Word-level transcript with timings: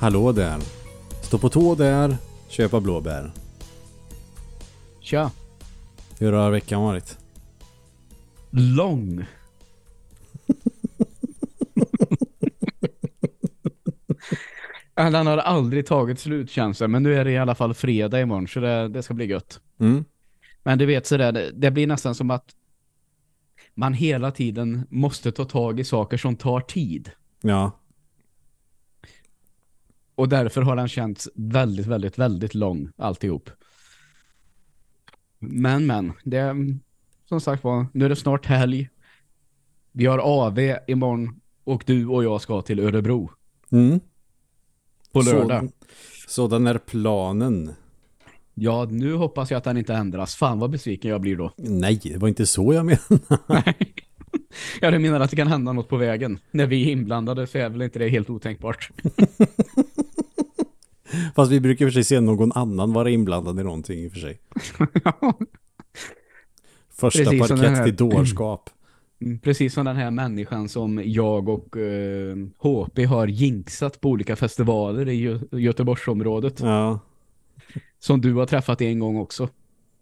Hallå 0.00 0.32
där. 0.32 0.60
Stå 1.22 1.38
på 1.38 1.48
tå 1.48 1.74
där, 1.74 2.16
köpa 2.48 2.80
blåbär. 2.80 3.32
Tja. 5.00 5.30
Hur 6.18 6.32
har 6.32 6.50
veckan 6.50 6.82
varit? 6.82 7.18
Lång. 8.50 9.24
Den 14.94 15.26
har 15.26 15.38
aldrig 15.38 15.86
tagit 15.86 16.20
slut 16.20 16.50
känns 16.50 16.78
det. 16.78 16.88
Men 16.88 17.02
nu 17.02 17.14
är 17.14 17.24
det 17.24 17.30
i 17.30 17.38
alla 17.38 17.54
fall 17.54 17.74
fredag 17.74 18.20
imorgon 18.20 18.48
så 18.48 18.60
det, 18.60 18.88
det 18.88 19.02
ska 19.02 19.14
bli 19.14 19.26
gött. 19.26 19.60
Mm. 19.80 20.04
Men 20.62 20.78
du 20.78 20.86
vet 20.86 21.06
sådär, 21.06 21.32
det, 21.32 21.50
det 21.50 21.70
blir 21.70 21.86
nästan 21.86 22.14
som 22.14 22.30
att 22.30 22.50
man 23.74 23.94
hela 23.94 24.30
tiden 24.30 24.86
måste 24.90 25.32
ta 25.32 25.44
tag 25.44 25.80
i 25.80 25.84
saker 25.84 26.16
som 26.16 26.36
tar 26.36 26.60
tid. 26.60 27.10
Ja. 27.40 27.72
Och 30.18 30.28
därför 30.28 30.62
har 30.62 30.76
den 30.76 30.88
känts 30.88 31.28
väldigt, 31.34 31.86
väldigt, 31.86 32.18
väldigt 32.18 32.54
lång 32.54 32.90
alltihop. 32.96 33.50
Men, 35.38 35.86
men. 35.86 36.12
Det 36.24 36.36
är 36.36 36.78
som 37.28 37.40
sagt 37.40 37.64
var, 37.64 37.86
nu 37.92 38.04
är 38.04 38.08
det 38.08 38.16
snart 38.16 38.46
helg. 38.46 38.88
Vi 39.92 40.06
har 40.06 40.18
AV 40.18 40.58
imorgon 40.86 41.40
och 41.64 41.82
du 41.86 42.06
och 42.06 42.24
jag 42.24 42.40
ska 42.40 42.62
till 42.62 42.80
Örebro 42.80 43.30
Mm. 43.70 44.00
på 45.12 45.20
lördag. 45.20 45.70
Så, 46.26 46.30
sådan 46.30 46.66
är 46.66 46.78
planen. 46.78 47.74
Ja, 48.54 48.86
nu 48.90 49.14
hoppas 49.14 49.50
jag 49.50 49.58
att 49.58 49.64
den 49.64 49.76
inte 49.76 49.94
ändras. 49.94 50.36
Fan 50.36 50.58
vad 50.58 50.70
besviken 50.70 51.10
jag 51.10 51.20
blir 51.20 51.36
då. 51.36 51.52
Nej, 51.56 52.00
det 52.02 52.16
var 52.16 52.28
inte 52.28 52.46
så 52.46 52.74
jag 52.74 52.86
menade. 52.86 53.74
Ja, 54.80 54.90
du 54.90 54.98
menar 54.98 55.20
att 55.20 55.30
det 55.30 55.36
kan 55.36 55.48
hända 55.48 55.72
något 55.72 55.88
på 55.88 55.96
vägen. 55.96 56.38
När 56.50 56.66
vi 56.66 56.88
är 56.88 56.92
inblandade 56.92 57.46
så 57.46 57.58
är 57.58 57.68
väl 57.68 57.82
inte 57.82 57.98
det 57.98 58.08
helt 58.08 58.30
otänkbart. 58.30 58.90
Fast 61.36 61.52
vi 61.52 61.60
brukar 61.60 61.86
för 61.86 61.90
sig 61.90 62.04
se 62.04 62.20
någon 62.20 62.52
annan 62.52 62.92
vara 62.92 63.10
inblandad 63.10 63.60
i 63.60 63.62
någonting 63.64 63.98
i 64.04 64.08
och 64.08 64.12
för 64.12 64.18
sig. 64.20 64.38
Första 66.90 67.24
Precis 67.24 67.40
parkett 67.48 67.58
här- 67.76 67.84
till 67.84 67.96
dårskap. 67.96 68.70
Mm, 69.20 69.38
Precis 69.38 69.74
som 69.74 69.84
den 69.84 69.96
här 69.96 70.10
människan 70.10 70.68
som 70.68 71.02
jag 71.04 71.48
och 71.48 71.76
eh, 71.76 72.36
HP 72.58 72.98
har 73.08 73.26
jinxat 73.26 74.00
på 74.00 74.08
olika 74.08 74.36
festivaler 74.36 75.08
i 75.08 75.28
Gö- 75.28 75.58
Göteborgsområdet. 75.58 76.60
Ja. 76.60 77.00
Som 77.98 78.20
du 78.20 78.34
har 78.34 78.46
träffat 78.46 78.80
en 78.80 78.98
gång 78.98 79.16
också. 79.16 79.48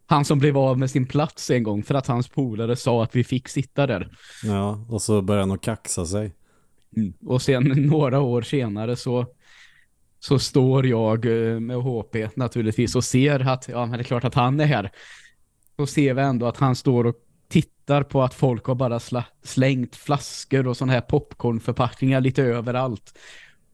Han 0.07 0.25
som 0.25 0.39
blev 0.39 0.59
av 0.59 0.79
med 0.79 0.91
sin 0.91 1.07
plats 1.07 1.51
en 1.51 1.63
gång 1.63 1.83
för 1.83 1.95
att 1.95 2.07
hans 2.07 2.29
polare 2.29 2.77
sa 2.77 3.03
att 3.03 3.17
vi 3.17 3.25
fick 3.25 3.49
sitta 3.49 3.87
där. 3.87 4.09
ja, 4.45 4.85
och 4.89 5.03
så 5.03 5.23
börjar 5.23 5.41
han 5.41 5.53
att 5.53 5.61
kaxa 5.61 6.07
sig. 6.07 6.33
Och 7.27 7.43
sen 7.43 7.63
några 7.77 8.21
år 8.21 8.43
senare 8.43 8.97
så 8.97 9.27
så 10.19 10.39
står 10.39 10.87
jag 10.87 11.25
eh, 11.25 11.61
med 11.61 11.77
HP 11.77 12.17
naturligtvis 12.37 12.97
och 12.97 13.05
ser 13.05 13.49
att, 13.49 13.69
ja 13.69 13.87
men 13.87 13.99
det 13.99 14.03
är 14.03 14.05
klart 14.05 14.25
att 14.25 14.35
han 14.35 14.61
är 14.61 14.67
här. 14.67 14.91
Så 15.77 15.87
ser 15.87 16.15
vi 16.15 16.23
ändå 16.23 16.47
att 16.47 16.57
han 16.57 16.77
står 16.77 17.07
och 17.07 17.17
tittar 17.49 18.03
på 18.03 18.23
att 18.23 18.35
folk 18.35 18.65
har 18.65 18.75
bara 18.75 19.01
slängt 19.43 19.97
flaskor 19.97 20.67
och 20.67 20.77
sådana 20.77 20.93
här 20.93 21.01
popcornförpackningar 21.01 22.21
lite 22.21 22.43
överallt. 22.43 23.19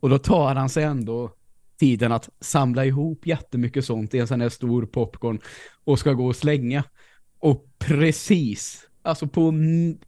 Och 0.01 0.11
då 0.11 0.19
tar 0.19 0.55
han 0.55 0.69
sig 0.69 0.85
ändå 0.85 1.33
tiden 1.79 2.13
att 2.13 2.29
samla 2.41 2.85
ihop 2.85 3.27
jättemycket 3.27 3.85
sånt 3.85 4.15
i 4.15 4.19
en 4.19 4.27
sån 4.27 4.41
här 4.41 4.49
stor 4.49 4.87
popcorn 4.87 5.41
och 5.85 5.99
ska 5.99 6.13
gå 6.13 6.27
och 6.27 6.37
slänga. 6.37 6.85
Och 7.39 7.67
precis, 7.79 8.87
alltså 9.03 9.27
på 9.27 9.55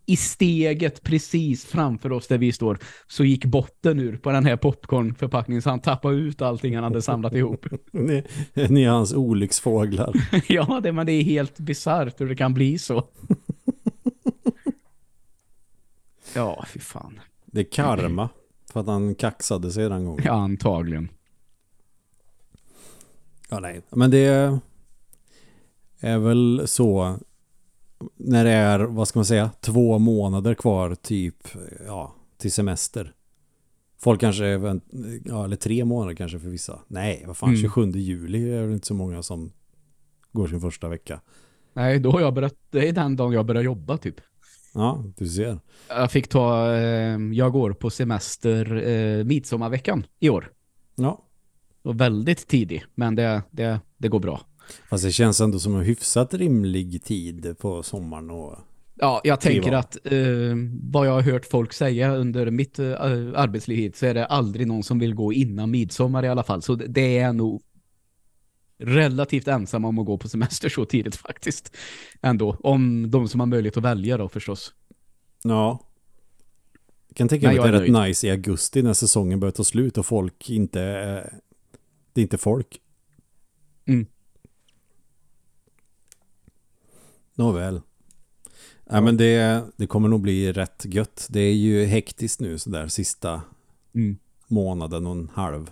i 0.06 0.16
steget 0.16 1.02
precis 1.02 1.64
framför 1.64 2.12
oss 2.12 2.26
där 2.26 2.38
vi 2.38 2.52
står 2.52 2.78
så 3.06 3.24
gick 3.24 3.44
botten 3.44 4.00
ur 4.00 4.16
på 4.16 4.30
den 4.30 4.46
här 4.46 4.56
popcornförpackningen 4.56 5.62
så 5.62 5.70
han 5.70 5.80
tappade 5.80 6.16
ut 6.16 6.42
allting 6.42 6.74
han 6.74 6.84
hade 6.84 7.02
samlat 7.02 7.32
ihop. 7.32 7.66
Ni, 7.92 8.24
ni 8.54 8.84
är 8.84 8.90
hans 8.90 9.14
olycksfåglar. 9.14 10.14
ja, 10.48 10.80
det, 10.82 10.92
men 10.92 11.06
det 11.06 11.12
är 11.12 11.22
helt 11.22 11.58
bisarrt 11.58 12.20
hur 12.20 12.28
det 12.28 12.36
kan 12.36 12.54
bli 12.54 12.78
så. 12.78 13.04
ja, 16.34 16.64
fy 16.68 16.80
fan. 16.80 17.20
Det 17.46 17.60
är 17.60 17.70
karma. 17.72 18.28
För 18.72 18.80
att 18.80 18.86
han 18.86 19.14
kaxade 19.14 19.70
sig 19.70 19.88
den 19.88 20.04
gången. 20.04 20.24
Ja, 20.24 20.32
antagligen. 20.32 21.08
Ja, 23.48 23.60
nej. 23.60 23.80
Men 23.90 24.10
det 24.10 24.60
är 26.00 26.18
väl 26.18 26.62
så 26.66 27.18
när 28.16 28.44
det 28.44 28.50
är, 28.50 28.78
vad 28.80 29.08
ska 29.08 29.18
man 29.18 29.26
säga, 29.26 29.50
två 29.60 29.98
månader 29.98 30.54
kvar 30.54 30.94
typ, 30.94 31.36
ja, 31.86 32.14
till 32.38 32.52
semester. 32.52 33.12
Folk 33.98 34.20
kanske, 34.20 34.44
ja, 35.24 35.44
eller 35.44 35.56
tre 35.56 35.84
månader 35.84 36.14
kanske 36.14 36.38
för 36.38 36.48
vissa. 36.48 36.78
Nej, 36.88 37.24
vad 37.26 37.36
fan, 37.36 37.48
Mm. 37.48 37.60
27 37.60 37.90
juli 37.90 38.52
är 38.52 38.66
det 38.66 38.72
inte 38.72 38.86
så 38.86 38.94
många 38.94 39.22
som 39.22 39.52
går 40.32 40.46
sin 40.48 40.60
första 40.60 40.88
vecka. 40.88 41.20
Nej, 41.72 41.98
då 41.98 42.10
har 42.10 42.20
jag 42.20 42.34
börjat, 42.34 42.54
det 42.70 42.88
är 42.88 42.92
den 42.92 43.16
dagen 43.16 43.32
jag 43.32 43.46
börjar 43.46 43.62
jobba 43.62 43.96
typ. 43.96 44.20
Ja, 44.74 45.04
du 45.16 45.28
ser. 45.28 45.58
Jag 45.88 46.10
fick 46.10 46.28
ta, 46.28 46.72
eh, 46.74 47.18
jag 47.32 47.52
går 47.52 47.72
på 47.72 47.90
semester 47.90 48.88
eh, 48.88 49.24
midsommarveckan 49.24 50.06
i 50.20 50.28
år. 50.28 50.50
Ja, 50.94 51.22
Och 51.82 52.00
väldigt 52.00 52.46
tidig, 52.48 52.84
men 52.94 53.14
det, 53.14 53.42
det, 53.50 53.80
det 53.96 54.08
går 54.08 54.20
bra. 54.20 54.40
Fast 54.90 55.04
det 55.04 55.12
känns 55.12 55.40
ändå 55.40 55.58
som 55.58 55.76
en 55.76 55.84
hyfsat 55.84 56.34
rimlig 56.34 57.02
tid 57.04 57.56
på 57.58 57.82
sommaren 57.82 58.30
och 58.30 58.58
Ja, 58.96 59.20
jag 59.24 59.40
tänker 59.40 59.72
att 59.72 59.96
eh, 60.06 60.54
vad 60.82 61.06
jag 61.06 61.12
har 61.12 61.22
hört 61.22 61.46
folk 61.46 61.72
säga 61.72 62.14
under 62.16 62.50
mitt 62.50 62.78
eh, 62.78 62.92
arbetsliv 62.92 63.92
så 63.96 64.06
är 64.06 64.14
det 64.14 64.26
aldrig 64.26 64.66
någon 64.66 64.82
som 64.82 64.98
vill 64.98 65.14
gå 65.14 65.32
innan 65.32 65.70
midsommar 65.70 66.24
i 66.24 66.28
alla 66.28 66.42
fall. 66.42 66.62
Så 66.62 66.74
det- 66.74 67.18
är 67.18 67.32
nog 67.32 67.62
relativt 68.78 69.48
ensam 69.48 69.84
om 69.84 69.98
att 69.98 70.06
gå 70.06 70.18
på 70.18 70.28
semester 70.28 70.68
så 70.68 70.84
tidigt 70.84 71.16
faktiskt. 71.16 71.76
Ändå, 72.22 72.56
om 72.60 73.10
de 73.10 73.28
som 73.28 73.40
har 73.40 73.46
möjlighet 73.46 73.76
att 73.76 73.82
välja 73.84 74.16
då 74.16 74.28
förstås. 74.28 74.74
Ja. 75.42 75.80
Jag 77.08 77.16
kan 77.16 77.28
tänka 77.28 77.46
mig 77.46 77.58
att 77.58 77.64
det 77.64 77.68
är 77.68 77.80
rätt 77.80 78.06
nice 78.08 78.26
i 78.26 78.30
augusti 78.30 78.82
när 78.82 78.92
säsongen 78.94 79.40
börjar 79.40 79.52
ta 79.52 79.64
slut 79.64 79.98
och 79.98 80.06
folk 80.06 80.50
inte 80.50 80.80
är... 80.80 81.38
Det 82.12 82.20
är 82.20 82.22
inte 82.22 82.38
folk. 82.38 82.80
Mm. 83.86 84.06
Nåväl. 87.34 87.80
Ja, 88.90 89.00
men 89.00 89.16
det, 89.16 89.62
det 89.76 89.86
kommer 89.86 90.08
nog 90.08 90.20
bli 90.20 90.52
rätt 90.52 90.82
gött. 90.88 91.26
Det 91.30 91.40
är 91.40 91.54
ju 91.54 91.84
hektiskt 91.84 92.40
nu 92.40 92.58
sådär 92.58 92.88
sista 92.88 93.42
Mm. 93.94 94.16
månaden 94.48 95.06
och 95.06 95.12
en 95.12 95.30
halv. 95.34 95.70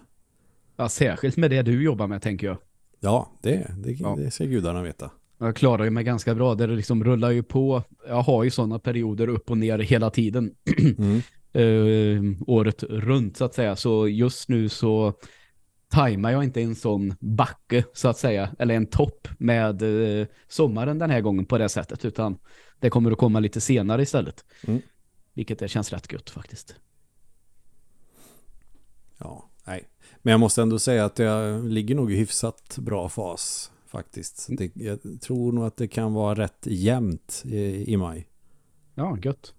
Ja, 0.77 0.89
särskilt 0.89 1.37
med 1.37 1.51
det 1.51 1.63
du 1.63 1.83
jobbar 1.83 2.07
med 2.07 2.23
tänker 2.23 2.47
jag. 2.47 2.57
Ja, 3.01 3.31
det, 3.43 3.71
det, 3.79 3.93
Ja. 3.93 4.17
det 4.19 4.31
ska 4.31 4.45
gudarna 4.45 4.83
veta. 4.83 5.11
Jag 5.39 5.57
klarar 5.57 5.85
ju 5.85 5.91
mig 5.91 6.05
ganska 6.05 6.35
bra. 6.35 6.55
Det 6.55 6.67
liksom 6.67 7.05
rullar 7.05 7.31
ju 7.31 7.43
på. 7.43 7.83
Jag 8.09 8.23
har 8.23 8.45
ju 8.45 8.51
sådana 8.51 8.79
perioder 8.79 9.29
upp 9.29 9.51
och 9.51 9.59
ner 9.59 9.79
hela 9.79 10.11
tiden. 10.11 10.55
Mm. 10.99 11.23
eh, 11.53 12.43
året 12.47 12.83
runt 12.83 13.37
så 13.37 13.45
att 13.45 13.55
säga. 13.55 13.77
Så 13.77 14.09
just 14.09 14.49
nu 14.49 14.69
så 14.69 15.15
tajmar 15.93 16.31
jag 16.31 16.45
inte 16.45 16.63
en 16.63 16.75
sån 16.75 17.15
backe 17.21 17.85
så 17.93 18.09
att 18.09 18.19
säga. 18.19 18.55
Eller 18.59 18.75
en 18.75 18.87
topp 18.87 19.29
med 19.39 19.83
eh, 19.83 20.27
sommaren 20.49 20.99
den 20.99 21.11
här 21.11 21.21
gången 21.21 21.45
på 21.45 21.59
det 21.59 21.69
sättet. 21.69 22.05
Utan 22.05 22.39
det 22.81 22.91
kommer 22.91 23.11
att 23.11 23.19
komma 23.19 23.41
lite 23.41 23.61
senare 23.61 24.03
istället. 24.03 24.45
Mm. 24.67 24.81
Vilket 25.35 25.59
det 25.59 25.69
känns 25.69 25.93
rätt 25.93 26.13
gött 26.13 26.31
faktiskt. 26.31 26.75
Ja, 29.19 29.51
nej. 29.65 29.89
Men 30.23 30.31
jag 30.31 30.41
måste 30.41 30.63
ändå 30.63 30.79
säga 30.79 31.05
att 31.05 31.19
jag 31.19 31.65
ligger 31.65 31.95
nog 31.95 32.13
i 32.13 32.17
hyfsat 32.17 32.79
bra 32.79 33.09
fas 33.09 33.73
faktiskt. 33.87 34.47
Det, 34.49 34.71
jag 34.75 35.21
tror 35.21 35.53
nog 35.53 35.65
att 35.65 35.77
det 35.77 35.89
kan 35.89 36.13
vara 36.13 36.35
rätt 36.35 36.67
jämnt 36.67 37.43
i, 37.45 37.93
i 37.93 37.97
maj. 37.97 38.29
Ja, 38.95 39.19
gött. 39.23 39.55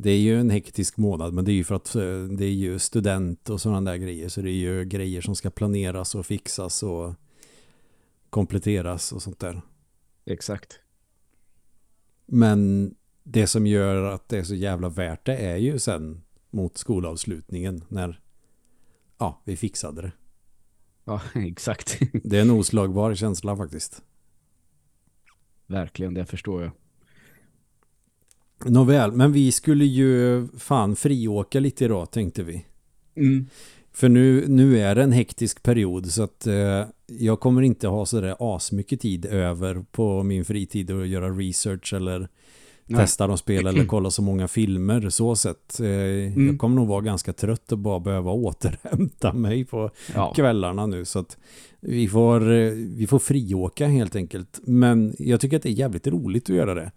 Det 0.00 0.10
är 0.10 0.18
ju 0.18 0.40
en 0.40 0.50
hektisk 0.50 0.96
månad 0.96 1.34
men 1.34 1.44
det 1.44 1.52
är 1.52 1.54
ju 1.54 1.64
för 1.64 1.74
att 1.74 1.94
eh, 1.94 2.22
det 2.22 2.44
är 2.44 2.52
ju 2.52 2.78
student 2.78 3.50
och 3.50 3.60
sådana 3.60 3.90
där 3.90 3.96
grejer. 3.96 4.28
Så 4.28 4.40
det 4.42 4.50
är 4.50 4.52
ju 4.52 4.84
grejer 4.84 5.20
som 5.20 5.36
ska 5.36 5.50
planeras 5.50 6.14
och 6.14 6.26
fixas 6.26 6.82
och 6.82 7.14
kompletteras 8.30 9.12
och 9.12 9.22
sånt 9.22 9.38
där. 9.38 9.62
Exakt. 10.24 10.80
Men 12.26 12.94
det 13.22 13.46
som 13.46 13.66
gör 13.66 14.02
att 14.02 14.28
det 14.28 14.38
är 14.38 14.44
så 14.44 14.54
jävla 14.54 14.88
värt 14.88 15.26
det 15.26 15.36
är 15.36 15.56
ju 15.56 15.78
sen 15.78 16.22
mot 16.50 16.78
skolavslutningen 16.78 17.84
när 17.88 18.20
ja, 19.18 19.42
vi 19.44 19.56
fixade 19.56 20.02
det. 20.02 20.12
Ja, 21.04 21.20
exakt. 21.34 21.98
Det 22.24 22.38
är 22.38 22.42
en 22.42 22.50
oslagbar 22.50 23.14
känsla 23.14 23.56
faktiskt. 23.56 24.02
Verkligen, 25.66 26.14
det 26.14 26.26
förstår 26.26 26.62
jag. 26.62 26.72
Nåväl, 28.64 29.12
men 29.12 29.32
vi 29.32 29.52
skulle 29.52 29.84
ju 29.84 30.46
fan 30.58 30.96
friåka 30.96 31.60
lite 31.60 31.84
idag 31.84 32.10
tänkte 32.10 32.42
vi. 32.42 32.64
Mm. 33.16 33.46
För 33.92 34.08
nu, 34.08 34.44
nu 34.48 34.78
är 34.78 34.94
det 34.94 35.02
en 35.02 35.12
hektisk 35.12 35.62
period 35.62 36.06
så 36.12 36.22
att 36.22 36.46
eh, 36.46 36.84
jag 37.06 37.40
kommer 37.40 37.62
inte 37.62 37.88
ha 37.88 38.06
sådär 38.06 38.36
asmycket 38.38 39.00
tid 39.00 39.26
över 39.26 39.84
på 39.92 40.22
min 40.22 40.44
fritid 40.44 40.90
och 40.90 41.06
göra 41.06 41.30
research 41.30 41.94
eller 41.94 42.28
Nej. 42.86 43.00
testa 43.00 43.26
de 43.26 43.38
spel 43.38 43.66
eller 43.66 43.84
kolla 43.84 44.10
så 44.10 44.22
många 44.22 44.48
filmer 44.48 45.10
så 45.10 45.36
sett. 45.36 45.80
Eh, 45.80 45.86
Mm. 45.88 46.46
Jag 46.46 46.58
kommer 46.58 46.76
nog 46.76 46.88
vara 46.88 47.00
ganska 47.00 47.32
trött 47.32 47.72
och 47.72 47.78
bara 47.78 48.00
behöva 48.00 48.30
återhämta 48.32 49.32
mig 49.32 49.64
på 49.64 49.90
Ja. 50.14 50.32
kvällarna 50.34 50.86
nu 50.86 51.04
så 51.04 51.18
att 51.18 51.36
vi 51.80 52.08
får, 52.08 52.52
eh, 52.52 52.70
vi 52.72 53.06
får 53.06 53.18
friåka 53.18 53.86
helt 53.86 54.16
enkelt. 54.16 54.60
Men 54.64 55.14
jag 55.18 55.40
tycker 55.40 55.56
att 55.56 55.62
det 55.62 55.68
är 55.68 55.72
jävligt 55.72 56.06
roligt 56.06 56.50
att 56.50 56.56
göra 56.56 56.74
det. 56.74 56.92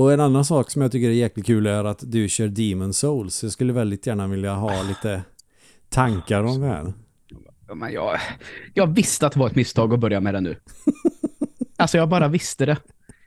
Och 0.00 0.12
en 0.12 0.20
annan 0.20 0.44
sak 0.44 0.70
som 0.70 0.82
jag 0.82 0.92
tycker 0.92 1.08
är 1.08 1.12
jäkligt 1.12 1.46
kul 1.46 1.66
är 1.66 1.84
att 1.84 2.02
du 2.02 2.28
kör 2.28 2.48
Demon 2.48 2.94
Souls. 2.94 3.42
Jag 3.42 3.52
skulle 3.52 3.72
väldigt 3.72 4.06
gärna 4.06 4.26
vilja 4.26 4.54
ha 4.54 4.82
lite 4.82 5.22
tankar 5.88 6.42
om 6.42 6.60
det 6.60 6.66
här. 6.66 6.92
Men 7.74 7.92
jag, 7.92 8.18
jag 8.74 8.94
visste 8.94 9.26
att 9.26 9.32
det 9.32 9.38
var 9.40 9.46
ett 9.46 9.54
misstag 9.54 9.94
att 9.94 10.00
börja 10.00 10.20
med 10.20 10.34
det 10.34 10.40
nu. 10.40 10.56
Alltså 11.76 11.96
jag 11.96 12.08
bara 12.08 12.28
visste 12.28 12.66
det. 12.66 12.76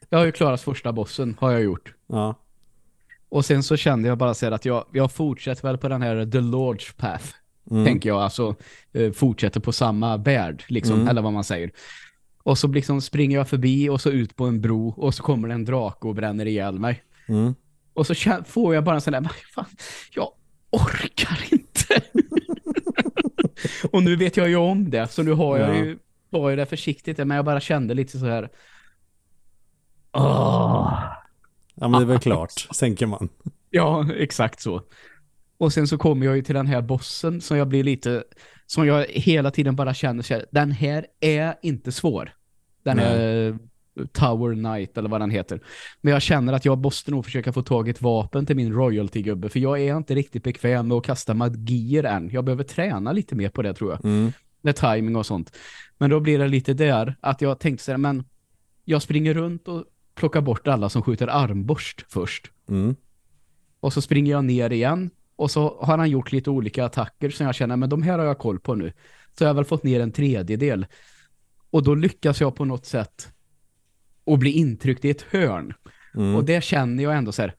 Jag 0.09 0.17
har 0.17 0.25
ju 0.25 0.31
klarat 0.31 0.61
första 0.61 0.93
bossen, 0.93 1.37
har 1.39 1.51
jag 1.51 1.61
gjort. 1.63 1.93
Ja. 2.07 2.35
Och 3.29 3.45
sen 3.45 3.63
så 3.63 3.77
kände 3.77 4.07
jag 4.09 4.17
bara 4.17 4.33
så 4.33 4.53
att 4.53 4.65
jag, 4.65 4.85
jag 4.91 5.11
fortsätter 5.11 5.63
väl 5.63 5.77
på 5.77 5.89
den 5.89 6.01
här 6.01 6.25
The 6.31 6.39
Lord's 6.39 6.95
Path. 6.97 7.25
Mm. 7.71 7.85
Tänker 7.85 8.09
jag, 8.09 8.21
alltså 8.21 8.55
eh, 8.93 9.11
fortsätter 9.11 9.59
på 9.59 9.71
samma 9.71 10.17
värld, 10.17 10.63
liksom, 10.67 10.95
Mm. 10.95 11.07
eller 11.07 11.21
vad 11.21 11.33
man 11.33 11.43
säger. 11.43 11.71
Och 12.43 12.57
så 12.57 12.67
liksom 12.67 13.01
springer 13.01 13.37
jag 13.37 13.49
förbi 13.49 13.89
och 13.89 14.01
så 14.01 14.09
ut 14.09 14.35
på 14.35 14.45
en 14.45 14.61
bro 14.61 14.89
och 14.89 15.15
så 15.15 15.23
kommer 15.23 15.47
det 15.47 15.53
en 15.53 15.65
drake 15.65 16.07
och 16.07 16.15
bränner 16.15 16.45
ihjäl 16.45 16.79
mig. 16.79 17.03
Mm. 17.27 17.55
Och 17.93 18.07
så 18.07 18.13
får 18.45 18.75
jag 18.75 18.83
bara 18.83 18.95
en 18.95 19.01
sån 19.01 19.13
där, 19.13 19.21
"Men 19.21 19.29
fan, 19.55 19.65
jag 20.15 20.31
orkar 20.69 21.39
inte. 21.51 22.01
och 23.91 24.03
nu 24.03 24.15
vet 24.15 24.37
jag 24.37 24.49
ju 24.49 24.55
om 24.55 24.89
det, 24.89 25.07
så 25.11 25.23
nu 25.23 25.31
har 25.31 25.57
jag 25.57 25.69
Ja. 25.69 25.75
ju, 25.83 25.97
var 26.29 26.49
ju 26.49 26.55
det 26.55 26.65
försiktigt, 26.65 27.17
men 27.17 27.29
jag 27.31 27.45
bara 27.45 27.59
kände 27.59 27.93
lite 27.93 28.19
så 28.19 28.25
här. 28.25 28.49
Åh. 30.11 31.03
Ja 31.75 31.87
men 31.87 31.91
det 31.91 32.05
är 32.05 32.07
väl 32.07 32.19
klart, 32.19 32.67
tänker 32.79 33.05
man. 33.05 33.29
Ja, 33.69 34.07
exakt 34.17 34.61
så. 34.61 34.81
Och 35.57 35.73
sen 35.73 35.87
så 35.87 35.97
kommer 35.97 36.25
jag 36.25 36.35
ju 36.35 36.41
till 36.41 36.55
den 36.55 36.67
här 36.67 36.81
bossen 36.81 37.41
som 37.41 37.57
jag 37.57 37.67
blir 37.67 37.83
lite, 37.83 38.23
som 38.73 38.87
jag 38.87 39.05
hela 39.09 39.51
tiden 39.51 39.75
bara 39.75 39.93
känner 39.93 40.29
här, 40.29 40.45
den 40.51 40.71
här 40.71 41.05
är 41.19 41.55
inte 41.61 41.91
svår. 41.91 42.33
Den 42.83 42.97
Nej. 42.97 43.05
är 43.05 43.49
eh, 43.49 43.55
Tower 44.11 44.53
Knight 44.53 44.97
eller 44.97 45.09
vad 45.09 45.21
den 45.21 45.31
heter. 45.31 45.59
Men 46.01 46.13
jag 46.13 46.21
känner 46.21 46.53
att 46.53 46.65
jag 46.65 46.77
måste 46.77 47.11
nog 47.11 47.25
försöka 47.25 47.53
få 47.53 47.61
tag 47.61 47.87
i 47.87 47.91
ett 47.91 48.01
vapen 48.01 48.45
till 48.45 48.55
min 48.55 48.73
royalty-gubbe 48.73 49.49
för 49.49 49.59
jag 49.59 49.81
är 49.81 49.97
inte 49.97 50.15
riktigt 50.15 50.43
bekväm 50.43 50.87
med 50.87 50.97
att 50.97 51.03
kasta 51.03 51.33
magier 51.33 52.03
än. 52.03 52.29
Jag 52.29 52.45
behöver 52.45 52.63
träna 52.63 53.11
lite 53.11 53.35
mer 53.35 53.49
på 53.49 53.61
det 53.61 53.73
tror 53.73 53.91
jag. 53.91 54.05
Mm. 54.05 54.31
Med 54.61 54.75
timing 54.75 55.15
och 55.15 55.25
sånt. 55.25 55.57
Men 55.97 56.09
då 56.09 56.19
blir 56.19 56.39
det 56.39 56.47
lite 56.47 56.73
där 56.73 57.15
att 57.21 57.41
jag 57.41 57.59
tänkte 57.59 57.83
så 57.83 57.91
här, 57.91 57.97
men 57.97 58.23
jag 58.85 59.01
springer 59.01 59.33
runt 59.33 59.67
och 59.67 59.83
plockar 60.15 60.41
bort 60.41 60.67
alla 60.67 60.89
som 60.89 61.01
skjuter 61.01 61.27
armborst 61.27 62.05
först. 62.09 62.51
Mm. 62.69 62.95
Och 63.79 63.93
så 63.93 64.01
springer 64.01 64.31
jag 64.31 64.45
ner 64.45 64.69
igen. 64.69 65.09
Och 65.35 65.51
så 65.51 65.77
har 65.81 65.97
han 65.97 66.09
gjort 66.09 66.31
lite 66.31 66.49
olika 66.49 66.85
attacker 66.85 67.29
som 67.29 67.45
jag 67.45 67.55
känner, 67.55 67.75
men 67.77 67.89
de 67.89 68.01
här 68.03 68.19
har 68.19 68.25
jag 68.25 68.37
koll 68.37 68.59
på 68.59 68.75
nu. 68.75 68.93
Så 69.37 69.43
jag 69.43 69.49
har 69.49 69.53
väl 69.53 69.65
fått 69.65 69.83
ner 69.83 69.99
en 69.99 70.11
tredjedel. 70.11 70.85
Och 71.69 71.83
då 71.83 71.95
lyckas 71.95 72.41
jag 72.41 72.55
på 72.55 72.65
något 72.65 72.85
sätt 72.85 73.29
och 74.23 74.39
bli 74.39 74.51
intryckt 74.51 75.05
i 75.05 75.09
ett 75.09 75.21
hörn. 75.21 75.73
Mm. 76.15 76.35
Och 76.35 76.45
det 76.45 76.63
känner 76.63 77.03
jag 77.03 77.15
ändå 77.17 77.31
så 77.31 77.41
här, 77.41 77.53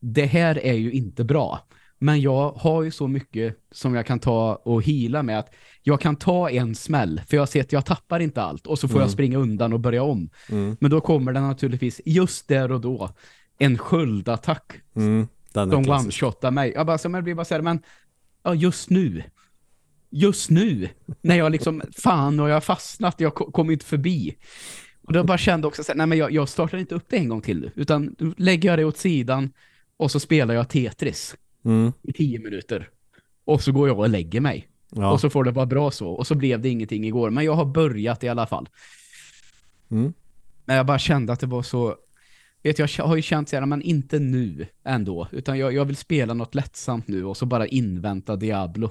det 0.00 0.26
här 0.26 0.58
är 0.66 0.72
ju 0.74 0.92
inte 0.92 1.24
bra. 1.24 1.60
Men 1.98 2.20
jag 2.20 2.50
har 2.52 2.82
ju 2.82 2.90
så 2.90 3.08
mycket 3.08 3.56
som 3.70 3.94
jag 3.94 4.06
kan 4.06 4.18
ta 4.18 4.54
och 4.54 4.82
hila 4.82 5.22
med 5.22 5.38
att 5.38 5.54
jag 5.82 6.00
kan 6.00 6.16
ta 6.16 6.50
en 6.50 6.74
smäll, 6.74 7.20
för 7.28 7.36
jag 7.36 7.48
ser 7.48 7.60
att 7.60 7.72
jag 7.72 7.86
tappar 7.86 8.20
inte 8.20 8.42
allt 8.42 8.66
och 8.66 8.78
så 8.78 8.88
får 8.88 8.94
Mm. 8.94 9.02
jag 9.02 9.10
springa 9.10 9.38
undan 9.38 9.72
och 9.72 9.80
börja 9.80 10.02
om. 10.02 10.30
Mm. 10.50 10.76
Men 10.80 10.90
då 10.90 11.00
kommer 11.00 11.32
det 11.32 11.40
naturligtvis 11.40 12.00
just 12.04 12.48
där 12.48 12.72
och 12.72 12.80
då 12.80 13.10
en 13.58 13.78
sköldattack 13.78 14.72
Mm. 14.96 15.28
Den 15.54 15.68
de 15.70 15.84
one-shotar 15.84 16.50
mig. 16.50 16.72
Jag 16.74 16.86
bara, 16.86 16.98
så 16.98 17.08
men 17.08 17.18
det 17.18 17.22
blir 17.22 17.34
bara 17.34 17.44
så 17.44 17.54
här, 17.54 17.62
men 17.62 17.82
ja, 18.42 18.54
just 18.54 18.90
nu. 18.90 19.22
Just 20.10 20.50
nu. 20.50 20.88
När 21.20 21.36
jag 21.36 21.52
liksom, 21.52 21.82
fan, 21.96 22.40
och 22.40 22.48
jag 22.48 22.54
har 22.54 22.60
fastnat, 22.60 23.20
jag 23.20 23.34
ko- 23.34 23.50
kommer 23.50 23.72
inte 23.72 23.84
förbi. 23.86 24.36
Och 25.02 25.12
då 25.12 25.24
bara 25.24 25.38
kände 25.38 25.66
också 25.66 25.84
så 25.84 25.92
här, 25.92 25.96
nej 25.96 26.06
men 26.06 26.18
jag, 26.18 26.30
jag 26.32 26.48
startar 26.48 26.78
inte 26.78 26.94
upp 26.94 27.04
det 27.08 27.16
en 27.16 27.28
gång 27.28 27.40
till 27.40 27.60
nu, 27.60 27.70
utan 27.76 28.16
nu 28.18 28.34
lägger 28.36 28.68
jag 28.68 28.78
det 28.78 28.84
åt 28.84 28.96
sidan 28.96 29.52
och 29.96 30.10
så 30.10 30.20
spelar 30.20 30.54
jag 30.54 30.68
Tetris 30.68 31.36
Mm. 31.64 31.92
i 32.02 32.12
tio 32.12 32.38
minuter. 32.38 32.88
Och 33.44 33.62
så 33.62 33.72
går 33.72 33.88
jag 33.88 33.98
och 33.98 34.08
lägger 34.08 34.40
mig. 34.40 34.68
Ja. 34.90 35.12
Och 35.12 35.20
så 35.20 35.30
får 35.30 35.44
det 35.44 35.50
vara 35.50 35.66
bra 35.66 35.90
så. 35.90 36.08
Och 36.08 36.26
så 36.26 36.34
blev 36.34 36.60
det 36.60 36.68
ingenting 36.68 37.04
igår. 37.04 37.30
Men 37.30 37.44
jag 37.44 37.52
har 37.54 37.64
börjat 37.64 38.24
i 38.24 38.28
alla 38.28 38.46
fall. 38.46 38.68
Mm. 39.90 40.12
Men 40.64 40.76
jag 40.76 40.86
bara 40.86 40.98
kände 40.98 41.32
att 41.32 41.40
det 41.40 41.46
var 41.46 41.62
så... 41.62 41.96
Vet 42.64 42.78
jag 42.78 42.88
har 43.04 43.16
ju 43.16 43.22
känt 43.22 43.48
så 43.48 43.56
här, 43.56 43.66
men 43.66 43.82
inte 43.82 44.18
nu 44.18 44.66
ändå. 44.84 45.28
Utan 45.32 45.58
jag, 45.58 45.72
jag 45.72 45.84
vill 45.84 45.96
spela 45.96 46.34
något 46.34 46.54
lättsamt 46.54 47.08
nu 47.08 47.24
och 47.24 47.36
så 47.36 47.46
bara 47.46 47.66
invänta 47.66 48.36
Diablo. 48.36 48.90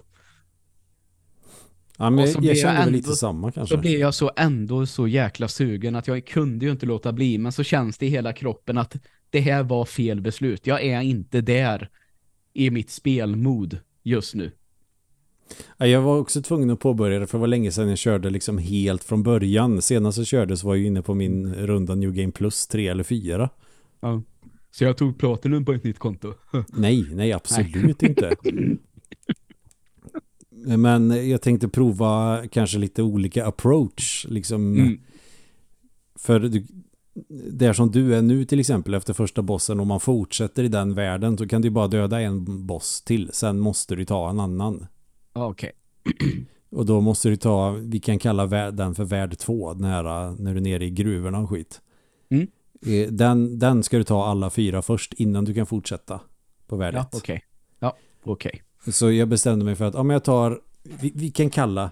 Ja, 1.98 2.10
men 2.10 2.25
jag, 2.25 2.36
jag 2.36 2.44
jag 2.46 2.58
kände 2.58 2.74
väl 2.74 2.88
ändå- 2.88 2.98
lite 2.98 3.16
samma 3.16 3.52
kanske. 3.52 3.75
Så 3.75 3.81
blir 3.81 4.00
jag 4.00 4.14
så 4.14 4.31
ändå 4.36 4.86
så 4.86 5.08
jäkla 5.08 5.48
sugen 5.48 5.96
att 5.96 6.08
jag 6.08 6.25
kunde 6.25 6.66
ju 6.66 6.72
inte 6.72 6.86
låta 6.86 7.14
bli. 7.14 7.38
Men 7.38 7.52
så 7.52 7.64
känns 7.64 7.98
det 7.98 8.06
i 8.06 8.10
hela 8.10 8.34
kroppen 8.34 8.78
att 8.78 8.96
det 9.30 9.40
här 9.40 9.64
var 9.64 9.86
fel 9.86 10.22
beslut. 10.22 10.68
Jag 10.68 10.84
är 10.84 11.02
inte 11.02 11.42
där 11.42 11.90
i 12.54 12.70
mitt 12.70 12.90
spelmod 12.90 13.80
just 14.04 14.36
nu. 14.36 14.52
Ja, 15.78 15.88
jag 15.88 16.02
var 16.02 16.18
också 16.20 16.42
tvungen 16.42 16.70
att 16.70 16.80
påbörja 16.80 17.20
det 17.20 17.28
för 17.28 17.38
det 17.38 17.40
var 17.40 17.48
länge 17.48 17.72
sedan 17.72 17.90
jag 17.90 17.98
körde 17.98 18.30
liksom 18.30 18.58
helt 18.58 19.04
från 19.04 19.24
början. 19.24 19.81
Senast 19.81 20.18
jag 20.18 20.28
körde 20.28 20.58
så 20.58 20.68
var 20.68 20.75
jag 20.75 20.86
inne 20.86 21.02
på 21.02 21.14
min 21.14 21.54
runda 21.56 21.96
New 21.96 22.12
Game 22.14 22.31
Plus 22.31 22.68
3 22.68 22.88
eller 22.88 23.04
4. 23.04 23.50
Ja. 24.03 24.21
Så 24.71 24.83
jag 24.83 24.97
tog 24.97 25.17
Platinum 25.17 25.65
på 25.65 25.73
ett 25.73 25.83
nytt 25.83 26.00
konto. 26.00 26.33
Nej, 26.67 27.05
nej 27.11 27.33
absolut 27.33 28.03
inte. 28.03 28.35
Men 30.77 31.29
jag 31.29 31.41
tänkte 31.41 31.67
prova 31.67 32.44
kanske 32.51 32.77
lite 32.77 33.03
olika 33.03 33.45
approach. 33.45 34.25
Liksom, 34.29 34.73
Mm. 34.77 35.00
För 36.15 36.39
du, 36.39 36.65
där 37.51 37.73
som 37.73 37.91
du 37.91 38.15
är 38.15 38.21
nu 38.21 38.45
till 38.45 38.59
exempel 38.59 38.94
efter 38.94 39.13
första 39.13 39.41
bossen 39.41 39.79
och 39.79 39.88
man 39.88 40.00
fortsätter 40.00 40.63
i 40.63 40.67
den 40.67 40.94
världen 40.94 41.38
så 41.38 41.47
kan 41.47 41.61
du 41.61 41.69
bara 41.69 41.88
döda 41.88 42.21
en 42.21 42.65
boss 42.65 43.01
till. 43.01 43.29
Sen 43.33 43.59
måste 43.59 43.95
du 43.95 44.05
ta 44.05 44.29
en 44.29 44.39
annan. 44.39 44.85
Okej. 45.33 45.72
Och 46.69 46.86
då 46.86 47.01
måste 47.01 47.29
du 47.29 47.36
ta, 47.36 47.72
vi 47.72 48.00
kan 48.00 48.19
kalla 48.19 48.72
den 48.72 48.95
för 48.95 49.03
värld 49.03 49.38
2, 49.38 49.74
nära 49.74 50.31
när 50.31 50.51
du 50.53 50.57
är 50.57 50.62
nere 50.62 50.86
i 50.86 50.89
gruvorna 50.89 51.39
och 51.39 51.50
skit. 51.50 51.81
Mm. 52.29 52.48
Eh, 52.86 53.08
Den, 53.12 53.60
den 53.60 53.84
ska 53.84 53.98
du 53.98 54.04
ta 54.04 54.25
alla 54.25 54.50
fyra 54.50 54.82
först 54.82 55.13
innan 55.13 55.46
du 55.46 55.54
kan 55.54 55.66
fortsätta 55.66 56.20
på 56.68 56.75
värld 56.75 56.94
Ja, 56.96 57.02
1. 57.02 57.08
okej. 57.16 57.44
Ja, 57.80 57.98
okej. 58.24 58.63
Så 58.92 59.12
jag 59.12 59.28
bestämde 59.28 59.66
mig 59.66 59.75
för 59.75 59.86
att 59.86 59.96
om 59.96 60.10
jag 60.10 60.24
tar, 60.24 60.62
vi, 60.84 61.12
vi 61.16 61.32
kan 61.32 61.50
kalla 61.50 61.84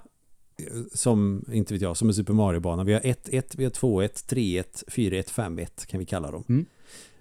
eh, 0.58 0.66
som, 0.94 1.46
inte 1.52 1.74
vet 1.74 1.82
jag, 1.82 1.98
som 1.98 2.08
en 2.08 2.14
Super 2.14 2.34
Mario-bana. 2.34 2.84
Vi 2.84 2.94
har 2.94 3.00
1-1, 3.02 3.44
vi 3.58 3.64
har 3.64 3.72
2-1, 3.72 4.10
3-1, 4.30 4.64
4-1, 4.88 5.30
5-1 5.32 5.86
kan 5.88 6.00
vi 6.00 6.06
kalla 6.06 6.32
dem. 6.32 6.66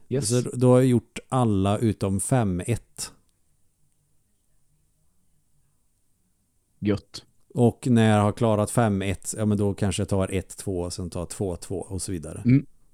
Yes. 0.08 0.28
Så 0.28 0.40
då 0.40 0.68
har 0.70 0.78
jag 0.78 0.86
gjort 0.86 1.18
alla 1.28 1.78
utom 1.78 2.18
5-1. 2.18 2.78
Gött. 6.78 7.24
Och 7.54 7.86
när 7.90 8.10
jag 8.16 8.22
har 8.22 8.32
klarat 8.32 8.70
5-1, 8.72 9.34
ja 9.38 9.46
men 9.46 9.58
då 9.58 9.74
kanske 9.74 10.00
jag 10.02 10.08
tar 10.08 10.28
1-2, 10.28 10.90
sen 10.90 11.10
tar 11.10 11.26
2-2 11.26 11.68
och 11.72 12.02
så 12.02 12.12
vidare. 12.12 12.44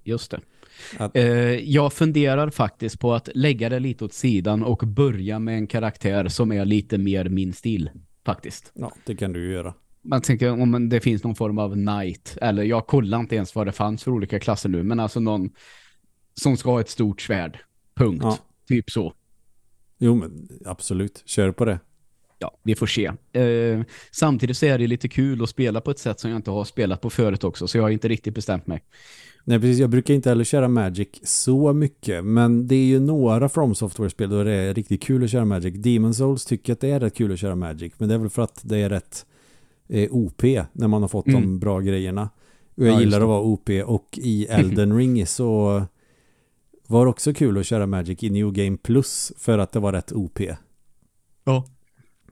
Just 0.03 0.31
det. 0.31 0.39
Att- 0.97 1.15
Eh, 1.17 1.25
jag 1.69 1.93
funderar 1.93 2.49
faktiskt 2.49 2.99
på 2.99 3.13
att 3.13 3.29
lägga 3.35 3.69
det 3.69 3.79
lite 3.79 4.05
åt 4.05 4.13
sidan 4.13 4.63
och 4.63 4.77
börja 4.87 5.39
med 5.39 5.57
en 5.57 5.67
karaktär 5.67 6.27
som 6.27 6.51
är 6.51 6.65
lite 6.65 6.97
mer 6.97 7.29
min 7.29 7.53
stil. 7.53 7.89
Faktiskt. 8.25 8.71
Ja, 8.73 8.91
det 9.05 9.15
kan 9.15 9.33
du 9.33 9.45
ju 9.45 9.51
göra. 9.53 9.73
Man 10.01 10.21
tänker 10.21 10.49
om 10.49 10.89
det 10.89 10.99
finns 10.99 11.23
någon 11.23 11.35
form 11.35 11.57
av 11.57 11.73
knight. 11.73 12.37
Eller 12.41 12.63
jag 12.63 12.87
kollar 12.87 13.19
inte 13.19 13.35
ens 13.35 13.55
vad 13.55 13.67
det 13.67 13.71
fanns 13.71 14.03
för 14.03 14.11
olika 14.11 14.39
klasser 14.39 14.69
nu. 14.69 14.83
Men 14.83 14.99
alltså 14.99 15.19
någon 15.19 15.49
som 16.33 16.57
ska 16.57 16.71
ha 16.71 16.81
ett 16.81 16.89
stort 16.89 17.21
svärd. 17.21 17.59
Punkt. 17.95 18.21
Ja. 18.23 18.37
Typ 18.67 18.89
så. 18.91 19.13
Jo, 19.97 20.15
men 20.15 20.47
absolut. 20.65 21.23
Kör 21.25 21.51
på 21.51 21.65
det. 21.65 21.79
Ja, 22.39 22.57
vi 22.63 22.75
får 22.75 22.87
se. 22.87 23.05
Eh, 23.41 23.81
samtidigt 24.11 24.57
så 24.57 24.65
är 24.65 24.77
det 24.77 24.87
lite 24.87 25.09
kul 25.09 25.43
att 25.43 25.49
spela 25.49 25.81
på 25.81 25.91
ett 25.91 25.99
sätt 25.99 26.19
som 26.19 26.29
jag 26.31 26.37
inte 26.37 26.51
har 26.51 26.63
spelat 26.63 27.01
på 27.01 27.09
förut 27.09 27.43
också. 27.43 27.67
Så 27.67 27.77
jag 27.77 27.83
har 27.83 27.89
inte 27.89 28.07
riktigt 28.07 28.35
bestämt 28.35 28.67
mig. 28.67 28.83
Nej, 29.49 29.59
precis. 29.59 29.79
Jag 29.79 29.89
brukar 29.89 30.13
inte 30.13 30.29
heller 30.29 30.43
köra 30.43 30.67
Magic 30.67 31.07
så 31.23 31.73
mycket. 31.73 32.25
Men 32.25 32.67
det 32.67 32.75
är 32.75 32.85
ju 32.85 32.99
några 32.99 33.49
From 33.49 33.75
Software-spel 33.75 34.29
då 34.29 34.43
det 34.43 34.51
är 34.53 34.73
riktigt 34.73 35.03
kul 35.03 35.23
att 35.23 35.29
köra 35.29 35.45
Magic. 35.45 35.73
Demon 35.75 36.13
Souls 36.13 36.45
tycker 36.45 36.73
att 36.73 36.79
det 36.79 36.89
är 36.89 36.99
rätt 36.99 37.15
kul 37.15 37.31
att 37.33 37.39
köra 37.39 37.55
Magic. 37.55 37.93
Men 37.97 38.09
det 38.09 38.15
är 38.15 38.19
väl 38.19 38.29
för 38.29 38.41
att 38.41 38.61
det 38.63 38.77
är 38.77 38.89
rätt 38.89 39.25
eh, 39.87 40.07
OP 40.11 40.43
när 40.71 40.87
man 40.87 41.01
har 41.01 41.09
fått 41.09 41.27
Mm. 41.27 41.41
de 41.41 41.59
bra 41.59 41.79
grejerna. 41.79 42.29
Och 42.75 42.85
jag 42.87 42.93
Ja, 42.95 42.99
gillar 42.99 43.21
att 43.21 43.27
vara 43.27 43.41
OP. 43.41 43.69
Och 43.85 44.19
i 44.21 44.45
Elden 44.45 44.97
Ring 44.97 45.25
så 45.27 45.81
var 46.87 47.05
det 47.05 47.09
också 47.09 47.33
kul 47.33 47.57
att 47.57 47.65
köra 47.65 47.87
Magic 47.87 48.23
i 48.23 48.29
New 48.29 48.51
Game 48.51 48.77
Plus 48.77 49.31
för 49.37 49.57
att 49.57 49.71
det 49.71 49.79
var 49.79 49.93
rätt 49.93 50.11
OP. 50.11 50.39
Ja. 51.43 51.65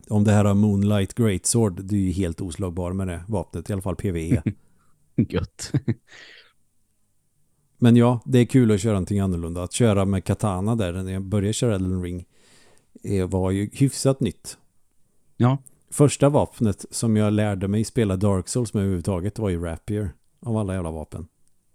Om 0.10 0.24
det 0.24 0.32
här 0.32 0.46
har 0.46 0.54
Moonlight 0.54 1.14
Greatsword, 1.14 1.84
det 1.84 1.96
är 1.96 2.00
ju 2.00 2.12
helt 2.12 2.42
oslagbar 2.42 2.94
med 2.94 3.08
det 3.08 3.24
vapnet, 3.28 3.70
i 3.70 3.74
alla 3.74 3.82
fall. 3.82 3.96
PvE. 3.96 4.42
Gött. 5.16 5.72
Men 7.78 7.96
ja, 7.96 8.20
det 8.26 8.40
är 8.40 8.46
kul 8.46 8.72
att 8.72 8.82
köra 8.82 8.94
någonting 8.94 9.20
annorlunda. 9.20 9.64
Att 9.64 9.74
köra 9.74 10.06
med 10.06 10.24
katana 10.24 10.76
där 10.76 10.94
när 10.94 11.14
jag 11.14 11.22
började 11.22 11.54
köra 11.54 11.76
Elden 11.76 12.04
Ring 12.04 12.26
eh, 13.04 13.28
var 13.28 13.52
ju 13.52 13.70
hyfsat 13.74 14.20
nytt. 14.20 14.58
Ja. 15.38 15.58
Första 15.90 16.30
vapnet 16.30 16.86
som 16.90 17.18
jag 17.18 17.34
lärde 17.34 17.68
mig 17.68 17.84
spela 17.84 18.16
Dark 18.16 18.48
Souls 18.48 18.74
med 18.74 18.82
överhuvudtaget 18.82 19.40
var 19.40 19.50
ju 19.50 19.64
Rapier 19.64 20.10
av 20.40 20.58
alla 20.58 20.74
jävla 20.74 20.92
vapen. 20.92 21.28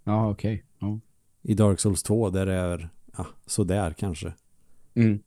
Ja, 0.05 0.31
okej. 0.31 0.65
Ja. 0.79 1.01
I 1.43 1.55
Dark 1.55 1.81
Souls 1.81 2.03
2 2.03 2.31
där 2.31 2.47
det 2.47 2.55
är 2.55 2.89
ja, 3.17 3.27
sådär 3.47 3.95
kanske. 3.99 4.33
Mm. 4.95 5.21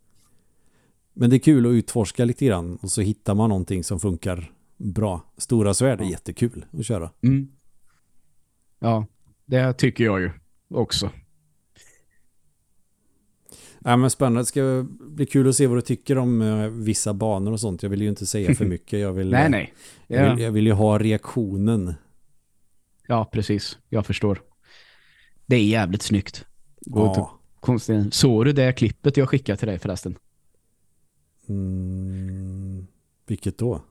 Men 1.13 1.29
det 1.29 1.35
är 1.35 1.39
kul 1.39 1.65
att 1.65 1.71
utforska 1.71 2.25
lite 2.25 2.45
grann 2.45 2.75
och 2.81 2.91
så 2.91 3.01
hittar 3.01 3.35
man 3.35 3.49
någonting 3.49 3.83
som 3.83 3.99
funkar 3.99 4.51
bra. 4.77 5.21
Stora 5.37 5.73
svärd 5.73 6.01
är 6.01 6.05
jättekul 6.05 6.65
att 6.71 6.85
köra. 6.85 7.11
Mm. 7.21 7.47
Ja, 8.79 9.05
det 9.45 9.73
tycker 9.73 10.03
jag 10.03 10.21
ju 10.21 10.31
också. 10.73 11.09
Ja, 13.85 13.97
men 13.97 14.09
spännande. 14.09 14.41
Det 14.41 14.45
ska 14.45 14.85
bli 14.99 15.25
kul 15.25 15.49
att 15.49 15.55
se 15.55 15.67
vad 15.67 15.77
du 15.77 15.81
tycker 15.81 16.17
om 16.17 16.41
eh, 16.41 16.67
vissa 16.69 17.13
banor 17.13 17.51
och 17.51 17.59
sånt. 17.59 17.83
Jag 17.83 17.89
vill 17.89 18.01
ju 18.01 18.09
inte 18.09 18.25
säga 18.25 18.55
för 18.55 18.65
mycket. 18.75 18.99
Jag 18.99 19.13
vill, 19.13 19.29
Nej, 19.31 19.49
nej. 19.49 19.73
Jag, 20.07 20.25
Ja, 20.27 20.33
vill, 20.33 20.43
jag 20.43 20.51
vill 20.51 20.65
ju 20.67 20.73
ha 20.73 20.99
reaktionen. 20.99 21.93
ja, 23.07 23.29
precis. 23.31 23.77
Jag 23.89 24.05
förstår. 24.05 24.41
Det 25.45 25.55
är 25.55 25.63
jävligt 25.63 26.01
snyggt. 26.01 26.45
Ja. 26.79 27.39
konstigt. 27.59 28.13
Såg 28.13 28.45
du 28.45 28.53
det 28.53 28.73
klippet 28.73 29.17
jag 29.17 29.29
skickade 29.29 29.57
till 29.57 29.67
dig 29.67 29.79
förresten? 29.79 30.17
Mm, 31.49 32.87
vilket 33.27 33.57
då? 33.57 33.81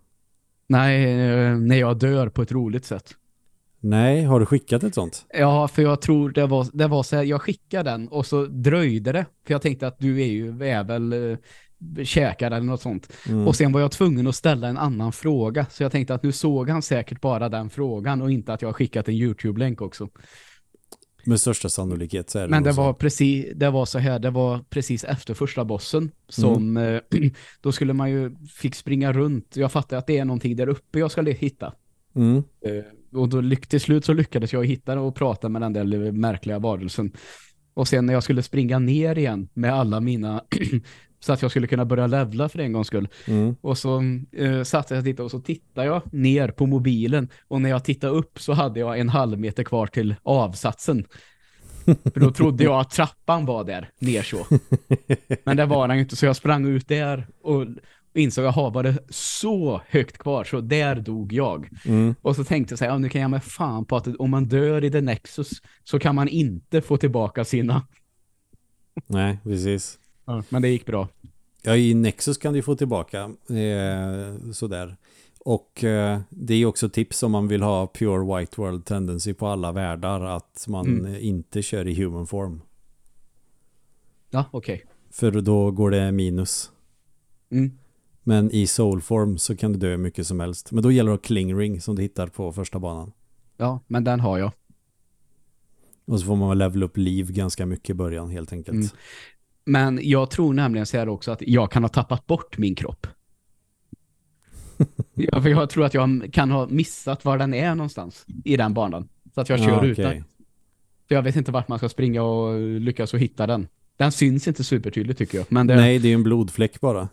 Nej, 0.66 1.04
eh, 1.20 1.56
när 1.56 1.76
jag 1.76 1.98
dör 1.98 2.28
på 2.28 2.42
ett 2.42 2.52
roligt 2.52 2.84
sätt. 2.84 3.14
Nej, 3.84 4.24
har 4.24 4.40
du 4.40 4.46
skickat 4.46 4.82
ett 4.82 4.94
sånt? 4.94 5.26
Ja, 5.34 5.68
för 5.68 5.82
jag 5.82 6.00
tror 6.00 6.30
det 6.30 6.46
var, 6.46 6.66
det 6.72 6.86
var 6.86 7.02
så 7.02 7.16
här, 7.16 7.22
jag 7.22 7.42
skickade 7.42 7.90
den 7.90 8.08
och 8.08 8.26
så 8.26 8.46
dröjde 8.46 9.12
det. 9.12 9.26
För 9.46 9.54
jag 9.54 9.62
tänkte 9.62 9.86
att 9.86 9.98
du 9.98 10.22
är 10.22 10.26
ju 10.26 10.64
är 10.64 10.84
väl 10.84 11.12
eh, 11.12 11.38
käkare 12.04 12.56
eller 12.56 12.66
något 12.66 12.82
sånt. 12.82 13.12
Mm. 13.28 13.48
Och 13.48 13.56
sen 13.56 13.72
var 13.72 13.80
jag 13.80 13.92
tvungen 13.92 14.26
att 14.26 14.34
ställa 14.34 14.68
en 14.68 14.78
annan 14.78 15.12
fråga. 15.12 15.66
Så 15.70 15.82
jag 15.82 15.92
tänkte 15.92 16.14
att 16.14 16.22
nu 16.22 16.32
såg 16.32 16.70
han 16.70 16.82
säkert 16.82 17.20
bara 17.20 17.48
den 17.48 17.70
frågan 17.70 18.22
och 18.22 18.30
inte 18.30 18.52
att 18.52 18.62
jag 18.62 18.68
har 18.68 18.74
skickat 18.74 19.08
en 19.08 19.14
YouTube-länk 19.14 19.82
också. 19.82 20.08
Med 21.24 21.40
största 21.40 21.68
sannolikhet 21.68 22.30
så 22.30 22.38
är 22.38 22.42
det 22.42 22.48
Men 22.48 22.62
det 22.62 22.72
var, 22.72 22.92
precis, 22.92 23.46
det 23.54 23.70
var 23.70 23.86
så 23.86 23.98
här, 23.98 24.18
det 24.18 24.30
var 24.30 24.64
precis 24.70 25.04
efter 25.04 25.34
första 25.34 25.64
bossen 25.64 26.10
som 26.28 26.76
eh, 26.76 27.00
då 27.60 27.72
skulle 27.72 27.92
man 27.92 28.10
ju 28.10 28.36
fick 28.54 28.74
springa 28.74 29.12
runt. 29.12 29.56
Jag 29.56 29.72
fattar 29.72 29.96
att 29.96 30.06
det 30.06 30.18
är 30.18 30.24
någonting 30.24 30.56
där 30.56 30.68
uppe 30.68 30.98
jag 30.98 31.10
ska 31.10 31.22
hitta. 31.22 31.72
Mm. 32.14 32.42
Och 33.12 33.28
då 33.28 33.40
lyck, 33.40 33.66
till 33.66 33.80
slut 33.80 34.04
så 34.04 34.12
lyckades 34.12 34.52
jag 34.52 34.66
hitta 34.66 35.00
och 35.00 35.14
prata 35.14 35.48
med 35.48 35.62
den 35.62 35.72
där 35.72 36.12
märkliga 36.12 36.58
varelsen. 36.58 37.12
Och 37.74 37.88
sen 37.88 38.06
när 38.06 38.12
jag 38.12 38.22
skulle 38.22 38.42
springa 38.42 38.78
ner 38.78 39.18
igen 39.18 39.48
med 39.54 39.74
alla 39.74 40.00
mina 40.00 40.44
så 41.20 41.32
att 41.32 41.42
jag 41.42 41.50
skulle 41.50 41.66
kunna 41.66 41.84
börja 41.84 42.06
levla 42.06 42.48
för 42.48 42.58
en 42.58 42.72
gångs 42.72 42.86
skull. 42.86 43.08
Mm. 43.26 43.56
Och 43.60 43.78
så 43.78 44.02
eh, 44.36 44.62
satt 44.62 44.90
jag 44.90 44.98
och 44.98 45.04
tittade 45.04 45.24
och 45.24 45.30
så 45.30 45.40
tittade 45.40 45.86
jag 45.86 46.14
ner 46.14 46.48
på 46.48 46.66
mobilen 46.66 47.28
och 47.48 47.60
när 47.60 47.70
jag 47.70 47.84
tittade 47.84 48.12
upp 48.12 48.40
så 48.40 48.52
hade 48.52 48.80
jag 48.80 49.00
en 49.00 49.08
halv 49.08 49.38
meter 49.38 49.64
kvar 49.64 49.86
till 49.86 50.14
avsatsen. 50.22 51.04
För 51.84 52.20
då 52.20 52.30
trodde 52.30 52.64
jag 52.64 52.80
att 52.80 52.90
trappan 52.90 53.46
var 53.46 53.64
där, 53.64 53.90
ner 53.98 54.22
så. 54.22 54.46
Men 55.44 55.56
det 55.56 55.66
var 55.66 55.88
den 55.88 55.98
inte 55.98 56.16
så 56.16 56.26
jag 56.26 56.36
sprang 56.36 56.66
ut 56.66 56.88
där 56.88 57.26
och 57.42 57.66
insåg 58.14 58.46
att 58.46 58.56
var 58.56 58.82
det 58.82 58.98
så 59.08 59.80
högt 59.88 60.18
kvar 60.18 60.44
så 60.44 60.60
där 60.60 60.96
dog 60.96 61.32
jag. 61.32 61.68
Mm. 61.84 62.14
Och 62.22 62.36
så 62.36 62.44
tänkte 62.44 62.72
jag 62.72 62.78
så 62.78 62.84
här, 62.84 62.92
ja, 62.92 62.98
nu 62.98 63.08
kan 63.08 63.20
jag 63.20 63.30
med 63.30 63.44
fan 63.44 63.84
på 63.84 63.96
att 63.96 64.06
om 64.16 64.30
man 64.30 64.44
dör 64.44 64.84
i 64.84 64.90
The 64.90 65.00
Nexus 65.00 65.50
så 65.84 65.98
kan 65.98 66.14
man 66.14 66.28
inte 66.28 66.80
få 66.80 66.96
tillbaka 66.96 67.44
sina. 67.44 67.86
Nej, 69.06 69.38
precis. 69.42 69.98
Men 70.48 70.62
det 70.62 70.68
gick 70.68 70.86
bra. 70.86 71.08
Ja, 71.62 71.76
i 71.76 71.94
Nexus 71.94 72.38
kan 72.38 72.52
du 72.54 72.62
få 72.62 72.74
tillbaka 72.76 73.18
eh, 73.48 74.50
sådär. 74.52 74.96
Och 75.44 75.84
eh, 75.84 76.20
det 76.30 76.54
är 76.54 76.66
också 76.66 76.88
tips 76.88 77.22
om 77.22 77.32
man 77.32 77.48
vill 77.48 77.62
ha 77.62 77.86
pure 77.86 78.38
white 78.38 78.60
world 78.60 78.84
tendency 78.84 79.34
på 79.34 79.46
alla 79.46 79.72
världar 79.72 80.20
att 80.20 80.64
man 80.68 80.86
Mm. 80.86 81.16
inte 81.20 81.62
kör 81.62 81.88
i 81.88 81.94
human 81.94 82.26
form. 82.26 82.60
Ja, 84.30 84.44
okej. 84.50 84.84
För 85.10 85.30
då 85.40 85.70
går 85.70 85.90
det 85.90 86.12
minus. 86.12 86.70
Mm. 87.50 87.70
Men 88.24 88.50
i 88.50 88.66
soul 88.66 89.00
form 89.00 89.38
så 89.38 89.56
kan 89.56 89.72
du 89.72 89.78
dö 89.78 89.96
mycket 89.96 90.26
som 90.26 90.40
helst. 90.40 90.72
Men 90.72 90.82
då 90.82 90.92
gäller 90.92 91.10
det 91.10 91.14
att 91.14 91.22
kling 91.22 91.58
ring 91.58 91.80
som 91.80 91.96
du 91.96 92.02
hittar 92.02 92.26
på 92.26 92.52
första 92.52 92.78
banan. 92.78 93.12
Ja, 93.56 93.80
men 93.86 94.04
den 94.04 94.20
har 94.20 94.38
jag. 94.38 94.52
Och 96.04 96.20
så 96.20 96.26
får 96.26 96.36
man 96.36 96.48
väl 96.48 96.58
level 96.58 96.82
upp 96.82 96.96
liv 96.96 97.32
ganska 97.32 97.66
mycket 97.66 97.90
i 97.90 97.94
början 97.94 98.30
helt 98.30 98.52
enkelt. 98.52 98.76
Mm. 98.76 98.88
Men 99.64 100.00
jag 100.02 100.30
tror 100.30 100.54
nämligen 100.54 100.86
så 100.86 100.96
här 100.98 101.08
också 101.08 101.30
att 101.30 101.42
jag 101.42 101.70
kan 101.70 101.84
ha 101.84 101.88
tappat 101.88 102.26
bort 102.26 102.58
min 102.58 102.74
kropp. 102.74 103.06
ja, 105.14 105.42
för 105.42 105.48
jag 105.48 105.70
tror 105.70 105.84
att 105.84 105.94
jag 105.94 106.30
kan 106.32 106.50
ha 106.50 106.66
missat 106.66 107.24
var 107.24 107.38
den 107.38 107.54
är 107.54 107.74
någonstans 107.74 108.24
i 108.44 108.56
den 108.56 108.74
banan. 108.74 109.08
Så 109.34 109.40
att 109.40 109.48
jag 109.48 109.58
kör 109.58 109.68
Ja, 109.68 109.84
ut 109.84 109.98
okej. 109.98 110.14
den. 110.14 110.24
För 111.08 111.14
jag 111.14 111.22
vet 111.22 111.36
inte 111.36 111.52
vart 111.52 111.68
man 111.68 111.78
ska 111.78 111.88
springa 111.88 112.22
och 112.22 112.60
lyckas 112.60 113.14
att 113.14 113.20
hitta 113.20 113.46
den. 113.46 113.68
Den 113.96 114.12
syns 114.12 114.48
inte 114.48 114.64
supertydligt 114.64 115.18
tycker 115.18 115.38
jag. 115.38 115.46
Det, 115.66 115.74
Nej, 115.76 115.98
det 115.98 116.06
är 116.08 116.10
ju 116.10 116.14
en 116.14 116.22
blodfläck 116.22 116.80
bara. 116.80 117.08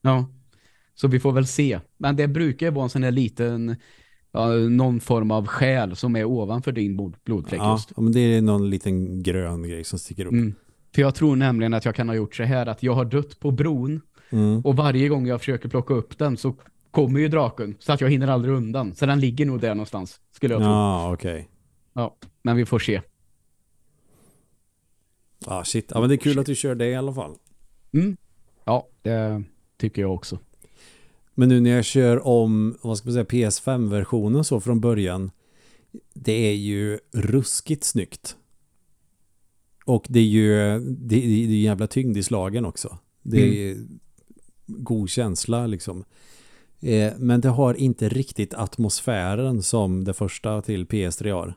Ja. 0.00 0.26
Så 0.94 1.08
vi 1.08 1.20
får 1.20 1.32
väl 1.32 1.46
se. 1.46 1.80
Men 1.96 2.16
det 2.16 2.28
brukar 2.28 2.66
ju 2.66 2.72
vara 2.72 2.84
en 2.84 2.90
sån 2.90 3.02
här 3.02 3.10
liten 3.10 3.76
ja, 4.32 4.48
någon 4.54 5.00
form 5.00 5.30
av 5.30 5.46
själ 5.46 5.96
som 5.96 6.16
är 6.16 6.24
ovanför 6.24 6.72
din 6.72 6.96
blod- 6.96 7.16
blodfläck 7.24 7.60
Ja, 7.60 7.72
just. 7.72 7.96
men 7.96 8.12
det 8.12 8.20
är 8.20 8.42
någon 8.42 8.70
liten 8.70 9.22
grön 9.22 9.62
grej 9.62 9.84
som 9.84 9.98
sticker 9.98 10.26
upp. 10.26 10.32
Mm. 10.32 10.54
För 10.94 11.02
jag 11.02 11.14
tror 11.14 11.36
nämligen 11.36 11.74
att 11.74 11.84
jag 11.84 11.94
kan 11.94 12.08
ha 12.08 12.16
gjort 12.16 12.34
så 12.34 12.42
här 12.42 12.66
att 12.66 12.82
jag 12.82 12.94
har 12.94 13.04
dött 13.04 13.40
på 13.40 13.50
bron 13.50 14.00
Mm. 14.30 14.60
och 14.60 14.76
varje 14.76 15.08
gång 15.08 15.26
jag 15.26 15.40
försöker 15.40 15.68
plocka 15.68 15.94
upp 15.94 16.18
den 16.18 16.36
så 16.36 16.54
kommer 16.90 17.20
ju 17.20 17.28
draken 17.28 17.74
så 17.78 17.92
att 17.92 18.00
jag 18.00 18.10
hinner 18.10 18.28
aldrig 18.28 18.54
undan. 18.54 18.94
Så 18.94 19.06
den 19.06 19.20
ligger 19.20 19.46
nog 19.46 19.60
där 19.60 19.74
någonstans 19.74 20.20
skulle 20.32 20.54
jag 20.54 20.60
tro. 20.62 20.68
Ja, 20.70 21.12
okej. 21.12 21.48
Ja, 21.92 22.16
men 22.42 22.56
vi 22.56 22.66
får 22.66 22.78
se. 22.78 23.00
Ja, 25.46 25.64
shit. 25.64 25.90
Ja, 25.94 26.00
men 26.00 26.08
det 26.08 26.14
är 26.14 26.16
kul 26.16 26.38
att 26.38 26.46
du 26.46 26.54
kör 26.54 26.74
det 26.74 26.86
i 26.86 26.94
alla 26.94 27.12
fall. 27.14 27.34
Mm. 27.92 28.16
Ja, 28.64 28.88
det 29.02 29.42
tycker 29.76 30.02
jag 30.02 30.14
också. 30.14 30.38
Men 31.34 31.48
nu 31.48 31.60
när 31.60 31.70
jag 31.70 31.84
kör 31.84 32.26
om, 32.26 32.78
vad 32.82 32.98
ska 32.98 33.06
man 33.06 33.12
säga, 33.12 33.24
PS5-versionen 33.24 34.44
så 34.44 34.60
från 34.60 34.80
början. 34.80 35.30
Det 36.14 36.48
är 36.48 36.54
ju 36.54 36.98
ruskigt 37.12 37.84
snyggt. 37.84 38.36
Och 39.84 40.06
det 40.08 40.18
är 40.18 40.24
ju, 40.24 40.78
det, 40.80 41.16
det 41.16 41.24
är 41.24 41.46
ju 41.46 41.60
jävla 41.60 41.86
tyngd 41.86 42.16
i 42.16 42.22
slagen 42.22 42.64
också. 42.64 42.98
Det 43.22 43.70
är 43.70 43.76
god 44.66 45.10
känsla 45.10 45.66
liksom. 45.66 46.04
Eh, 46.80 47.12
men 47.18 47.40
det 47.40 47.48
har 47.48 47.74
inte 47.74 48.08
riktigt 48.08 48.54
atmosfären 48.54 49.62
som 49.62 50.04
det 50.04 50.14
första 50.14 50.62
till 50.62 50.86
PS3 50.86 51.32
har. 51.32 51.54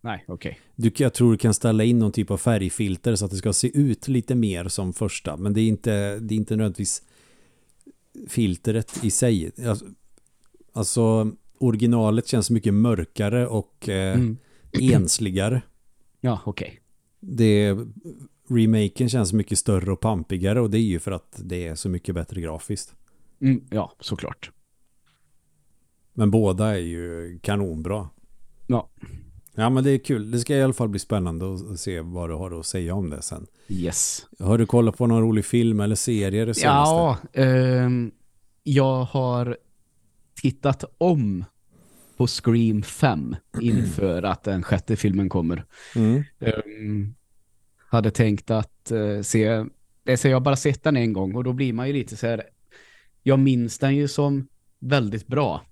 Nej, 0.00 0.24
okej. 0.28 0.58
Du, 0.74 0.92
jag 0.96 1.14
tror 1.14 1.32
du 1.32 1.38
kan 1.38 1.54
ställa 1.54 1.84
in 1.84 1.98
någon 1.98 2.12
typ 2.12 2.30
av 2.30 2.36
färgfilter 2.36 3.16
så 3.16 3.24
att 3.24 3.30
det 3.30 3.36
ska 3.36 3.52
se 3.52 3.78
ut 3.78 4.08
lite 4.08 4.34
mer 4.34 4.68
som 4.68 4.92
första. 4.92 5.36
Men 5.36 5.52
det 5.52 5.60
är 5.60 5.68
inte, 5.68 6.18
det 6.18 6.34
är 6.34 6.36
inte 6.36 6.56
nödvändigtvis 6.56 7.02
filtret 8.28 9.04
i 9.04 9.10
sig. 9.10 9.52
Alltså, 9.66 9.86
alltså 10.72 11.32
originalet 11.58 12.26
känns 12.26 12.50
mycket 12.50 12.74
mörkare 12.74 13.46
och 13.46 13.88
eh, 13.88 14.14
Mm. 14.14 14.36
ensligare. 14.92 15.62
Ja, 16.20 16.40
okej. 16.44 16.80
Det, 17.20 17.76
remaken 18.48 19.08
känns 19.08 19.32
mycket 19.32 19.58
större 19.58 19.92
och 19.92 20.00
pampigare 20.00 20.60
och 20.60 20.70
det 20.70 20.78
är 20.78 20.82
ju 20.82 20.98
för 20.98 21.12
att 21.12 21.40
det 21.44 21.66
är 21.66 21.74
så 21.74 21.88
mycket 21.88 22.14
bättre 22.14 22.40
grafiskt. 22.40 22.94
Mm, 23.40 23.64
ja, 23.70 23.92
såklart. 24.00 24.50
Men 26.12 26.30
båda 26.30 26.66
är 26.74 26.80
ju 26.80 27.38
kanonbra. 27.42 28.08
Ja. 28.66 28.90
Ja 29.58 29.70
men 29.70 29.84
det 29.84 29.90
är 29.90 29.98
kul. 29.98 30.30
Det 30.30 30.38
ska 30.38 30.56
i 30.56 30.62
alla 30.62 30.72
fall 30.72 30.88
bli 30.88 31.00
spännande 31.00 31.54
att 31.54 31.80
se 31.80 32.00
vad 32.00 32.30
du 32.30 32.34
har 32.34 32.60
att 32.60 32.66
säga 32.66 32.94
om 32.94 33.10
det 33.10 33.22
sen. 33.22 33.46
Yes. 33.68 34.26
Har 34.38 34.58
du 34.58 34.66
kollat 34.66 34.96
på 34.96 35.06
någon 35.06 35.22
rolig 35.22 35.44
film 35.44 35.80
eller 35.80 35.94
serie 35.94 36.44
det 36.44 36.54
senaste? 36.54 36.94
Ja, 36.94 37.18
ehm, 37.32 38.10
jag 38.62 39.04
har 39.04 39.56
tittat 40.42 40.84
om 40.98 41.44
på 42.16 42.26
Scream 42.26 42.82
5 42.82 43.36
inför 43.60 44.22
att 44.22 44.42
den 44.42 44.62
sjätte 44.62 44.96
filmen 44.96 45.28
kommer. 45.28 45.64
Mm. 45.96 46.24
Ehm, 46.40 47.14
hade 47.88 48.10
tänkt 48.10 48.50
att 48.50 48.90
eh, 48.90 49.20
se, 49.22 49.64
det 50.04 50.16
så 50.16 50.28
jag 50.28 50.36
har 50.36 50.40
bara 50.40 50.56
sett 50.56 50.82
den 50.82 50.96
en 50.96 51.12
gång 51.12 51.34
och 51.34 51.44
då 51.44 51.52
blir 51.52 51.72
man 51.72 51.86
ju 51.86 51.92
lite 51.92 52.16
så 52.16 52.26
här, 52.26 52.42
jag 53.22 53.38
minns 53.38 53.78
den 53.78 53.96
ju 53.96 54.08
som 54.08 54.48
väldigt 54.78 55.26
bra. 55.26 55.62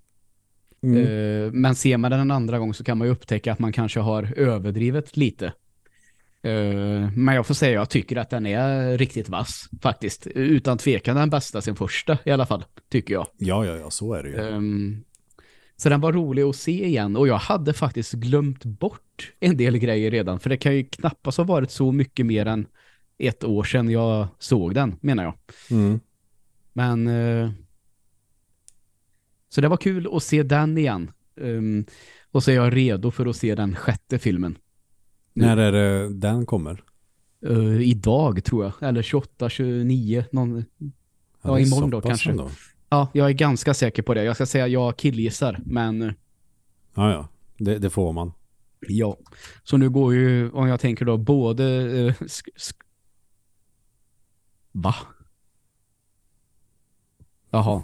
Mm. 0.85 1.45
Eh, 1.45 1.51
men 1.51 1.75
ser 1.75 1.97
man 1.97 2.11
den 2.11 2.19
en 2.19 2.31
andra 2.31 2.59
gång 2.59 2.73
så 2.73 2.83
kan 2.83 2.97
man 2.97 3.07
ju 3.07 3.11
upptäcka 3.13 3.51
att 3.53 3.59
man 3.59 3.71
kanske 3.71 3.99
har 3.99 4.33
överdrivet 4.37 5.17
lite. 5.17 5.45
Eh, 6.41 7.09
men 7.15 7.35
jag 7.35 7.47
får 7.47 7.53
säga, 7.53 7.73
jag 7.73 7.89
tycker 7.89 8.15
att 8.15 8.29
den 8.29 8.45
är 8.45 8.97
riktigt 8.97 9.29
vass 9.29 9.69
faktiskt. 9.81 10.27
Utan 10.27 10.77
tvekan 10.77 11.15
den 11.15 11.29
bästa 11.29 11.61
sin 11.61 11.75
första 11.75 12.17
i 12.25 12.31
alla 12.31 12.45
fall, 12.45 12.65
tycker 12.89 13.13
jag. 13.13 13.27
Ja, 13.37 13.65
ja, 13.65 13.75
ja, 13.77 13.89
så 13.89 14.13
är 14.13 14.23
det 14.23 14.29
ju. 14.29 14.37
Ehm, 14.37 15.03
Så 15.77 15.89
den 15.89 16.01
var 16.01 16.13
rolig 16.13 16.43
att 16.43 16.55
se 16.55 16.85
igen 16.85 17.15
och 17.15 17.27
jag 17.27 17.37
hade 17.37 17.73
faktiskt 17.73 18.13
glömt 18.13 18.65
bort 18.65 19.31
en 19.39 19.57
del 19.57 19.77
grejer 19.77 20.11
redan 20.11 20.39
för 20.39 20.49
det 20.49 20.57
kan 20.57 20.75
ju 20.75 20.83
knappast 20.83 21.37
ha 21.37 21.45
varit 21.45 21.71
så 21.71 21.91
mycket 21.91 22.25
mer 22.25 22.45
än 22.45 22.65
ett 23.17 23.43
år 23.43 23.63
sedan 23.63 23.89
jag 23.89 24.27
såg 24.39 24.73
den, 24.73 24.95
menar 25.01 25.23
jag. 25.23 25.33
Mm. 25.71 25.99
Men 26.73 27.07
eh, 27.07 27.49
så 29.49 29.61
det 29.61 29.67
var 29.67 29.77
kul 29.77 30.07
att 30.11 30.23
se 30.23 30.43
den 30.43 30.77
igen. 30.77 31.11
Um, 31.35 31.85
och 32.31 32.43
så 32.43 32.51
är 32.51 32.55
jag 32.55 32.75
redo 32.75 33.11
för 33.11 33.25
att 33.25 33.35
se 33.35 33.55
den 33.55 33.75
sjätte 33.75 34.19
filmen. 34.19 34.57
När 35.33 35.57
är 35.57 35.71
det 35.71 36.13
den 36.13 36.45
kommer? 36.45 36.83
Uh, 37.45 37.81
idag 37.81 38.43
tror 38.43 38.63
jag. 38.63 38.73
Eller 38.81 39.01
28, 39.01 39.49
29. 39.49 40.25
Någon... 40.31 40.65
Ja, 41.41 41.59
är 41.59 41.63
imorgon 41.63 41.89
då 41.89 42.01
kanske. 42.01 42.29
ändå. 42.29 42.49
Ja, 42.89 43.07
jag 43.13 43.29
är 43.29 43.33
ganska 43.33 43.73
säker 43.73 44.03
på 44.03 44.13
det. 44.13 44.23
Jag 44.23 44.35
ska 44.35 44.45
säga 44.45 44.67
jag 44.67 44.97
killgissar, 44.97 45.59
men 45.65 46.13
Ja, 46.93 47.11
ja. 47.11 47.27
Det, 47.57 47.79
det 47.79 47.89
får 47.89 48.13
man. 48.13 48.33
ja. 48.79 49.17
Så 49.63 49.77
nu 49.77 49.89
går 49.89 50.13
ju, 50.13 50.51
om 50.51 50.67
jag 50.67 50.79
tänker 50.79 51.05
då, 51.05 51.17
både... 51.17 52.13
sk 52.27 52.49
sk 52.55 52.77
Va? 54.71 54.95
Jaha. 57.49 57.81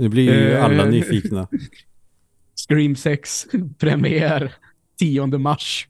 Nu 0.00 0.08
blir 0.08 0.22
ju 0.32 0.52
Eh. 0.52 0.64
alla 0.64 0.84
nyfikna. 0.84 1.48
Scream 2.68 2.96
6 2.96 3.46
premiär 3.78 4.52
10 4.98 5.26
mars. 5.26 5.88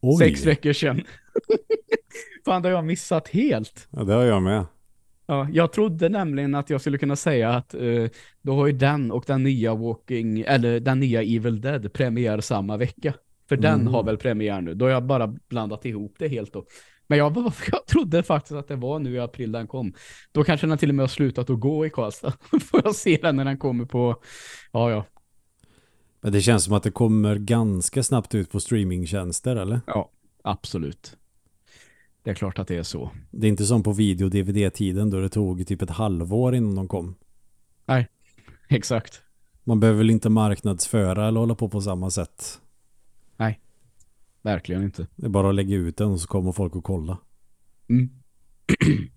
Oj, 0.00 0.18
Sex 0.18 0.46
veckor 0.46 0.72
sedan. 0.72 1.02
Fan, 2.44 2.62
det 2.62 2.68
har 2.68 2.74
jag 2.74 2.84
missat 2.84 3.28
helt. 3.28 3.88
ja, 3.90 4.04
det 4.04 4.12
har 4.14 4.24
jag 4.24 4.42
med. 4.42 4.66
Ja, 5.26 5.48
jag 5.52 5.72
trodde 5.72 6.08
nämligen 6.08 6.54
att 6.54 6.70
jag 6.70 6.80
skulle 6.80 6.98
kunna 6.98 7.16
säga 7.16 7.50
att 7.50 7.74
eh, 7.74 8.06
då 8.42 8.54
har 8.54 8.66
ju 8.66 8.72
den 8.72 9.10
och 9.10 9.24
den 9.26 9.42
nya 9.42 9.74
Walking, 9.74 10.40
eller 10.40 10.80
den 10.80 11.00
nya 11.00 11.22
Evil 11.22 11.60
Dead 11.60 11.92
premiär 11.92 12.40
samma 12.40 12.76
vecka. 12.76 13.14
För 13.48 13.56
den 13.56 13.80
Mm. 13.80 13.86
har 13.92 14.04
väl 14.04 14.16
premiär 14.16 14.60
nu. 14.60 14.74
Då 14.74 14.84
har 14.84 14.90
jag 14.92 15.04
bara 15.06 15.26
blandat 15.48 15.84
ihop 15.84 16.14
det 16.18 16.28
helt 16.28 16.52
då. 16.52 16.64
Men 17.10 17.18
jag, 17.18 17.36
jag 17.72 17.86
trodde 17.86 18.22
faktiskt 18.22 18.52
att 18.52 18.68
det 18.68 18.76
var 18.76 18.98
nu 18.98 19.14
i 19.14 19.18
april 19.18 19.52
den 19.52 19.66
kom. 19.66 19.92
Då 20.32 20.44
kanske 20.44 20.66
den 20.66 20.78
till 20.78 20.88
och 20.88 20.94
med 20.94 21.02
har 21.02 21.08
slutat 21.08 21.50
att 21.50 21.60
gå 21.60 21.86
i 21.86 21.90
Karlstad. 21.90 22.32
Får 22.60 22.80
jag 22.84 22.94
se 22.94 23.18
den 23.22 23.36
när 23.36 23.44
den 23.44 23.58
kommer 23.58 23.84
på, 23.84 24.16
ja 24.72 24.90
ja, 24.90 25.06
Men 26.20 26.32
det 26.32 26.40
känns 26.40 26.64
som 26.64 26.74
att 26.74 26.82
det 26.82 26.90
kommer 26.90 27.36
ganska 27.36 28.02
snabbt 28.02 28.34
ut 28.34 28.50
på 28.50 28.60
streamingtjänster, 28.60 29.56
eller? 29.56 29.80
ja, 29.86 30.10
absolut. 30.44 31.16
Det 32.22 32.30
är 32.30 32.34
klart 32.34 32.58
att 32.58 32.68
det 32.68 32.76
är 32.76 32.82
så. 32.82 33.10
Det 33.30 33.46
är 33.46 33.48
inte 33.48 33.66
som 33.66 33.82
på 33.82 33.92
video- 33.92 34.24
och 34.24 34.30
DVD-tiden 34.30 35.10
då 35.10 35.20
det 35.20 35.28
tog 35.28 35.66
typ 35.66 35.82
ett 35.82 35.90
halvår 35.90 36.54
innan 36.54 36.74
de 36.74 36.88
kom. 36.88 37.14
Exakt. 38.68 39.22
Man 39.64 39.80
behöver 39.80 39.98
väl 39.98 40.10
inte 40.10 40.28
marknadsföra 40.28 41.28
eller 41.28 41.40
hålla 41.40 41.54
på 41.54 41.68
på 41.68 41.80
samma 41.80 42.10
sätt. 42.10 42.60
Verkligen 44.42 44.82
inte. 44.82 45.06
Det 45.16 45.26
är 45.26 45.30
bara 45.30 45.48
att 45.48 45.54
lägga 45.54 45.76
ut 45.76 45.96
den 45.96 46.10
och 46.10 46.20
så 46.20 46.26
kommer 46.26 46.52
folk 46.52 46.76
att 46.76 46.84
kolla. 46.84 47.18
Mm. 47.88 48.10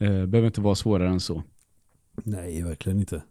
Eh, 0.00 0.26
behöver 0.26 0.46
inte 0.46 0.60
vara 0.60 0.74
svårare 0.74 1.08
än 1.08 1.20
så. 1.20 1.42
Nej, 2.24 2.62
verkligen 2.62 3.00
inte. 3.00 3.22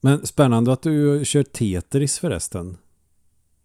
Men 0.00 0.26
spännande 0.26 0.72
att 0.72 0.82
du 0.82 1.24
kör 1.24 1.42
Tetris 1.42 2.18
förresten. 2.18 2.76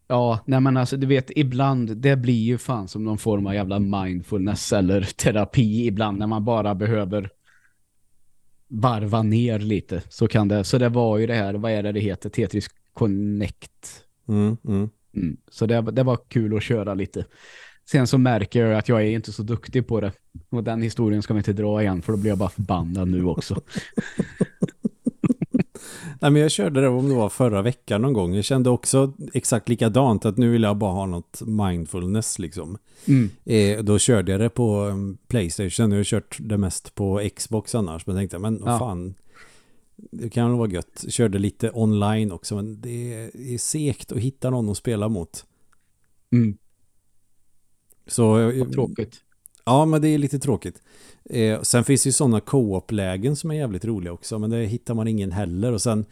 Ja, 0.08 0.40
nej 0.46 0.60
men 0.60 0.78
alltså 0.78 0.98
du 0.98 1.08
vet, 1.08 1.32
ibland, 1.36 1.98
det 1.98 2.16
blir 2.16 2.44
ju 2.44 2.58
fan 2.58 2.88
som 2.88 3.04
någon 3.04 3.18
form 3.18 3.48
av 3.48 3.54
jävla 3.54 3.80
mindfulness 3.80 4.74
eller 4.74 5.02
terapi 5.02 5.86
ibland 5.88 6.20
när 6.20 6.28
man 6.28 6.46
bara 6.46 6.76
behöver 6.76 7.30
varva 8.68 9.24
ner 9.24 9.60
lite. 9.60 10.04
Så 10.10 10.28
kan 10.28 10.48
det, 10.48 10.64
så 10.64 10.78
det 10.78 10.90
var 10.90 11.18
ju 11.18 11.28
det 11.28 11.34
här, 11.34 11.54
vad 11.54 11.72
är 11.72 11.84
det 11.84 11.92
det 11.92 12.00
heter, 12.00 12.30
Tetris 12.30 12.68
Connect. 12.94 14.06
Mm, 14.28 14.58
mm. 14.68 14.90
Mm. 15.16 15.38
Så 15.52 15.66
det, 15.66 15.82
det 15.82 16.04
var 16.04 16.18
kul 16.28 16.58
att 16.58 16.64
köra 16.64 16.94
lite. 16.94 17.26
Sen 17.92 18.08
så 18.08 18.18
märker 18.18 18.66
jag 18.66 18.80
att 18.80 18.90
jag 18.90 19.02
är 19.02 19.06
inte 19.06 19.32
så 19.32 19.44
duktig 19.44 19.88
på 19.88 20.02
det. 20.02 20.12
Och 20.50 20.64
den 20.64 20.82
historien 20.82 21.22
ska 21.22 21.34
vi 21.34 21.38
inte 21.38 21.54
dra 21.54 21.82
igen 21.82 22.02
för 22.02 22.14
då 22.14 22.18
blir 22.18 22.32
jag 22.32 22.38
bara 22.38 22.50
förbannad 22.50 23.08
nu 23.08 23.26
också. 23.26 23.62
Nej, 26.22 26.32
men 26.32 26.42
jag 26.42 26.52
körde 26.52 26.82
det 26.82 26.88
om 26.88 27.10
det 27.10 27.16
var 27.16 27.30
förra 27.30 27.62
veckan 27.62 28.02
någon 28.02 28.14
gång. 28.14 28.36
Jag 28.36 28.46
kände 28.46 28.70
också 28.70 29.14
exakt 29.34 29.70
likadant 29.70 30.26
att 30.26 30.38
nu 30.38 30.52
vill 30.52 30.64
jag 30.64 30.78
bara 30.78 30.92
ha 30.92 31.06
något 31.06 31.42
mindfulness 31.46 32.40
liksom. 32.40 32.78
Mm. 33.08 33.30
Eh, 33.46 33.84
då 33.84 34.00
körde 34.00 34.32
jag 34.32 34.42
det 34.42 34.50
på 34.50 34.84
um, 34.84 35.18
Playstation. 35.28 35.92
Jag 35.92 36.00
har 36.00 36.04
kört 36.04 36.38
det 36.40 36.58
mest 36.58 36.96
på 36.96 37.30
Xbox 37.36 37.76
annars. 37.76 38.08
Men 38.08 38.16
tänkte 38.16 38.40
men 38.40 38.62
Ja. 38.66 38.80
fan. 38.80 39.16
Det 40.12 40.30
kan 40.30 40.58
vara 40.58 40.70
gött. 40.70 41.06
Körde 41.10 41.40
lite 41.40 41.72
online 41.74 42.32
också. 42.32 42.56
Men 42.56 42.82
det 42.82 43.14
är 43.34 43.58
segt 43.58 44.12
att 44.12 44.18
hitta 44.18 44.50
någon 44.50 44.70
att 44.70 44.78
spela 44.78 45.10
mot. 45.10 45.46
Mm. 46.32 46.58
Så, 48.08 48.52
Vad 48.60 48.72
tråkigt. 48.72 49.22
Ja, 49.66 49.86
men 49.86 50.02
det 50.02 50.08
är 50.08 50.18
lite 50.18 50.40
tråkigt. 50.40 50.82
Eh, 51.26 51.62
sen 51.62 51.84
finns 51.84 52.04
det 52.04 52.08
ju 52.08 52.12
sådana 52.14 52.40
co-op-lägen 52.40 53.36
som 53.36 53.52
är 53.52 53.56
jävligt 53.56 53.86
roliga 53.86 54.14
också, 54.14 54.40
men 54.40 54.50
det 54.50 54.66
hittar 54.66 54.94
man 54.94 55.08
ingen 55.08 55.32
heller. 55.32 55.72
Och 55.72 55.82
sen 55.82 56.06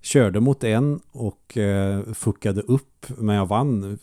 körde 0.00 0.40
mot 0.40 0.64
en 0.64 1.00
och 1.12 1.58
eh, 1.58 2.12
fuckade 2.12 2.60
upp, 2.60 3.06
men 3.18 3.36
jag 3.36 3.46
vann 3.46 3.98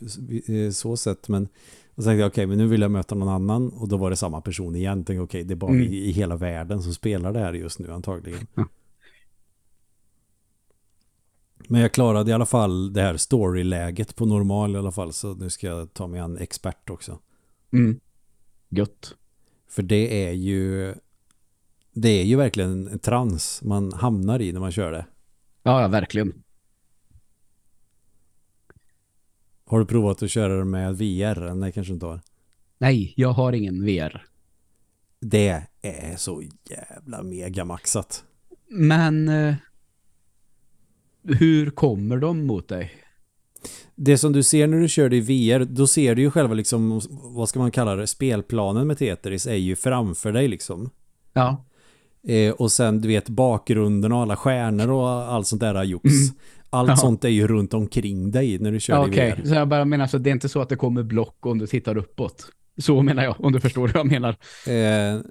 eh, 0.48 0.72
så 0.72 0.98
sett. 0.98 1.28
Men 1.30 1.48
och 1.96 2.04
så 2.04 2.08
tänkte 2.10 2.22
jag, 2.22 2.28
okej, 2.28 2.46
men 2.46 2.58
nu 2.58 2.68
vill 2.68 2.82
jag 2.82 2.92
möta 2.92 3.16
någon 3.16 3.30
annan. 3.30 3.70
Och 3.70 3.88
då 3.88 3.98
var 3.98 4.10
det 4.10 4.16
samma 4.16 4.42
person 4.42 4.76
igen. 4.76 5.04
Tänkte, 5.04 5.22
okej, 5.22 5.44
det 5.44 5.54
är 5.54 5.56
bara 5.56 5.72
Mm. 5.72 5.84
i, 5.84 5.96
i 5.96 6.12
hela 6.12 6.36
världen 6.36 6.82
som 6.84 6.94
spelar 6.94 7.34
det 7.34 7.40
här 7.40 7.54
just 7.54 7.80
nu 7.80 7.92
antagligen. 7.92 8.48
Men 11.72 11.82
jag 11.82 11.92
klarade 11.92 12.32
i 12.32 12.34
alla 12.34 12.46
fall 12.46 12.94
det 12.94 13.02
här 13.02 13.18
storyläget 13.18 14.16
på 14.16 14.26
normal 14.26 14.76
i 14.76 14.78
alla 14.78 14.92
fall. 14.92 15.14
Så 15.14 15.34
nu 15.34 15.50
ska 15.50 15.68
jag 15.68 15.94
ta 15.94 16.08
mig 16.08 16.20
an 16.20 16.38
expert 16.38 16.90
också. 16.90 17.20
Mm. 17.74 18.00
Gött. 18.70 19.16
För 19.70 19.84
det 19.84 20.28
är 20.28 20.32
ju 20.32 20.94
det 21.94 22.10
är 22.10 22.24
ju 22.24 22.36
verkligen 22.36 22.88
en 22.88 23.00
trans 23.00 23.62
man 23.64 23.94
hamnar 23.94 24.42
i 24.42 24.52
när 24.52 24.60
man 24.60 24.72
kör 24.72 24.92
det. 24.92 25.06
Ja, 25.64 25.82
ja, 25.82 25.88
verkligen. 25.88 26.44
Har 29.66 29.80
du 29.80 29.86
provat 29.86 30.24
att 30.24 30.32
köra 30.32 30.58
det 30.58 30.66
med 30.66 30.98
VR? 30.98 31.54
Nej, 31.54 31.72
kanske 31.72 31.94
inte 31.94 32.06
har. 32.06 32.22
Nej, 32.78 33.14
jag 33.18 33.30
har 33.30 33.54
ingen 33.54 33.86
VR. 33.86 34.26
Det 35.20 35.64
är 35.82 36.16
så 36.16 36.44
jävla 36.70 37.24
megamaxat. 37.24 38.24
Men 38.70 39.30
eh, 39.30 39.56
hur 41.24 41.70
kommer 41.70 42.18
de 42.18 42.46
mot 42.46 42.68
dig? 42.68 42.92
Det 43.96 44.18
som 44.18 44.34
du 44.34 44.44
ser 44.44 44.68
när 44.68 44.80
du 44.80 44.88
kör 44.88 45.10
det 45.10 45.18
i 45.18 45.22
VR, 45.22 45.66
då 45.66 45.88
ser 45.88 46.16
du 46.16 46.22
ju 46.22 46.32
själva 46.32 46.54
liksom, 46.54 47.02
vad 47.10 47.50
ska 47.50 47.60
man 47.60 47.72
kalla 47.72 47.96
det, 47.96 48.08
spelplanen 48.08 48.88
med 48.88 48.98
Tetris 48.98 49.48
är 49.48 49.56
ju 49.56 49.76
framför 49.76 50.32
dig 50.32 50.48
liksom. 50.48 50.90
Ja. 51.34 51.66
Eh, 52.28 52.52
och 52.54 52.72
sen 52.72 53.02
du 53.02 53.08
vet 53.08 53.30
bakgrunden 53.30 54.12
och 54.12 54.20
alla 54.20 54.36
stjärnor 54.36 54.90
och 54.92 55.10
allt 55.10 55.48
sånt 55.48 55.60
där 55.62 55.84
jox. 55.84 56.06
Mm. 56.06 56.36
Allt 56.70 56.90
Ja. 56.90 56.96
sånt 56.96 57.24
är 57.26 57.30
ju 57.30 57.48
runt 57.48 57.74
omkring 57.74 58.32
dig 58.32 58.60
när 58.60 58.72
du 58.72 58.80
kör 58.80 58.94
ja 58.96 59.02
det 59.02 59.08
i 59.08 59.12
Okej, 59.12 59.36
VR. 59.44 59.48
så 59.48 59.54
jag 59.56 59.68
bara 59.68 59.86
menar 59.86 60.08
så 60.08 60.18
det 60.18 60.30
är 60.30 60.32
inte 60.32 60.50
så 60.50 60.62
att 60.62 60.70
det 60.70 60.76
kommer 60.76 61.04
block 61.04 61.46
om 61.46 61.58
du 61.58 61.68
tittar 61.68 61.98
uppåt. 61.98 62.46
Så 62.78 63.02
menar 63.02 63.24
jag, 63.24 63.36
om 63.46 63.52
du 63.52 63.60
förstår 63.60 63.82
vad 63.88 63.96
jag 63.96 64.06
menar. 64.12 64.30
Eh, 64.68 65.22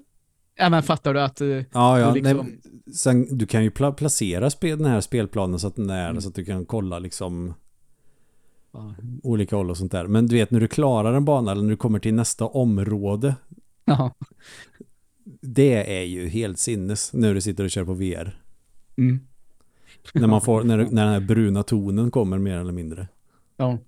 Men 0.69 0.83
fattar 0.83 1.15
du 1.15 1.21
att... 1.21 1.41
eh, 1.41 1.47
Ja, 1.49 1.99
ja. 2.01 2.09
Du 2.13 2.15
liksom- 2.21 2.47
Nej, 2.47 2.95
sen, 2.95 3.39
du 3.39 3.47
kan 3.47 3.63
ju 3.65 3.71
pla 3.71 3.93
placera 3.93 4.51
spel, 4.51 4.79
den 4.79 4.87
här 4.91 5.01
spelplanen 5.01 5.59
så 5.59 5.67
att 5.67 5.77
den 5.77 5.91
är 5.91 6.11
Mm. 6.11 6.23
så 6.23 6.29
att 6.29 6.35
du 6.35 6.45
kan 6.45 6.65
kolla 6.67 6.99
liksom 6.99 7.55
ja. 8.73 8.95
olika 9.23 9.57
håll 9.57 9.71
och 9.71 9.77
sånt 9.77 9.93
där. 9.93 10.07
Men 10.07 10.27
du 10.27 10.37
vet 10.37 10.51
när 10.51 10.61
du 10.61 10.69
klarar 10.69 11.15
en 11.15 11.25
bana 11.25 11.53
eller 11.53 11.63
när 11.63 11.71
du 11.71 11.77
kommer 11.77 11.99
till 11.99 12.15
nästa 12.15 12.47
område, 12.47 13.35
Ja. 13.85 14.15
det 15.41 15.99
är 15.99 16.05
ju 16.05 16.29
helt 16.29 16.59
sinnes 16.59 17.13
när 17.13 17.35
du 17.35 17.41
sitter 17.41 17.65
och 17.65 17.71
kör 17.71 17.85
på 17.85 17.95
VR. 17.95 18.41
Mm. 18.99 19.21
När 20.15 20.27
man 20.27 20.41
får, 20.41 20.65
när, 20.65 20.77
när 20.77 20.85
den 20.85 20.99
här 20.99 21.21
bruna 21.21 21.63
tonen 21.63 22.11
kommer 22.11 22.39
mer 22.39 22.59
eller 22.59 22.73
mindre. 22.73 23.09
ja. 23.57 23.79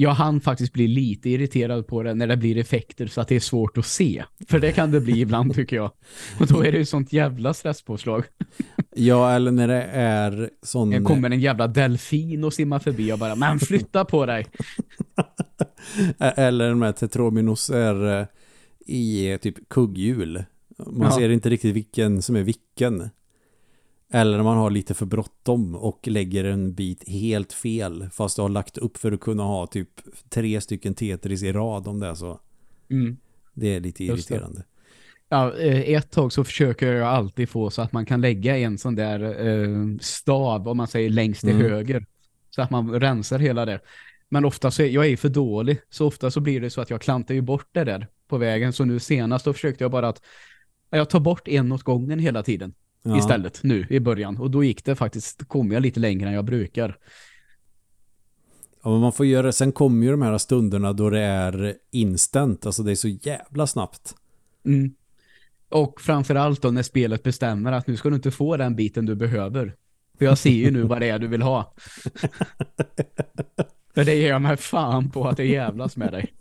Jag 0.00 0.10
hann 0.10 0.40
faktiskt 0.40 0.72
bli 0.72 0.88
lite 0.88 1.30
irriterad 1.30 1.86
på 1.86 2.02
det 2.02 2.14
när 2.14 2.26
det 2.26 2.36
blir 2.36 2.56
effekter 2.58 3.06
så 3.06 3.20
att 3.20 3.28
det 3.28 3.36
är 3.36 3.40
svårt 3.40 3.78
att 3.78 3.86
se. 3.86 4.24
För 4.48 4.58
det 4.58 4.72
kan 4.72 4.90
det 4.90 5.00
bli 5.00 5.20
ibland 5.20 5.54
tycker 5.54 5.76
jag. 5.76 5.90
Och 6.40 6.46
då 6.46 6.64
är 6.64 6.72
det 6.72 6.78
ju 6.78 6.84
sånt 6.84 7.12
jävla 7.12 7.54
stresspåslag. 7.54 8.24
Ja, 8.94 9.30
eller 9.32 9.50
när 9.50 9.68
det 9.68 9.82
är 9.92 10.50
sån... 10.62 10.90
Det 10.90 11.00
kommer 11.00 11.30
en 11.30 11.40
jävla 11.40 11.66
delfin 11.66 12.44
och 12.44 12.52
simmar 12.52 12.78
förbi 12.78 13.12
och 13.12 13.18
bara, 13.18 13.34
men 13.34 13.58
flytta 13.58 14.04
på 14.04 14.26
dig. 14.26 14.46
Eller 16.18 16.74
med 16.74 16.96
Tetrominos 16.96 17.70
är 17.70 18.20
eh, 18.20 18.26
i 18.86 19.32
eh, 19.32 19.36
typ 19.38 19.68
kugghjul. 19.68 20.44
Man 20.86 21.10
Ja. 21.10 21.16
ser 21.18 21.28
inte 21.28 21.50
riktigt 21.50 21.74
vilken 21.76 22.22
som 22.22 22.36
är 22.36 22.42
vilken. 22.42 23.10
Eller 24.12 24.36
när 24.36 24.44
man 24.44 24.56
har 24.56 24.70
lite 24.70 24.94
för 24.94 25.06
bråttom 25.06 25.74
och 25.74 26.08
lägger 26.08 26.44
en 26.44 26.74
bit 26.74 27.08
helt 27.08 27.52
fel 27.52 28.08
fast 28.12 28.36
du 28.36 28.42
har 28.42 28.48
lagt 28.48 28.78
upp 28.78 28.96
för 28.96 29.12
att 29.12 29.20
kunna 29.20 29.42
ha 29.42 29.66
typ 29.66 29.88
tre 30.28 30.60
stycken 30.60 30.94
Tetris 30.94 31.42
i 31.42 31.52
rad 31.52 31.88
om 31.88 32.00
det 32.00 32.06
är 32.06 32.14
så. 32.14 32.40
Mm. 32.90 33.16
Det 33.54 33.74
är 33.74 33.80
lite 33.80 34.04
Just 34.04 34.28
det. 34.28 34.34
irriterande. 34.34 34.64
Ja, 35.28 35.56
eh, 35.58 35.80
ett 35.96 36.10
tag 36.10 36.32
så 36.32 36.44
försöker 36.44 36.92
jag 36.92 37.08
alltid 37.08 37.48
få 37.48 37.70
så 37.70 37.82
att 37.82 37.92
man 37.92 38.06
kan 38.06 38.20
lägga 38.20 38.58
en 38.58 38.78
sån 38.78 38.94
där 38.94 39.46
eh, 39.48 39.96
stav, 40.00 40.68
om 40.68 40.76
man 40.76 40.88
säger 40.88 41.10
längst 41.10 41.40
till 41.40 41.50
Mm. 41.50 41.62
höger. 41.70 42.06
Så 42.50 42.62
att 42.62 42.70
man 42.70 43.00
rensar 43.00 43.38
hela 43.38 43.64
det. 43.64 43.80
Men 44.28 44.44
ofta 44.44 44.70
så 44.70 44.82
är 44.82 44.86
jag 44.86 45.06
är 45.06 45.16
för 45.16 45.28
dålig. 45.28 45.78
Så 45.90 46.06
ofta 46.06 46.30
så 46.30 46.40
blir 46.40 46.60
det 46.60 46.70
så 46.70 46.80
att 46.80 46.90
jag 46.90 47.00
klantar 47.00 47.34
ju 47.34 47.40
bort 47.40 47.68
det 47.72 47.84
där 47.84 48.06
på 48.28 48.38
vägen. 48.38 48.72
Så 48.72 48.84
nu 48.84 48.98
senast 48.98 49.44
då 49.44 49.52
försökte 49.52 49.84
jag 49.84 49.90
bara 49.90 50.08
att 50.08 50.22
jag 50.90 51.10
tar 51.10 51.20
bort 51.20 51.48
en 51.48 51.72
åt 51.72 51.82
gången 51.82 52.18
hela 52.18 52.42
tiden. 52.42 52.74
Ja. 53.02 53.18
Istället 53.18 53.62
nu 53.62 53.86
i 53.90 54.00
början. 54.00 54.36
Och 54.36 54.50
då 54.50 54.64
gick 54.64 54.84
det 54.84 54.96
faktiskt, 54.96 55.48
kom 55.48 55.72
jag 55.72 55.82
lite 55.82 56.00
längre 56.00 56.28
än 56.28 56.34
jag 56.34 56.44
brukar. 56.44 56.96
Ja, 58.82 58.90
men 58.90 59.00
man 59.00 59.12
får 59.12 59.26
göra, 59.26 59.52
sen 59.52 59.72
kommer 59.72 60.04
ju 60.06 60.10
de 60.10 60.22
här 60.22 60.38
stunderna 60.38 60.92
då 60.92 61.10
det 61.10 61.20
är 61.20 61.74
instant, 61.90 62.66
alltså 62.66 62.82
det 62.82 62.90
är 62.90 62.94
så 62.94 63.08
jävla 63.08 63.66
snabbt. 63.66 64.14
Mm. 64.64 64.94
Och 65.68 66.00
framförallt 66.00 66.62
då 66.62 66.70
när 66.70 66.82
spelet 66.82 67.22
bestämmer 67.22 67.72
att 67.72 67.86
nu 67.86 67.96
ska 67.96 68.08
du 68.08 68.14
inte 68.16 68.30
få 68.30 68.56
den 68.56 68.76
biten 68.76 69.06
du 69.06 69.14
behöver. 69.14 69.74
För 70.18 70.24
jag 70.24 70.38
ser 70.38 70.50
ju 70.50 70.70
nu 70.70 70.82
vad 70.82 71.00
det 71.00 71.08
är 71.08 71.18
du 71.18 71.26
vill 71.26 71.42
ha. 71.42 71.74
För 73.94 74.04
det 74.04 74.14
ger 74.14 74.28
jag 74.28 74.42
mig 74.42 74.56
fan 74.56 75.10
på 75.10 75.28
att 75.28 75.36
det 75.36 75.44
jävlas 75.44 75.96
med 75.96 76.12
dig. 76.12 76.34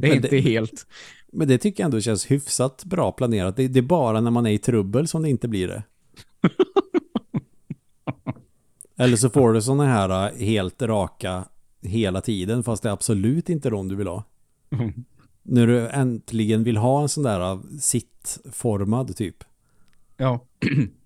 Det 0.00 0.06
är 0.06 0.10
Men 0.10 0.16
inte 0.16 0.28
det- 0.28 0.40
helt... 0.40 0.86
Men 1.32 1.48
det 1.48 1.58
tycker 1.58 1.82
jag 1.82 1.84
ändå 1.84 2.00
känns 2.00 2.30
hyfsat 2.30 2.84
bra 2.84 3.12
planerat. 3.12 3.56
Det, 3.56 3.68
det 3.68 3.78
är 3.78 3.82
bara 3.82 4.20
när 4.20 4.30
man 4.30 4.46
är 4.46 4.50
i 4.50 4.58
trubbel 4.58 5.08
som 5.08 5.22
det 5.22 5.30
inte 5.30 5.48
blir 5.48 5.68
det. 5.68 5.82
Eller 8.96 9.16
så 9.16 9.30
får 9.30 9.52
du 9.52 9.62
sådana 9.62 9.86
här 9.86 10.32
äh, 10.32 10.46
helt 10.46 10.82
raka 10.82 11.44
hela 11.82 12.20
tiden 12.20 12.62
fast 12.62 12.82
det 12.82 12.88
är 12.88 12.92
absolut 12.92 13.48
inte 13.48 13.70
de 13.70 13.88
du 13.88 13.96
vill 13.96 14.06
ha. 14.06 14.24
När 15.42 15.66
du 15.66 15.88
äntligen 15.88 16.64
vill 16.64 16.76
ha 16.76 17.02
en 17.02 17.08
sån 17.08 17.22
där 17.22 17.52
äh, 17.52 17.60
sittformad 17.80 19.16
typ. 19.16 19.44
Ja, 20.16 20.44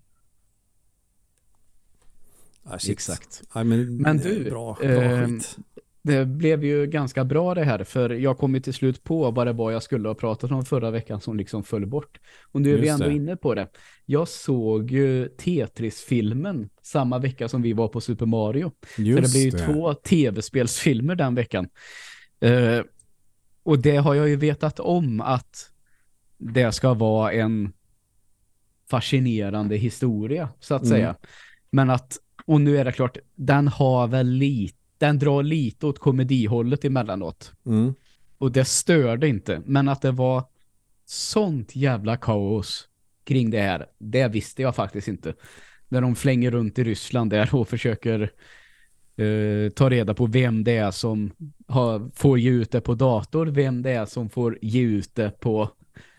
Ah, 2.65 2.77
exakt. 2.89 3.43
Ja, 3.53 3.63
men, 3.63 3.97
Men 3.97 4.17
du, 4.17 4.49
bra, 4.49 4.73
bra 4.73 4.87
eh, 4.87 5.27
skit. 5.27 5.57
Det 6.05 6.25
blev 6.25 6.63
ju 6.63 6.85
ganska 6.87 7.25
bra 7.25 7.53
det 7.55 7.63
här 7.63 7.83
för 7.83 8.09
jag 8.09 8.37
kom 8.37 8.55
ju 8.55 8.61
till 8.61 8.73
slut 8.73 9.03
på 9.03 9.31
vad 9.31 9.47
det 9.47 9.53
var 9.53 9.71
jag 9.71 9.83
skulle 9.83 10.07
ha 10.07 10.15
pratat 10.15 10.51
om 10.51 10.65
förra 10.65 10.91
veckan 10.91 11.21
som 11.21 11.37
liksom 11.37 11.63
föll 11.63 11.85
bort. 11.85 12.19
Och 12.51 12.61
nu 12.61 12.73
är 12.73 12.77
vi 12.77 12.87
Just 12.87 12.93
ändå 12.93 13.05
det. 13.09 13.15
inne 13.15 13.35
på 13.35 13.55
det. 13.55 13.67
Jag 14.05 14.27
såg 14.27 14.91
ju 14.91 15.27
Tetris-filmen 15.27 16.69
samma 16.81 17.19
vecka 17.19 17.47
som 17.49 17.61
vi 17.61 17.73
var 17.73 17.87
på 17.87 18.01
Super 18.01 18.25
Mario. 18.25 18.71
För 18.81 19.01
det 19.01 19.07
Just 19.09 19.33
blir 19.33 19.43
ju 19.45 19.49
det. 19.51 19.57
två 19.65 19.93
tv-spelsfilmer 19.93 21.15
den 21.15 21.35
veckan. 21.35 21.69
Eh, 22.39 22.79
och 23.63 23.79
det 23.79 23.95
har 23.97 24.13
jag 24.15 24.29
ju 24.29 24.35
vetat 24.35 24.79
om 24.79 25.21
att 25.21 25.71
det 26.37 26.71
ska 26.71 26.93
vara 26.93 27.31
en 27.33 27.73
fascinerande 28.89 29.75
historia, 29.75 30.49
så 30.59 30.75
att 30.75 30.81
Mm. 30.83 30.89
säga. 30.91 31.15
Men 31.71 31.89
att, 31.89 32.17
och 32.45 32.61
nu 32.61 32.77
är 32.77 32.85
det 32.85 32.91
klart, 32.91 33.17
den 33.35 33.67
har 33.67 34.07
väl 34.07 34.27
lite, 34.27 34.77
den 35.03 35.19
drar 35.19 35.43
lite 35.43 35.85
åt 35.85 35.99
komedihållet 35.99 36.85
emellanåt. 36.85 37.53
Mm. 37.65 37.93
Och 38.37 38.51
det 38.51 38.65
störde 38.65 39.27
inte. 39.27 39.61
Men 39.65 39.89
att 39.89 40.01
det 40.01 40.11
var 40.11 40.43
sånt 41.05 41.75
jävla 41.75 42.17
kaos 42.17 42.87
kring 43.23 43.51
det 43.51 43.61
här, 43.61 43.85
det 43.99 44.27
visste 44.27 44.61
jag 44.61 44.75
faktiskt 44.75 45.07
inte. 45.07 45.33
När 45.87 46.01
de 46.01 46.15
flänger 46.15 46.51
runt 46.51 46.79
i 46.79 46.83
Ryssland 46.83 47.29
där 47.29 47.55
och 47.55 47.67
försöker 47.67 48.21
eh, 49.15 49.69
ta 49.69 49.89
reda 49.89 50.13
på 50.13 50.25
vem 50.25 50.63
det 50.63 50.77
är 50.77 50.91
som 50.91 51.31
har, 51.67 52.11
får 52.15 52.39
ge 52.39 52.49
ut 52.49 52.71
det 52.71 52.81
på 52.81 52.95
dator, 52.95 53.45
vem 53.45 53.81
det 53.81 53.91
är 53.91 54.05
som 54.05 54.29
får 54.29 54.57
ge 54.61 54.81
ut 54.81 55.15
det 55.15 55.39
på 55.39 55.69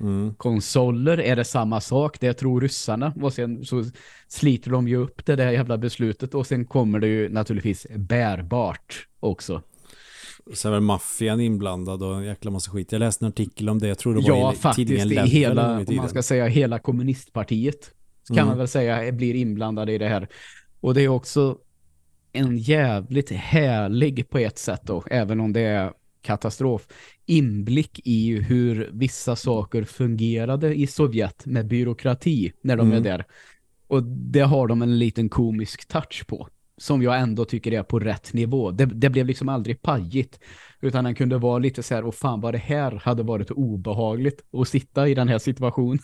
Mm. 0.01 0.35
konsoler. 0.35 1.21
Är 1.21 1.37
det 1.37 1.45
samma 1.45 1.81
sak? 1.81 2.21
Det 2.21 2.33
tror 2.35 2.61
ryssarna. 2.61 3.15
Och 3.23 3.33
sen 3.33 3.65
så 3.65 3.85
sliter 4.29 4.71
de 4.71 4.89
ju 4.89 4.97
upp 4.97 5.27
det 5.27 5.37
där 5.37 5.51
jävla 5.53 5.79
beslutet 5.79 6.35
och 6.35 6.47
sen 6.47 6.65
kommer 6.65 6.99
det 6.99 7.07
ju 7.07 7.29
naturligtvis 7.29 7.87
bärbart 7.97 9.07
också. 9.21 9.63
Så 10.55 10.73
är 10.73 10.81
maffian 10.81 11.41
inblandad 11.41 12.03
och 12.03 12.17
en 12.17 12.25
jäkla 12.25 12.51
massa 12.51 12.71
skit. 12.71 12.93
Jag 12.93 12.99
läste 12.99 13.25
en 13.25 13.29
artikel 13.29 13.69
om 13.69 13.79
det. 13.79 13.89
Jag 13.89 13.99
tror 13.99 14.15
det 14.15 14.21
var 14.31 14.39
Ja, 14.39 14.53
i 14.53 14.57
faktiskt 14.57 14.89
tidningen 14.89 15.07
i 15.07 15.11
Level 15.11 15.25
en 15.25 15.31
hela, 15.31 15.81
i 15.83 15.85
om 15.87 15.97
man 15.97 16.09
ska 16.09 16.23
säga 16.23 16.47
hela 16.47 16.79
kommunistpartiet 16.79 17.91
kan 18.29 18.37
Mm. 18.37 18.49
man 18.49 18.59
väl 18.59 18.69
säga 18.69 19.13
blir 19.13 19.35
inblandade 19.35 19.93
i 19.93 19.99
det 19.99 20.09
här. 20.09 20.29
Och 20.81 20.95
det 20.95 21.03
är 21.03 21.09
också 21.09 21.59
en 22.33 22.59
jävligt 22.59 23.31
härlig 23.31 24.31
på 24.31 24.39
ett 24.39 24.59
sätt 24.59 24.81
då, 24.85 25.05
även 25.11 25.41
om 25.41 25.53
det 25.53 25.61
är 25.61 25.93
katastrof, 26.25 26.87
inblick 27.27 28.01
i 28.05 28.41
hur 28.41 28.91
vissa 28.93 29.37
saker 29.37 29.85
fungerade 29.85 30.75
i 30.75 30.87
Sovjet 30.87 31.47
med 31.47 31.67
byråkrati 31.67 32.53
när 32.63 32.77
de 32.77 32.87
Mm. 32.87 32.99
är 32.99 33.03
där. 33.11 33.25
Och 33.87 34.03
det 34.03 34.41
har 34.41 34.69
de 34.69 34.83
en 34.83 34.99
liten 34.99 35.29
komisk 35.29 35.89
touch 35.89 36.25
på 36.27 36.49
som 36.77 37.03
jag 37.03 37.21
ändå 37.21 37.45
tycker 37.45 37.73
är 37.73 37.83
på 37.83 37.99
rätt 37.99 38.33
nivå. 38.33 38.71
Det, 38.71 38.87
det 38.87 39.11
blev 39.11 39.27
liksom 39.27 39.49
aldrig 39.49 39.83
pajigt 39.83 40.41
utan 40.81 41.05
den 41.05 41.15
kunde 41.15 41.39
vara 41.39 41.59
lite 41.59 41.83
så 41.83 41.95
här, 41.95 42.05
och 42.05 42.15
fan 42.15 42.41
vad 42.41 42.55
det 42.55 42.59
här 42.59 43.01
hade 43.05 43.23
varit 43.23 43.51
obehagligt 43.51 44.45
att 44.53 44.69
sitta 44.69 45.09
i 45.09 45.15
den 45.15 45.29
här 45.29 45.39
situationen. 45.39 45.99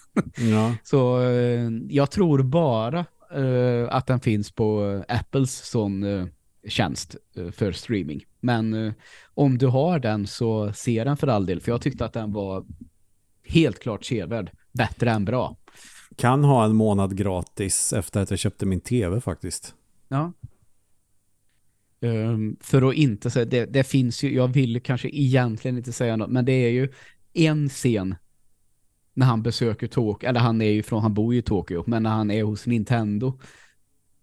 Ja. 0.53 0.75
Så 0.83 1.23
eh, 1.23 1.71
jag 1.89 2.11
tror 2.11 2.43
bara 2.43 2.99
eh, 3.35 3.89
att 3.95 4.07
den 4.07 4.21
finns 4.21 4.53
på 4.53 5.03
Apples 5.09 5.69
sån 5.71 6.03
eh, 6.05 6.27
tjänst 6.68 7.16
eh, 7.37 7.51
för 7.51 7.73
streaming. 7.73 8.25
Men 8.40 8.75
eh, 8.87 8.92
om 9.35 9.59
du 9.59 9.66
har 9.66 9.99
den 9.99 10.27
så 10.27 10.73
se 10.73 11.05
den 11.05 11.16
för 11.16 11.27
all 11.27 11.46
del. 11.46 11.61
För 11.61 11.73
jag 11.73 11.83
tyckte 11.83 12.05
att 12.05 12.12
den 12.12 12.33
var 12.33 12.64
helt 13.44 13.79
klart 13.79 14.05
sevärd. 14.05 14.51
Bättre 14.73 15.11
än 15.11 15.25
bra. 15.25 15.57
Kan 16.16 16.44
ha 16.44 16.64
en 16.64 16.77
månad 16.77 17.16
gratis 17.16 17.92
efter 17.92 18.20
att 18.20 18.31
jag 18.31 18.38
köpte 18.38 18.66
min 18.66 18.81
tv 18.81 19.20
faktiskt. 19.20 19.75
Ja. 20.09 20.33
Ehm, 22.01 22.57
för 22.61 22.88
att 22.88 22.94
inte 22.94 23.31
säga, 23.31 23.44
det, 23.44 23.66
det 23.66 23.85
finns 23.85 24.23
ju, 24.23 24.35
jag 24.35 24.49
vill 24.49 24.81
kanske 24.81 25.09
egentligen 25.09 25.77
inte 25.77 25.92
säga 25.92 26.16
något, 26.16 26.31
men 26.31 26.44
det 26.44 26.53
är 26.53 26.70
ju 26.70 26.88
en 27.33 27.68
scen 27.68 28.14
när 29.14 29.27
han 29.27 29.42
besöker 29.42 29.87
Tokyo, 29.87 30.29
eller 30.29 30.40
han 30.40 30.62
är 30.62 30.70
ju 30.70 30.83
från, 30.83 31.03
han 31.03 31.14
bor 31.14 31.35
ju 31.35 31.40
i 31.40 31.42
Tokyo, 31.42 31.85
men 31.87 32.03
när 32.03 32.11
han 32.11 32.31
är 32.31 32.42
hos 32.42 32.66
Nintendo. 32.66 33.38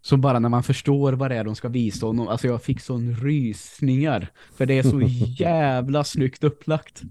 Så 0.08 0.18
bara 0.18 0.40
när 0.40 0.50
man 0.50 0.64
förstår 0.64 1.14
vad 1.14 1.32
det 1.32 1.36
är 1.36 1.44
de 1.44 1.56
ska 1.56 1.68
visa 1.68 2.06
honom, 2.06 2.28
alltså 2.28 2.48
jag 2.48 2.64
fick 2.64 2.80
sån 2.80 3.16
rysningar. 3.16 4.32
För 4.56 4.66
det 4.66 4.78
är 4.78 4.84
så 4.84 5.02
jävla 5.44 6.04
snyggt 6.04 6.44
upplagt. 6.44 7.02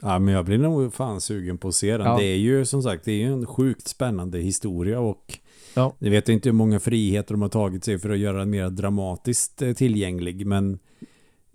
Ja, 0.00 0.18
men 0.18 0.34
jag 0.34 0.44
blir 0.44 0.58
nog 0.58 0.94
fan 0.94 1.20
sugen 1.20 1.58
på 1.58 1.68
att 1.68 1.74
se 1.74 1.96
den. 1.96 2.06
Ja. 2.06 2.16
Det 2.18 2.24
är 2.24 2.36
ju 2.36 2.64
som 2.64 2.82
sagt, 2.82 3.04
det 3.04 3.12
är 3.12 3.16
ju 3.16 3.32
en 3.32 3.46
sjukt 3.46 3.88
spännande 3.88 4.38
historia 4.38 5.00
och 5.00 5.38
Ja. 5.74 5.94
jag 5.98 6.10
vet 6.10 6.28
inte 6.28 6.48
hur 6.48 6.54
många 6.54 6.80
friheter 6.80 7.34
de 7.34 7.42
har 7.42 7.48
tagit 7.48 7.84
sig 7.84 7.98
för 7.98 8.10
att 8.10 8.18
göra 8.18 8.38
den 8.38 8.50
mer 8.50 8.70
dramatiskt 8.70 9.62
eh, 9.62 9.72
tillgänglig, 9.72 10.46
men 10.46 10.78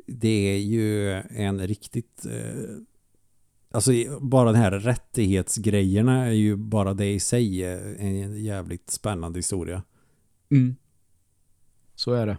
det 0.08 0.54
är 0.56 0.58
ju 0.58 1.12
en 1.30 1.68
riktigt 1.68 2.26
eh, 2.26 2.76
Alltså 3.72 3.92
bara 4.22 4.52
den 4.52 4.62
här 4.62 4.72
rättighetsgrejerna 4.72 6.26
är 6.26 6.32
ju 6.32 6.56
bara 6.56 6.94
det 6.94 7.14
i 7.14 7.20
sig 7.20 7.64
eh, 7.64 8.06
en 8.06 8.44
jävligt 8.44 8.90
spännande 8.90 9.40
historia. 9.40 9.84
Mm. 10.52 10.76
Så 11.96 12.14
är 12.14 12.28
det. 12.28 12.38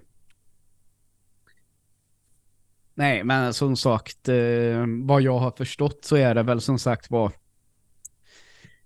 Nej, 2.95 3.25
men 3.25 3.55
som 3.55 3.77
sagt, 3.77 4.29
eh, 4.29 4.85
vad 5.03 5.23
jag 5.23 5.39
har 5.39 5.51
förstått 5.51 6.05
så 6.05 6.17
är 6.17 6.35
det 6.35 6.43
väl 6.43 6.61
som 6.61 6.79
sagt 6.79 7.11
vad 7.11 7.33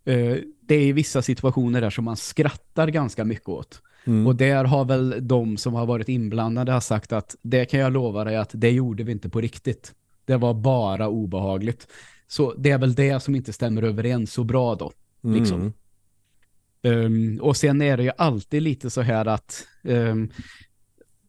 eh, 0.05 0.37
det 0.61 0.75
är 0.75 0.93
vissa 0.93 1.23
situationer 1.23 1.81
där 1.81 1.91
som 1.91 2.05
man 2.05 2.17
skrattar 2.17 2.89
ganska 2.89 3.25
mycket 3.25 3.49
åt. 3.49 3.83
Mm. 4.05 4.27
Och 4.27 4.37
där 4.37 4.65
har 4.65 4.85
väl 4.85 5.29
de 5.29 5.57
som 5.57 5.75
har 5.75 5.87
varit 5.87 6.09
inblandade 6.09 6.73
har 6.73 6.81
sagt 6.81 7.13
att 7.13 7.37
det 7.43 7.65
kan 7.65 7.81
jag 7.81 7.93
lova 7.93 8.25
dig 8.25 8.37
att 8.37 8.51
det 8.53 8.71
gjorde 8.71 9.05
vi 9.05 9.13
inte 9.13 9.29
på 9.29 9.41
riktigt. 9.41 9.95
Det 10.25 10.37
var 10.37 10.55
bara 10.55 11.09
obehagligt. 11.09 11.89
Så 12.27 12.55
det 12.55 12.71
är 12.71 12.79
väl 12.79 12.95
det 12.95 13.21
som 13.21 13.35
inte 13.35 13.53
stämmer 13.53 13.83
överens 13.83 14.33
så 14.33 14.45
bra 14.45 14.75
då. 14.75 14.93
liksom. 15.23 15.73
Um, 16.85 17.40
och 17.40 17.57
sen 17.57 17.83
är 17.83 17.97
det 17.97 18.03
ju 18.03 18.11
alltid 18.18 18.62
lite 18.62 18.90
så 18.90 19.01
här 19.01 19.27
att 19.27 19.66
um, 19.83 20.31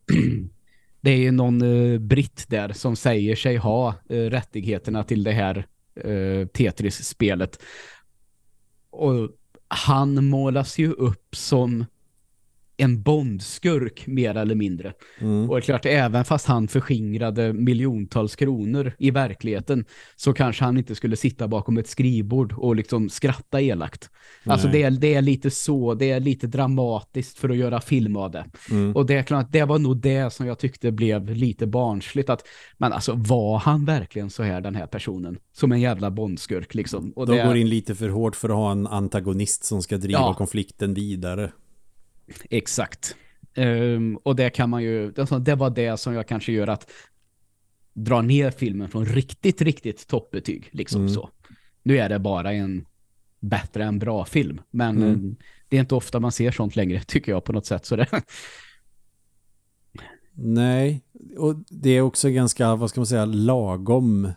det 1.01 1.11
är 1.11 1.17
ju 1.17 1.31
någon 1.31 1.61
uh, 1.61 1.99
britt 1.99 2.45
där 2.47 2.73
som 2.73 2.95
säger 2.95 3.35
sig 3.35 3.57
ha 3.57 3.95
uh, 4.11 4.29
rättigheterna 4.29 5.03
till 5.03 5.23
det 5.23 5.31
här 5.31 5.67
uh, 6.05 6.47
Tetris-spelet. 6.47 7.61
Och 8.89 9.29
han 9.67 10.25
målas 10.25 10.77
ju 10.77 10.91
upp 10.91 11.35
som 11.35 11.85
en 12.77 13.01
bondskurk 13.01 14.07
mer 14.07 14.37
eller 14.37 14.55
mindre. 14.55 14.93
Mm. 15.19 15.49
Och 15.49 15.55
det 15.55 15.59
är 15.59 15.61
klart, 15.61 15.85
även 15.85 16.25
fast 16.25 16.47
han 16.47 16.67
förskingrade 16.67 17.53
miljontals 17.53 18.35
kronor 18.35 18.91
i 18.97 19.11
verkligheten 19.11 19.85
så 20.15 20.33
kanske 20.33 20.63
han 20.63 20.77
inte 20.77 20.95
skulle 20.95 21.15
sitta 21.15 21.47
bakom 21.47 21.77
ett 21.77 21.87
skrivbord 21.87 22.53
och 22.53 22.75
liksom 22.75 23.09
skratta 23.09 23.61
elakt. 23.61 24.09
Alltså 24.43 24.67
Nej. 24.67 24.81
det 24.81 24.83
är, 24.83 24.91
det 24.91 25.13
är 25.13 25.21
lite 25.21 25.51
så, 25.51 25.93
det 25.93 26.11
är 26.11 26.19
lite 26.19 26.47
dramatiskt 26.47 27.37
för 27.37 27.49
att 27.49 27.57
göra 27.57 27.81
film 27.81 28.15
av 28.17 28.31
det. 28.31 28.45
Mm. 28.71 28.95
Och 28.95 29.05
det 29.05 29.13
är 29.15 29.23
klart, 29.23 29.47
det 29.51 29.63
var 29.63 29.79
nog 29.79 29.97
det 29.97 30.33
som 30.33 30.47
jag 30.47 30.59
tyckte 30.59 30.91
blev 30.91 31.29
lite 31.29 31.67
barnsligt. 31.67 32.29
Att, 32.29 32.43
men 32.77 32.93
alltså, 32.93 33.13
var 33.13 33.57
han 33.57 33.85
verkligen 33.85 34.29
så 34.29 34.43
här, 34.43 34.61
den 34.61 34.75
här 34.75 34.87
personen? 34.87 35.37
Som 35.53 35.71
en 35.71 35.81
jävla 35.81 36.11
bondskurk 36.11 36.75
liksom. 36.75 37.13
Och 37.15 37.27
De 37.27 37.37
det, 37.37 37.45
går 37.45 37.57
in 37.57 37.69
lite 37.69 37.95
för 37.95 38.09
hårt 38.09 38.35
för 38.35 38.49
att 38.49 38.55
ha 38.55 38.71
en 38.71 38.87
antagonist 38.87 39.63
som 39.63 39.81
ska 39.81 39.97
driva 39.97 40.19
Ja. 40.19 40.33
konflikten 40.33 40.93
vidare. 40.93 41.51
Exakt. 42.49 43.15
Ehm, 43.53 44.17
och 44.23 44.35
det 44.35 44.49
kan 44.49 44.69
man 44.69 44.83
ju, 44.83 45.13
alltså, 45.17 45.39
det 45.39 45.55
var 45.55 45.69
det 45.69 45.97
som 45.99 46.13
jag 46.13 46.27
kanske 46.27 46.51
gör 46.51 46.67
att 46.67 46.91
dra 47.93 48.21
ner 48.21 48.51
filmen 48.51 48.89
från 48.89 49.05
riktigt, 49.05 49.61
riktigt 49.61 50.07
toppbetyg. 50.07 50.69
Liksom 50.71 51.01
Mm. 51.01 51.13
så. 51.13 51.29
Nu 51.83 51.97
är 51.97 52.09
det 52.09 52.19
bara 52.19 52.53
en 52.53 52.85
bättre 53.39 53.83
än 53.83 53.99
bra 53.99 54.25
film. 54.25 54.61
Men 54.71 54.97
Mm. 55.03 55.35
det 55.69 55.75
är 55.77 55.81
inte 55.81 55.95
ofta 55.95 56.19
man 56.19 56.31
ser 56.31 56.51
sånt 56.51 56.75
längre, 56.75 57.03
tycker 57.07 57.31
jag 57.31 57.43
på 57.43 57.53
något 57.53 57.65
sätt. 57.65 57.85
Så 57.85 57.95
det, 57.95 58.07
Nej, 60.37 61.01
och 61.37 61.55
det 61.69 61.89
är 61.89 62.01
också 62.01 62.29
ganska, 62.29 62.75
vad 62.75 62.89
ska 62.89 62.99
man 62.99 63.07
säga, 63.07 63.25
lagom 63.25 64.31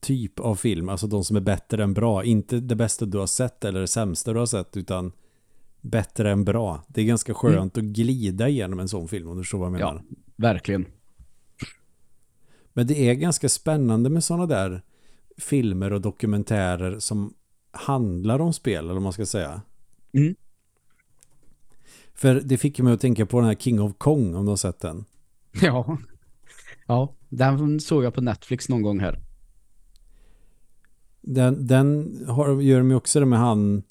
typ 0.00 0.40
av 0.40 0.54
film. 0.54 0.88
Alltså 0.88 1.06
de 1.06 1.24
som 1.24 1.36
är 1.36 1.40
bättre 1.40 1.82
än 1.82 1.94
bra. 1.94 2.24
Inte 2.24 2.60
det 2.60 2.76
bästa 2.76 3.04
du 3.06 3.18
har 3.18 3.26
sett 3.26 3.64
eller 3.64 3.80
det 3.80 3.88
sämsta 3.88 4.32
du 4.32 4.38
har 4.38 4.46
sett, 4.46 4.76
utan 4.76 5.12
bättre 5.82 6.30
än 6.30 6.44
bra. 6.44 6.84
Det 6.88 7.00
är 7.00 7.04
ganska 7.04 7.34
skönt 7.34 7.78
att 7.78 7.84
glida 7.84 8.48
igenom 8.48 8.80
en 8.80 8.88
sån 8.88 9.08
film 9.08 9.28
om 9.28 9.36
du 9.36 9.42
förstår 9.42 9.58
vad 9.58 9.66
jag 9.66 9.72
menar. 9.72 10.02
ja, 10.08 10.16
verkligen. 10.36 10.86
Men 12.72 12.86
det 12.86 13.08
är 13.08 13.14
ganska 13.14 13.48
spännande 13.48 14.10
med 14.10 14.24
sådana 14.24 14.46
där 14.46 14.82
filmer 15.36 15.92
och 15.92 16.00
dokumentärer 16.00 16.98
som 16.98 17.34
handlar 17.70 18.38
om 18.38 18.52
spel, 18.52 18.84
eller 18.84 18.92
vad 18.92 19.02
man 19.02 19.12
ska 19.12 19.26
säga. 19.26 19.62
Mm. 20.12 20.34
För 22.14 22.40
det 22.44 22.58
fick 22.58 22.78
mig 22.78 22.92
att 22.92 23.00
tänka 23.00 23.26
på 23.26 23.38
den 23.40 23.46
här 23.46 23.54
King 23.54 23.80
of 23.80 23.92
Kong, 23.98 24.34
om 24.34 24.44
du 24.44 24.50
har 24.50 24.56
sett 24.56 24.80
den. 24.80 25.04
Ja. 25.62 25.98
Ja, 26.86 27.14
den 27.28 27.80
såg 27.80 28.04
jag 28.04 28.14
på 28.14 28.20
Netflix 28.20 28.68
någon 28.68 28.82
gång 28.82 29.00
här. 29.00 29.18
Den, 31.20 31.66
den 31.66 32.18
har, 32.28 32.60
gör 32.60 32.82
mig 32.82 32.96
också 32.96 33.20
det 33.20 33.26
med 33.26 33.38
han, 33.38 33.82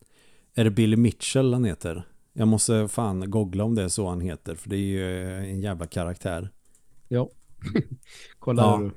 är 0.56 0.64
det 0.64 0.72
Billy 0.72 0.98
Mitchell 0.98 1.54
han 1.54 1.66
heter? 1.66 2.08
Jag 2.34 2.48
måste 2.48 2.88
fan 2.88 3.32
googla 3.32 3.64
om 3.64 3.76
det 3.76 3.84
är 3.84 3.88
så 3.88 4.10
han 4.10 4.22
heter, 4.22 4.56
för 4.56 4.70
det 4.70 4.76
är 4.76 4.80
ju 4.80 5.38
en 5.38 5.62
jävla 5.62 5.88
karaktär. 5.88 6.50
Ja. 7.08 7.30
Kolla 8.40 8.62
Ja. 8.62 8.92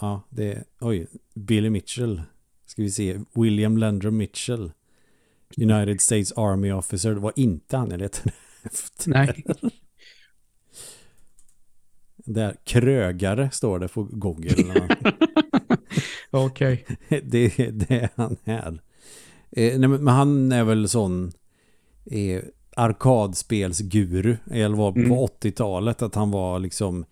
Ja, 0.00 0.22
det 0.30 0.52
är, 0.52 0.64
oj, 0.80 1.06
Billy 1.34 1.70
Mitchell. 1.70 2.22
Ska 2.66 2.82
vi 2.82 2.90
se, 2.90 3.20
William 3.34 3.78
Landrum 3.78 4.16
Mitchell. 4.16 4.72
United 5.56 6.00
States 6.00 6.32
Army 6.32 6.72
Officer, 6.72 7.14
det 7.14 7.20
var 7.20 7.32
inte 7.36 7.76
han 7.76 7.90
jag 7.90 8.00
letade 8.00 8.32
efter. 8.62 9.10
Nej. 9.10 9.44
Där, 12.16 12.56
krögare 12.64 13.50
står 13.50 13.78
det 13.78 13.88
på 13.88 14.04
Google. 14.04 14.88
Okej. 16.30 16.86
det, 17.08 17.70
det 17.70 17.90
är 17.90 18.08
han 18.14 18.36
här. 18.44 18.80
Eh, 19.52 19.78
nej, 19.78 19.88
men 19.88 20.08
han 20.08 20.52
är 20.52 20.64
väl 20.64 20.88
sån 20.88 21.32
eh, 22.04 22.42
arkadspelsguru. 22.76 24.36
Eller 24.50 24.76
var 24.76 24.92
på 24.92 24.98
Mm. 24.98 25.12
80-talet 25.12 26.02
att 26.02 26.14
han 26.14 26.30
var 26.30 26.58
liksom 26.58 27.04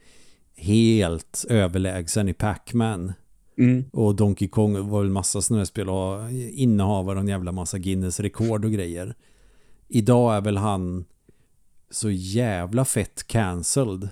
helt 0.57 1.45
överlägsen 1.49 2.29
i 2.29 2.35
Pac-Man. 2.35 3.13
Mm. 3.59 3.85
Och 3.93 4.15
Donkey 4.15 4.49
Kong 4.49 4.89
var 4.89 5.01
väl 5.01 5.11
massa 5.11 5.43
sådana 5.43 5.61
här 5.61 5.65
spel 5.65 5.89
och 5.89 6.31
innehavare 6.33 7.17
av 7.19 7.23
en 7.23 7.29
jävla 7.29 7.53
massa 7.53 7.79
Guinness 7.79 8.21
rekord 8.21 8.65
och 8.65 8.73
grejer. 8.73 9.15
Idag 9.89 10.37
är 10.37 10.41
väl 10.41 10.57
han 10.57 11.05
så 11.91 12.11
jävla 12.11 12.85
fett 12.85 13.27
cancelled. 13.27 14.09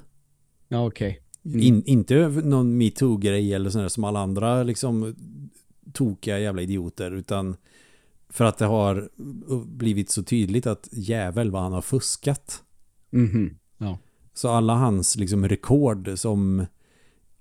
Ja, 0.69 0.87
okej. 0.87 1.21
Mm. 1.45 1.61
In, 1.61 1.83
inte 1.85 2.29
någon 2.29 2.79
MeToo-grej 2.79 3.55
eller 3.55 3.71
sådär 3.71 3.89
som 3.89 4.05
alla 4.05 4.21
andra 4.21 4.63
liksom 4.63 5.15
tokiga 5.93 6.39
jävla 6.39 6.63
idioter 6.63 7.11
utan 7.11 7.57
för 8.29 8.45
att 8.45 8.59
det 8.59 8.65
har 8.65 9.09
blivit 9.67 10.11
så 10.11 10.23
tydligt 10.23 10.67
att 10.67 10.89
jävel 10.93 11.51
vad 11.51 11.63
han 11.63 11.73
har 11.73 11.83
fuskat. 11.83 12.63
Mhm. 13.11 13.59
Ja. 13.79 13.99
Så 14.35 14.49
alla 14.49 14.75
hans 14.75 15.17
liksom 15.17 15.49
rekord 15.49 16.11
som 16.19 16.67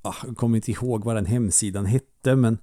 ah, 0.02 0.16
jag 0.26 0.38
kommer 0.38 0.56
inte 0.56 0.72
ihåg 0.72 1.04
vad 1.04 1.16
den 1.16 1.26
hemsidan 1.26 1.86
hette 1.86 2.36
men 2.36 2.58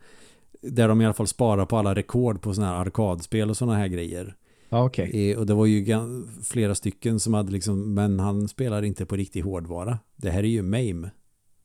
där 0.63 0.89
de 0.89 1.01
i 1.01 1.05
alla 1.05 1.15
fall 1.15 1.27
sparar 1.27 1.67
på 1.67 1.77
alla 1.77 1.95
rekord 1.95 2.43
på 2.43 2.55
sådana 2.55 2.73
här 2.73 2.81
arkadspel 2.81 3.51
och 3.51 3.57
sådana 3.57 3.79
här 3.79 3.89
grejer. 3.89 4.37
Okej. 4.69 5.31
Eh, 5.31 5.39
och 5.39 5.47
det 5.47 5.55
var 5.55 5.67
ju 5.67 5.97
flera 6.43 6.75
stycken 6.75 7.21
som 7.21 7.35
hade 7.35 7.53
liksom 7.53 7.95
men 7.95 8.21
han 8.21 8.49
spelar 8.49 8.83
inte 8.83 9.07
på 9.07 9.17
riktig 9.17 9.41
hårdvara. 9.41 9.99
Det 10.17 10.31
här 10.31 10.43
är 10.43 10.49
ju 10.49 10.63
MAME. 10.63 11.11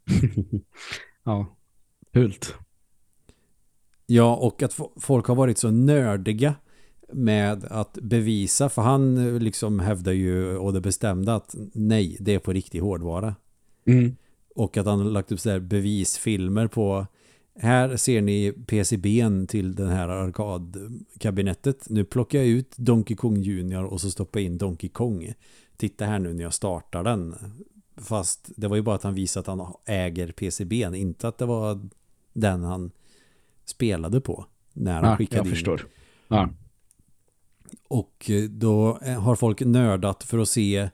Ja. 1.24 1.58
Hult. 2.14 2.56
Ja, 4.12 4.36
och 4.36 4.64
att 4.64 4.74
fo- 4.74 4.92
folk 4.96 5.26
har 5.26 5.36
varit 5.36 5.58
så 5.58 5.72
nördiga 5.72 6.56
med 7.14 7.66
att 7.66 7.94
bevisa, 7.94 8.70
för 8.70 8.82
han 8.82 9.18
eh, 9.18 9.40
liksom 9.40 9.80
hävdar 9.80 10.12
ju 10.12 10.58
och 10.58 10.74
det 10.74 10.82
bestämda 10.82 11.36
att 11.36 11.56
nej, 11.74 12.18
det 12.20 12.34
är 12.34 12.40
på 12.40 12.54
riktig 12.54 12.80
hårdvara. 12.80 13.36
Mm. 13.86 14.16
Och 14.56 14.78
att 14.78 14.86
han 14.86 15.00
har 15.00 15.06
lagt 15.06 15.32
upp 15.32 15.40
så 15.40 15.50
här 15.50 15.60
bevisfilmer 15.60 16.68
på 16.68 17.08
här 17.56 17.98
ser 17.98 18.22
ni 18.22 18.54
PCBn 18.68 19.48
till 19.48 19.76
den 19.76 19.88
här 19.90 20.10
arkadkabinettet. 20.10 21.90
Nu 21.90 22.06
plockar 22.06 22.40
jag 22.40 22.48
ut 22.48 22.78
Donkey 22.78 23.18
Kong 23.18 23.38
Junior 23.38 23.84
och 23.84 24.02
så 24.02 24.12
stoppar 24.12 24.40
jag 24.40 24.46
in 24.46 24.58
Donkey 24.58 24.90
Kong. 24.90 25.34
Titta 25.78 26.06
här 26.06 26.20
nu 26.20 26.34
när 26.34 26.44
jag 26.44 26.54
startar 26.54 27.04
den. 27.04 27.36
Fast 27.98 28.50
det 28.56 28.68
var 28.68 28.76
ju 28.76 28.82
bara 28.82 28.96
att 28.96 29.04
han 29.04 29.14
visade 29.14 29.52
att 29.52 29.60
han 29.60 29.74
äger 29.86 30.32
PCBn, 30.32 30.96
inte 30.96 31.28
att 31.28 31.38
det 31.38 31.46
var 31.46 31.90
den 32.34 32.64
han 32.64 32.92
spelade 33.70 34.22
på 34.22 34.46
när 34.74 34.94
han 35.02 35.10
Ja, 35.10 35.18
skickade 35.18 35.38
jag 35.40 35.46
in. 35.46 35.52
förstår. 35.52 35.82
Ja. 36.28 36.50
Och 37.88 38.30
eh, 38.30 38.44
då 38.44 39.00
eh, 39.02 39.22
har 39.22 39.36
folk 39.36 39.62
nördat 39.62 40.24
för 40.24 40.38
att 40.40 40.50
se 40.50 40.90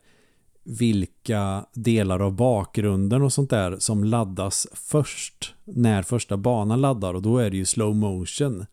vilka 0.64 1.66
delar 1.74 2.20
av 2.20 2.34
bakgrunden 2.36 3.22
och 3.22 3.34
sånt 3.34 3.50
där 3.50 3.76
som 3.80 4.04
laddas 4.04 4.68
först 4.74 5.56
när 5.64 6.04
första 6.04 6.38
banan 6.38 6.82
laddar 6.82 7.14
och 7.14 7.22
då 7.22 7.38
är 7.38 7.50
det 7.50 7.58
ju 7.58 7.66
slow 7.66 7.96
motion. 7.96 8.66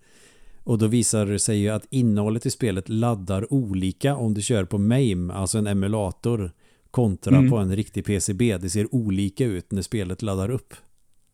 Och 0.64 0.78
då 0.78 0.86
visar 0.86 1.26
det 1.26 1.38
sig 1.38 1.58
ju 1.58 1.68
att 1.68 1.86
innehållet 1.90 2.46
i 2.46 2.50
spelet 2.50 2.88
laddar 2.88 3.52
olika 3.52 4.16
om 4.16 4.34
du 4.34 4.42
kör 4.42 4.64
på 4.64 4.78
MAME, 4.78 5.32
alltså 5.34 5.58
en 5.58 5.66
emulator, 5.66 6.52
kontra 6.90 7.36
Mm. 7.36 7.50
på 7.50 7.56
en 7.56 7.76
riktig 7.76 8.04
PCB. 8.04 8.58
Det 8.58 8.70
ser 8.70 8.94
olika 8.94 9.44
ut 9.44 9.70
när 9.72 9.82
spelet 9.82 10.22
laddar 10.22 10.50
upp. 10.50 10.74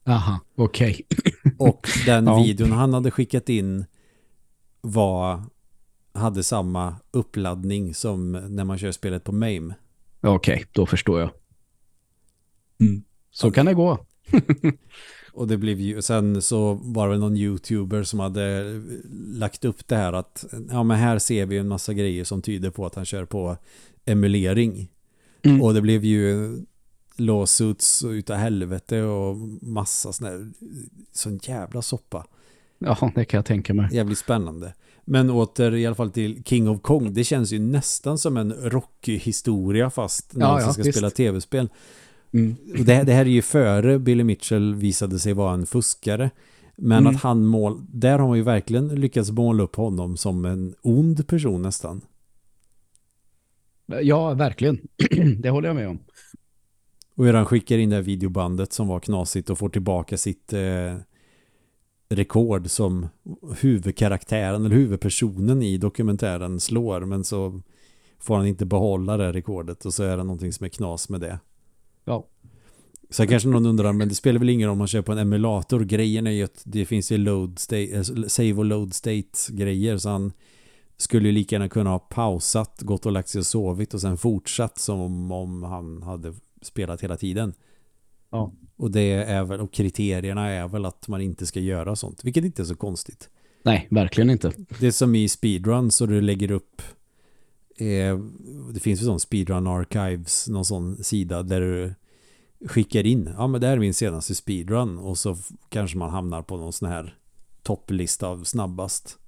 Aha, 0.09 0.41
okej. 0.57 1.01
Och 1.59 1.89
den 2.07 2.27
Ja. 2.27 2.43
videon 2.43 2.73
han 2.73 2.95
hade 2.95 3.11
skickat 3.11 3.49
in 3.49 3.85
var 4.81 5.43
hade 6.15 6.43
samma 6.43 6.97
uppladdning 7.11 7.95
som 7.95 8.33
när 8.33 8.65
man 8.65 8.79
kör 8.79 8.93
spelet 8.93 9.25
på 9.25 9.33
MAME. 9.33 9.75
Okej, 10.21 10.65
då 10.73 10.87
förstår 10.87 11.21
jag. 11.21 11.31
Mm. 12.81 13.03
Så 13.31 13.51
kan 13.51 13.67
det 13.67 13.75
gå. 13.75 13.99
Och 15.33 15.49
det 15.49 15.57
blev 15.57 15.81
ju, 15.81 16.03
sen 16.03 16.43
så 16.43 16.75
var 16.75 17.07
det 17.07 17.11
väl 17.11 17.21
någon 17.21 17.37
youtuber 17.37 18.03
som 18.03 18.21
hade 18.21 18.65
lagt 19.35 19.65
upp 19.65 19.89
det 19.89 19.97
här 19.97 20.13
att 20.13 20.45
ja 20.71 20.83
men 20.83 20.97
här 20.99 21.19
ser 21.19 21.47
vi 21.47 21.59
en 21.59 21.69
massa 21.69 21.95
grejer 21.95 22.25
som 22.25 22.43
tyder 22.43 22.71
på 22.71 22.87
att 22.87 22.95
han 22.95 23.05
kör 23.05 23.25
på 23.25 23.57
emulering. 24.05 24.89
Mm. 25.43 25.63
Och 25.63 25.75
det 25.75 25.81
blev 25.81 26.05
ju 26.05 26.57
lawsuits 27.21 28.05
utav 28.05 28.37
helvete 28.37 29.03
och 29.03 29.37
massa 29.63 30.13
sån 30.13 30.27
här 30.27 30.51
sån 31.13 31.39
jävla 31.43 31.83
soppa. 31.83 32.27
Ja, 32.79 33.13
det 33.15 33.25
kan 33.25 33.39
jag 33.39 33.45
tänka 33.47 33.75
mig. 33.75 33.89
Jävligt 33.93 34.19
spännande. 34.19 34.75
Men 35.05 35.31
åter 35.31 35.75
i 35.75 35.87
alla 35.87 35.95
fall 35.95 36.11
till 36.11 36.45
King 36.45 36.69
of 36.69 36.83
Kong. 36.83 37.15
Det 37.15 37.25
känns 37.25 37.53
ju 37.53 37.59
nästan 37.59 38.19
som 38.19 38.37
en 38.37 38.53
Rocky-historia 38.53 39.91
fast 39.91 40.35
någon 40.35 40.43
Ja, 40.49 40.59
som 40.61 40.67
ja, 40.67 40.73
ska 40.73 40.83
visst. 40.83 40.99
spela 40.99 41.11
tv-spel. 41.11 41.69
Mm. 42.33 42.57
Och 42.79 42.85
Det, 42.85 43.03
det 43.03 43.13
här 43.13 43.21
är 43.25 43.31
ju 43.31 43.43
före 43.43 43.99
Billy 43.99 44.25
Mitchell 44.25 44.75
visade 44.75 45.19
sig 45.19 45.33
vara 45.33 45.55
en 45.55 45.67
fuskare. 45.67 46.31
Men 46.77 46.99
Mm. 46.99 47.17
att 47.17 47.23
han 47.23 47.45
mål... 47.47 47.81
Där 47.89 48.19
har 48.19 48.29
man 48.29 48.37
ju 48.37 48.43
verkligen 48.43 48.89
lyckats 48.89 49.31
måla 49.31 49.63
upp 49.63 49.77
honom 49.77 50.17
som 50.17 50.45
en 50.45 50.75
ond 50.83 51.27
person 51.29 51.63
nästan. 51.63 52.01
Ja, 54.03 54.35
verkligen. 54.35 54.79
det 55.41 55.51
håller 55.51 55.69
jag 55.69 55.77
med 55.77 55.89
om. 55.89 55.99
Och 57.19 57.25
hur 57.25 57.35
han 57.35 57.47
skickar 57.47 57.79
in 57.79 57.91
det 57.91 57.97
här 57.97 58.03
videobandet 58.03 58.73
som 58.73 58.89
var 58.89 59.01
knasigt 59.01 59.51
och 59.51 59.59
får 59.59 59.69
tillbaka 59.69 60.17
sitt 60.17 60.53
eh, 60.53 60.97
rekord 62.09 62.71
som 62.71 63.09
huvudkaraktären 63.61 64.65
eller 64.65 64.77
huvudpersonen 64.77 65.63
i 65.63 65.79
dokumentären 65.79 66.61
slår. 66.61 67.01
Men 67.01 67.25
så 67.25 67.63
får 68.19 68.37
han 68.37 68.47
inte 68.47 68.67
behålla 68.67 69.17
det 69.17 69.33
rekordet 69.33 69.87
och 69.87 69.95
så 69.95 70.03
är 70.03 70.17
det 70.17 70.25
någonting 70.25 70.53
som 70.53 70.65
är 70.65 70.69
knas 70.69 71.09
med 71.09 71.21
det. 71.21 71.39
Ja. 72.05 72.27
Så 73.11 73.27
kanske 73.27 73.49
någon 73.49 73.67
undrar, 73.67 73.93
men 73.93 74.09
det 74.09 74.15
spelar 74.15 74.39
väl 74.39 74.49
ingen 74.49 74.69
roll 74.69 74.73
om 74.73 74.79
man 74.79 74.89
kör 74.89 75.03
på 75.03 75.13
en 75.13 75.19
emulator. 75.19 75.81
Grejen 75.81 76.27
är 76.27 76.31
ju 76.31 76.45
att 76.45 76.63
det 76.65 76.87
finns 76.87 77.13
ju 77.13 77.19
load 77.19 77.59
state, 77.59 77.97
eh, 77.97 78.03
save 78.27 78.55
och 78.55 78.65
load 78.65 78.95
state 78.95 79.53
grejer 79.53 79.99
så 79.99 80.09
han 80.09 80.33
skulle 80.97 81.29
ju 81.29 81.33
lika 81.33 81.55
gärna 81.55 81.69
kunna 81.69 81.91
ha 81.91 81.99
pausat, 81.99 82.83
gått 82.83 83.07
och 83.07 83.13
lagt 83.13 83.29
sig 83.29 83.39
och 83.39 83.47
sovit 83.47 83.95
och 83.95 84.01
sen 84.01 84.17
fortsatt 84.17 84.79
som 84.79 85.33
om 85.33 85.63
han 85.63 86.03
hade 86.03 86.35
spelat 86.63 87.01
hela 87.01 87.17
tiden. 87.17 87.55
Ja. 88.31 88.53
Och 88.77 88.91
det 88.91 89.13
är 89.13 89.45
väl, 89.45 89.61
och 89.61 89.73
kriterierna 89.73 90.49
är 90.49 90.69
väl 90.69 90.85
att 90.85 91.09
man 91.09 91.21
inte 91.21 91.47
ska 91.47 91.61
göra 91.61 91.97
sånt, 91.97 92.25
vilket 92.25 92.45
inte 92.45 92.63
är 92.63 92.67
så 92.67 92.75
konstigt. 92.75 93.29
Nej, 93.63 93.89
verkligen 93.91 94.31
inte. 94.31 94.53
Det 94.81 94.87
är 94.87 94.91
som 94.91 95.15
i 95.15 95.29
speedrun 95.29 95.91
så 95.91 96.07
du 96.07 96.21
lägger 96.21 96.51
upp 96.51 96.83
eh, 97.77 98.19
det 98.73 98.81
finns 98.81 99.01
ju 99.01 99.05
sån 99.05 99.21
speedrun 99.21 99.67
archives, 99.67 100.49
någon 100.49 100.65
sån 100.65 101.05
sida 101.05 101.43
där 101.43 101.61
du 101.61 101.95
skickar 102.69 103.07
in, 103.07 103.31
ja 103.37 103.47
men 103.47 103.61
det 103.61 103.67
här 103.67 103.75
är 103.77 103.81
min 103.81 103.95
senaste 103.95 104.35
speedrun 104.35 104.99
och 104.99 105.19
så 105.19 105.37
kanske 105.69 105.99
man 105.99 106.11
hamnar 106.11 106.43
på 106.43 106.57
någon 106.57 106.73
sån 106.73 106.89
här 106.89 107.15
topplista 107.63 108.27
av 108.27 108.45
snabbast 108.45 109.19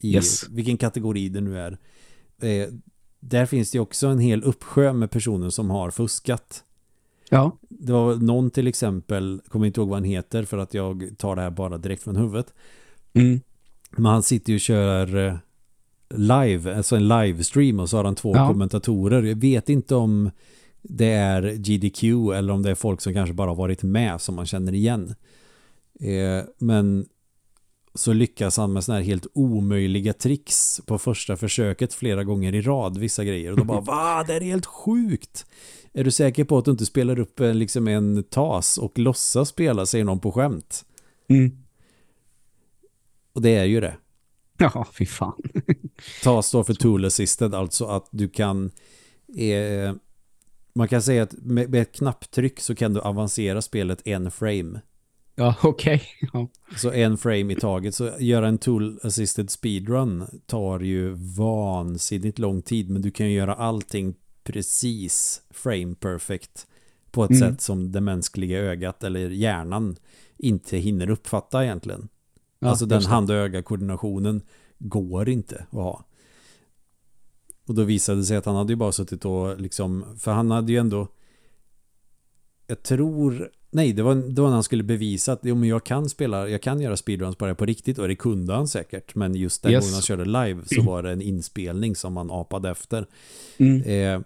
i 0.00 0.14
Yes. 0.14 0.48
vilken 0.48 0.76
kategori 0.76 1.28
det 1.28 1.40
nu 1.40 1.58
är. 1.58 1.78
Eh, 2.42 2.68
där 3.20 3.46
finns 3.46 3.70
det 3.70 3.80
också 3.80 4.06
en 4.06 4.18
hel 4.18 4.42
uppsjö 4.44 4.92
med 4.92 5.10
personer 5.10 5.50
som 5.50 5.70
har 5.70 5.90
fuskat. 5.90 6.64
Ja. 7.30 7.58
Det 7.68 7.92
var 7.92 8.14
någon 8.14 8.50
till 8.50 8.66
exempel, 8.66 9.40
kommer 9.48 9.66
inte 9.66 9.80
ihåg 9.80 9.88
vad 9.88 9.96
han 9.96 10.04
heter 10.04 10.44
för 10.44 10.58
att 10.58 10.74
jag 10.74 11.04
tar 11.18 11.36
det 11.36 11.42
här 11.42 11.50
bara 11.50 11.78
direkt 11.78 12.02
från 12.02 12.16
huvudet. 12.16 12.54
Mm. 13.12 13.40
Men 13.90 14.04
han 14.06 14.22
sitter 14.22 14.50
ju 14.52 14.56
och 14.56 14.60
kör 14.60 15.26
eh, 15.26 15.34
live, 16.14 16.76
alltså 16.76 16.96
en 16.96 17.08
livestream 17.08 17.80
och 17.80 17.90
så 17.90 17.96
har 17.96 18.04
han 18.04 18.14
två 18.14 18.36
Ja. 18.36 18.48
kommentatorer. 18.48 19.22
Jag 19.22 19.36
vet 19.40 19.68
inte 19.68 19.94
om 19.94 20.30
det 20.82 21.12
är 21.12 21.42
GDQ 21.54 22.02
eller 22.34 22.52
om 22.52 22.62
det 22.62 22.70
är 22.70 22.74
folk 22.74 23.00
som 23.00 23.14
kanske 23.14 23.34
bara 23.34 23.54
varit 23.54 23.82
med 23.82 24.20
som 24.20 24.34
man 24.34 24.46
känner 24.46 24.74
igen. 24.74 25.14
Eh, 26.00 26.44
men 26.58 27.06
så 27.94 28.12
lyckas 28.12 28.56
han 28.56 28.72
med 28.72 28.84
sådana 28.84 29.00
här 29.00 29.06
helt 29.06 29.26
omöjliga 29.34 30.12
tricks 30.12 30.80
på 30.86 30.98
första 30.98 31.36
försöket 31.36 31.94
flera 31.94 32.24
gånger 32.24 32.54
i 32.54 32.62
rad, 32.62 32.98
vissa 32.98 33.24
grejer. 33.24 33.50
Och 33.50 33.56
då 33.56 33.64
bara, 33.64 33.80
va, 33.86 34.24
det 34.26 34.34
är 34.34 34.40
helt 34.40 34.66
sjukt! 34.66 35.46
Är 35.92 36.04
du 36.04 36.10
säker 36.10 36.44
på 36.44 36.58
att 36.58 36.64
du 36.64 36.70
inte 36.70 36.86
spelar 36.86 37.18
upp 37.18 37.40
eh, 37.40 37.54
liksom 37.54 37.88
en 37.88 38.22
tas 38.22 38.78
och 38.78 38.98
låtsas 38.98 39.48
spela, 39.48 39.86
säger 39.86 40.04
någon 40.04 40.20
på 40.20 40.32
skämt? 40.32 40.84
Mm. 41.28 41.56
Och 43.32 43.42
det 43.42 43.56
är 43.56 43.64
ju 43.64 43.80
det. 43.80 43.96
Ja, 44.58 44.86
fy 44.92 45.06
fan. 45.06 45.42
TAS 46.22 46.46
står 46.46 46.64
för 46.64 46.74
Tool 46.74 47.04
Assisted, 47.04 47.54
alltså 47.54 47.84
att 47.84 48.08
du 48.10 48.28
kan 48.28 48.70
eh, 49.36 49.94
man 50.74 50.88
kan 50.88 51.02
säga 51.02 51.22
att 51.22 51.32
med, 51.32 51.70
med 51.70 51.82
ett 51.82 51.92
knapptryck 51.92 52.60
så 52.60 52.74
kan 52.74 52.94
du 52.94 53.00
avancera 53.00 53.62
spelet 53.62 54.06
en 54.06 54.30
frame. 54.30 54.80
Ja, 55.40 55.54
okej. 55.62 56.02
Ja. 56.32 56.48
Så 56.76 56.90
en 56.92 57.18
frame 57.18 57.52
i 57.52 57.56
taget. 57.56 57.94
Så 57.94 58.10
göra 58.18 58.48
en 58.48 58.58
Tool 58.58 59.00
Assisted 59.02 59.50
Speedrun 59.50 60.24
tar 60.46 60.80
ju 60.80 61.10
vansinnigt 61.36 62.38
lång 62.38 62.62
tid 62.62 62.90
men 62.90 63.02
du 63.02 63.10
kan 63.10 63.26
ju 63.30 63.32
göra 63.36 63.54
allting 63.54 64.14
precis 64.44 65.42
frame 65.50 65.94
perfect 65.94 66.66
på 67.10 67.24
ett 67.24 67.30
Mm. 67.30 67.40
sätt 67.40 67.60
som 67.60 67.92
det 67.92 68.00
mänskliga 68.00 68.58
ögat 68.58 69.04
eller 69.04 69.30
hjärnan 69.30 69.96
inte 70.36 70.76
hinner 70.78 71.10
uppfatta 71.10 71.64
egentligen. 71.64 72.08
Ja, 72.58 72.68
alltså 72.68 72.86
den 72.86 73.04
hand- 73.04 73.30
och 73.30 73.36
öga-koordinationen 73.36 74.42
går 74.78 75.28
inte 75.28 75.56
att 75.70 75.72
ha. 75.76 76.04
Och 77.66 77.74
då 77.74 77.84
visade 77.84 78.20
det 78.20 78.24
sig 78.24 78.36
att 78.36 78.44
han 78.46 78.56
hade 78.56 78.72
ju 78.72 78.76
bara 78.76 78.92
suttit 78.92 79.24
och 79.24 79.60
liksom, 79.60 80.04
för 80.18 80.32
han 80.32 80.50
hade 80.50 80.72
ju 80.72 80.78
ändå, 80.78 81.08
jag 82.66 82.82
tror, 82.82 83.50
nej 83.70 83.92
det 83.92 84.02
var, 84.02 84.14
det 84.14 84.42
var 84.42 84.48
när 84.48 84.54
han 84.54 84.62
skulle 84.62 84.82
bevisa 84.82 85.32
att 85.32 85.40
jo, 85.42 85.54
men 85.54 85.68
jag 85.68 85.84
kan 85.84 86.08
spela, 86.08 86.48
jag 86.48 86.62
kan 86.62 86.80
göra 86.80 86.96
speedruns 86.96 87.38
bara 87.38 87.54
på 87.54 87.66
riktigt 87.66 87.98
och 87.98 88.08
det 88.08 88.16
kunde 88.16 88.54
han 88.54 88.68
säkert. 88.68 89.14
Men 89.14 89.34
just 89.34 89.62
den 89.62 89.72
Yes. 89.72 89.84
gången 89.84 89.94
han 89.94 90.02
körde 90.02 90.24
live 90.24 90.62
så 90.66 90.82
var 90.82 91.02
det 91.02 91.10
en 91.12 91.22
inspelning 91.22 91.96
som 91.96 92.16
han 92.16 92.30
apade 92.30 92.70
efter. 92.70 93.06
Mm. 93.58 93.82
Eh, 93.82 94.20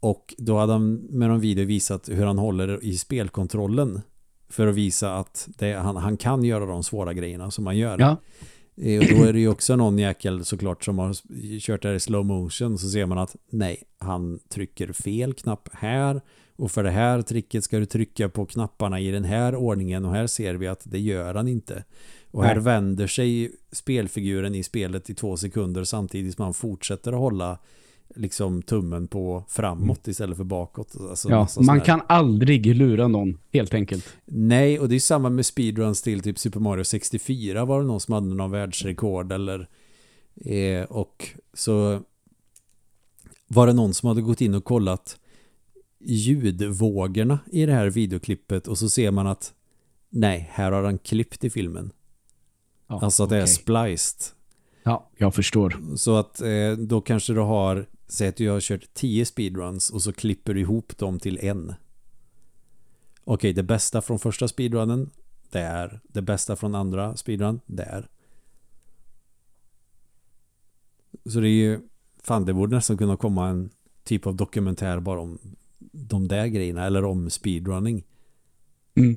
och 0.00 0.34
då 0.38 0.58
hade 0.58 0.72
han 0.72 0.94
med 0.94 1.28
någon 1.28 1.40
video 1.40 1.64
visat 1.66 2.08
hur 2.08 2.24
han 2.24 2.38
håller 2.38 2.84
i 2.84 2.96
spelkontrollen. 2.98 4.00
För 4.48 4.66
att 4.66 4.74
visa 4.74 5.14
att 5.16 5.48
det, 5.58 5.72
han, 5.72 5.96
han 5.96 6.16
kan 6.16 6.44
göra 6.44 6.66
de 6.66 6.82
svåra 6.84 7.12
grejerna 7.12 7.50
som 7.50 7.66
han 7.66 7.76
gör. 7.78 7.98
Ja. 7.98 8.16
Eh, 8.76 8.98
Och 9.00 9.18
då 9.18 9.24
är 9.24 9.32
det 9.32 9.40
ju 9.40 9.48
också 9.48 9.76
någon 9.76 9.98
jäkel 9.98 10.44
såklart 10.44 10.84
som 10.84 10.98
har 10.98 11.14
kört 11.60 11.82
det 11.82 11.88
här 11.88 11.94
i 11.94 12.00
slow 12.00 12.24
motion. 12.24 12.78
Så 12.78 12.88
ser 12.88 13.06
man 13.06 13.18
att 13.18 13.36
nej, 13.50 13.82
han 13.98 14.38
trycker 14.48 14.92
fel 14.92 15.34
knapp 15.34 15.68
här. 15.72 16.20
Och 16.62 16.70
för 16.70 16.82
det 16.82 16.90
här 16.90 17.22
tricket 17.22 17.64
ska 17.64 17.78
du 17.78 17.86
trycka 17.86 18.28
på 18.28 18.46
knapparna 18.46 19.00
i 19.00 19.10
den 19.10 19.24
här 19.24 19.54
ordningen. 19.54 20.04
Och 20.04 20.12
här 20.12 20.26
ser 20.26 20.54
vi 20.54 20.66
att 20.66 20.80
det 20.84 21.00
gör 21.00 21.34
han 21.34 21.48
inte. 21.48 21.84
Och 22.30 22.44
här 22.44 22.54
Nej. 22.54 22.64
vänder 22.64 23.06
sig 23.06 23.52
spelfiguren 23.72 24.54
i 24.54 24.62
spelet 24.62 25.10
i 25.10 25.14
två 25.14 25.36
sekunder 25.36 25.84
samtidigt 25.84 26.34
som 26.34 26.44
han 26.44 26.54
fortsätter 26.54 27.12
att 27.12 27.18
hålla 27.18 27.58
liksom 28.14 28.62
tummen 28.62 29.08
på 29.08 29.44
framåt 29.48 30.08
istället 30.08 30.36
för 30.36 30.44
bakåt. 30.44 30.96
Alltså 31.10 31.30
Ja, 31.30 31.48
man 31.60 31.80
kan 31.80 32.02
aldrig 32.06 32.76
lura 32.76 33.08
någon, 33.08 33.38
helt 33.52 33.74
enkelt. 33.74 34.08
Nej, 34.24 34.80
och 34.80 34.88
det 34.88 34.94
är 34.94 35.00
samma 35.00 35.30
med 35.30 35.46
speedruns 35.46 36.02
till 36.02 36.22
typ 36.22 36.38
Super 36.38 36.60
Mario 36.60 36.84
64 36.84 37.64
var 37.64 37.80
det 37.80 37.86
någon 37.86 38.00
som 38.00 38.14
hade 38.14 38.34
någon 38.34 38.50
världsrekord 38.50 39.32
eller 39.32 39.68
eh, 40.44 40.82
och 40.82 41.28
så 41.54 42.00
var 43.48 43.66
det 43.66 43.72
någon 43.72 43.94
som 43.94 44.08
hade 44.08 44.22
gått 44.22 44.40
in 44.40 44.54
och 44.54 44.64
kollat 44.64 45.18
ljudvågorna 46.04 47.38
i 47.52 47.66
det 47.66 47.72
här 47.72 47.90
videoklippet 47.90 48.68
och 48.68 48.78
så 48.78 48.90
ser 48.90 49.10
man 49.10 49.26
att 49.26 49.54
nej, 50.10 50.50
här 50.52 50.72
har 50.72 50.82
han 50.82 50.98
klippt 50.98 51.44
i 51.44 51.50
filmen. 51.50 51.92
Ja, 52.86 53.00
alltså 53.02 53.22
att 53.22 53.30
det 53.30 53.36
är 53.36 53.46
spliced. 53.46 54.36
Ja, 54.82 55.10
jag 55.16 55.34
förstår. 55.34 55.96
Så 55.96 56.16
att 56.16 56.40
eh, 56.40 56.72
då 56.78 57.00
kanske 57.00 57.32
du 57.32 57.40
har, 57.40 57.86
säg 58.08 58.28
att 58.28 58.36
du 58.36 58.50
har 58.50 58.60
kört 58.60 58.94
10 58.94 59.26
speedruns 59.26 59.90
och 59.90 60.02
så 60.02 60.12
klipper 60.12 60.54
du 60.54 60.60
ihop 60.60 60.98
dem 60.98 61.18
till 61.18 61.38
en. 61.42 61.74
Okej, 63.24 63.52
det 63.52 63.62
bästa 63.62 64.02
från 64.02 64.18
första 64.18 64.48
speedrunnen, 64.48 65.10
där. 65.50 66.00
Det 66.04 66.22
bästa 66.22 66.56
från 66.56 66.74
andra 66.74 67.16
speedrun, 67.16 67.60
där. 67.66 68.08
Så 71.24 71.40
det 71.40 71.48
är 71.48 71.50
ju, 71.50 71.80
fan 72.22 72.44
det 72.44 72.54
borde 72.54 72.76
nästan 72.76 72.96
kunna 72.96 73.16
komma 73.16 73.48
en 73.48 73.70
typ 74.04 74.26
av 74.26 74.36
dokumentär 74.36 75.00
bara 75.00 75.20
om 75.20 75.38
de 75.92 76.28
där 76.28 76.46
grejerna, 76.46 76.86
eller 76.86 77.04
om 77.04 77.30
speedrunning. 77.30 78.04
Mm. 78.94 79.16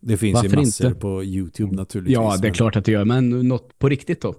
Det 0.00 0.16
finns 0.16 0.34
Varför 0.34 0.48
ju 0.48 0.56
massor 0.56 0.86
inte? 0.86 1.00
på 1.00 1.24
YouTube 1.24 1.76
naturligtvis. 1.76 2.14
Ja, 2.14 2.30
det 2.30 2.38
är 2.38 2.42
men- 2.42 2.52
klart 2.54 2.76
att 2.76 2.84
det 2.84 2.92
gör, 2.92 3.04
men 3.04 3.28
något 3.48 3.78
på 3.78 3.88
riktigt 3.88 4.20
då. 4.22 4.34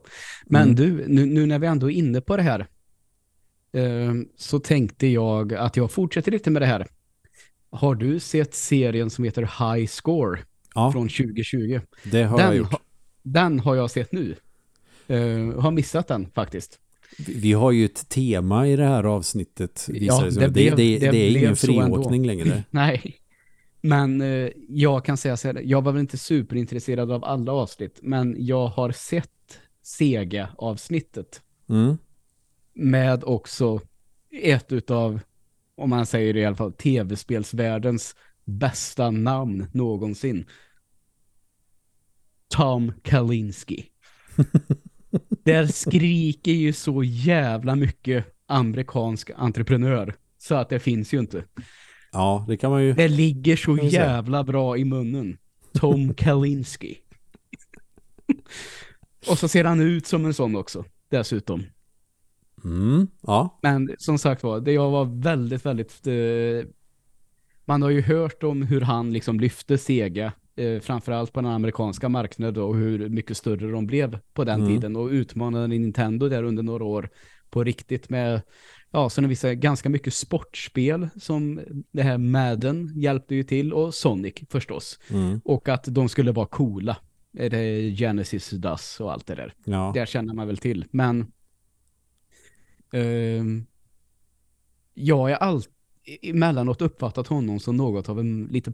Men 0.45 0.61
Mm. 0.63 0.75
du, 0.75 1.07
nu, 1.07 1.25
nu 1.25 1.45
när 1.45 1.59
vi 1.59 1.67
ändå 1.67 1.91
är 1.91 1.95
inne 1.95 2.21
på 2.21 2.37
det 2.37 2.43
här 2.43 2.67
eh, 3.73 4.13
så 4.37 4.59
tänkte 4.59 5.07
jag 5.07 5.53
att 5.53 5.77
jag 5.77 5.91
fortsätter 5.91 6.31
lite 6.31 6.49
med 6.49 6.61
det 6.61 6.65
här. 6.65 6.87
Har 7.69 7.95
du 7.95 8.19
sett 8.19 8.53
serien 8.53 9.09
som 9.09 9.23
heter 9.23 9.41
High 9.75 9.87
Score 9.87 10.39
Ja, 10.75 10.91
från 10.91 11.09
2020? 11.09 11.79
det 12.11 12.23
har 12.23 12.39
jag 12.39 12.49
Den, 12.49 12.57
gjort. 12.57 12.71
ha, 12.71 12.79
den 13.23 13.59
har 13.59 13.75
jag 13.75 13.91
sett 13.91 14.11
nu. 14.11 14.35
Eh, 15.07 15.59
har 15.61 15.71
missat 15.71 16.07
den 16.07 16.31
faktiskt. 16.31 16.79
Vi- 17.17 17.53
har 17.53 17.71
ju 17.71 17.85
ett 17.85 18.09
tema 18.09 18.67
i 18.67 18.75
det 18.75 18.85
här 18.85 19.03
avsnittet. 19.03 19.85
Ja, 19.93 20.21
det, 20.23 20.29
det 20.39 20.49
blev- 20.49 20.75
det, 20.75 20.99
det, 20.99 21.11
det 21.11 21.17
är 21.17 21.37
ingen 21.37 21.55
friåkning 21.55 22.25
längre. 22.27 22.63
Nej. 22.71 23.15
Men 23.81 24.21
eh, 24.21 24.49
jag 24.69 25.05
kan 25.05 25.17
säga 25.17 25.37
så 25.37 25.47
här, 25.47 25.61
jag 25.65 25.81
var 25.83 25.91
väl 25.91 25.99
inte 26.01 26.17
superintresserad 26.17 27.11
av 27.11 27.23
alla 27.23 27.51
avsnitt, 27.51 27.99
men 28.01 28.35
jag 28.39 28.67
har 28.67 28.91
sett 28.91 29.29
Sega-avsnittet 29.83 31.41
Mm. 31.69 31.97
med 32.73 33.23
också 33.23 33.81
ett 34.43 34.71
utav, 34.71 35.19
om 35.75 35.89
man 35.89 36.05
säger 36.05 36.33
det 36.33 36.39
i 36.39 36.45
alla 36.45 36.55
fall, 36.55 36.73
tv-spelsvärldens 36.73 38.15
bästa 38.45 39.11
namn 39.11 39.67
någonsin. 39.73 40.45
Tom 42.47 42.91
Kalinski. 43.03 43.85
Där 45.43 45.67
skriker 45.67 46.51
ju 46.51 46.73
så 46.73 47.03
jävla 47.03 47.75
mycket 47.75 48.25
amerikansk 48.47 49.31
entreprenör 49.35 50.15
så 50.37 50.55
att 50.55 50.69
det 50.69 50.79
finns 50.79 51.13
ju 51.13 51.19
inte. 51.19 51.43
Ja, 52.11 52.45
det 52.47 52.57
kan 52.57 52.71
man 52.71 52.83
ju. 52.83 52.93
Det 52.93 53.07
ligger 53.07 53.55
så 53.55 53.77
jävla 53.77 54.43
bra 54.43 54.77
i 54.77 54.85
munnen. 54.85 55.37
Tom 55.73 56.13
Kalinski. 56.17 56.97
Och 59.27 59.39
så 59.39 59.47
ser 59.47 59.63
han 59.63 59.81
ut 59.81 60.07
som 60.07 60.25
en 60.25 60.33
sån 60.33 60.55
också, 60.55 60.85
dessutom. 61.09 61.63
Mm. 62.63 63.07
Ja, 63.21 63.59
Men 63.61 63.95
som 63.97 64.17
sagt 64.17 64.43
var, 64.43 64.59
det 64.59 64.71
jag 64.71 64.89
var 64.89 65.05
väldigt, 65.05 65.65
väldigt... 65.65 66.07
Eh, 66.07 66.69
man 67.65 67.81
har 67.81 67.89
ju 67.89 68.01
hört 68.01 68.43
om 68.43 68.61
hur 68.61 68.81
han 68.81 69.13
liksom 69.13 69.39
lyfte 69.39 69.77
Sega, 69.77 70.33
eh, 70.59 70.79
framförallt 70.79 71.33
på 71.33 71.41
den 71.41 71.51
amerikanska 71.51 72.09
marknaden 72.09 72.63
och 72.63 72.75
hur 72.75 73.09
mycket 73.09 73.37
större 73.37 73.71
de 73.71 73.87
blev 73.87 74.19
på 74.33 74.43
den 74.43 74.61
Mm. 74.61 74.73
tiden 74.73 74.95
och 74.95 75.07
utmanade 75.07 75.67
Nintendo 75.67 76.29
där 76.29 76.43
under 76.43 76.63
några 76.63 76.83
år 76.83 77.09
på 77.49 77.63
riktigt 77.63 78.09
med 78.09 78.41
ja, 78.91 79.09
sen 79.09 79.23
har 79.23 79.29
vi 79.29 79.35
så 79.35 79.47
här 79.47 79.53
ganska 79.53 79.89
mycket 79.89 80.13
sportspel 80.13 81.09
som 81.21 81.61
det 81.91 82.01
här 82.01 82.17
Madden 82.17 82.91
hjälpte 82.95 83.35
ju 83.35 83.43
till 83.43 83.73
och 83.73 83.93
Sonic 83.93 84.33
förstås. 84.49 84.99
Mm. 85.09 85.41
Och 85.45 85.69
att 85.69 85.83
de 85.87 86.09
skulle 86.09 86.31
vara 86.31 86.45
coola. 86.45 86.97
Är 87.37 87.49
det 87.49 87.95
Genesis 87.95 88.49
DAS 88.49 88.99
och 88.99 89.13
allt 89.13 89.27
det 89.27 89.35
där. 89.35 89.53
Ja. 89.63 89.91
Det 89.95 90.09
känner 90.09 90.33
man 90.33 90.47
väl 90.47 90.57
till. 90.57 90.85
Men 90.91 91.31
ehm, 92.93 93.65
jag 94.93 95.17
har 95.17 95.29
alltid 95.31 95.71
emellanåt 96.21 96.81
uppfattat 96.81 97.27
honom 97.27 97.59
som 97.59 97.77
något 97.77 98.09
av 98.09 98.19
en 98.19 98.45
lite 98.51 98.73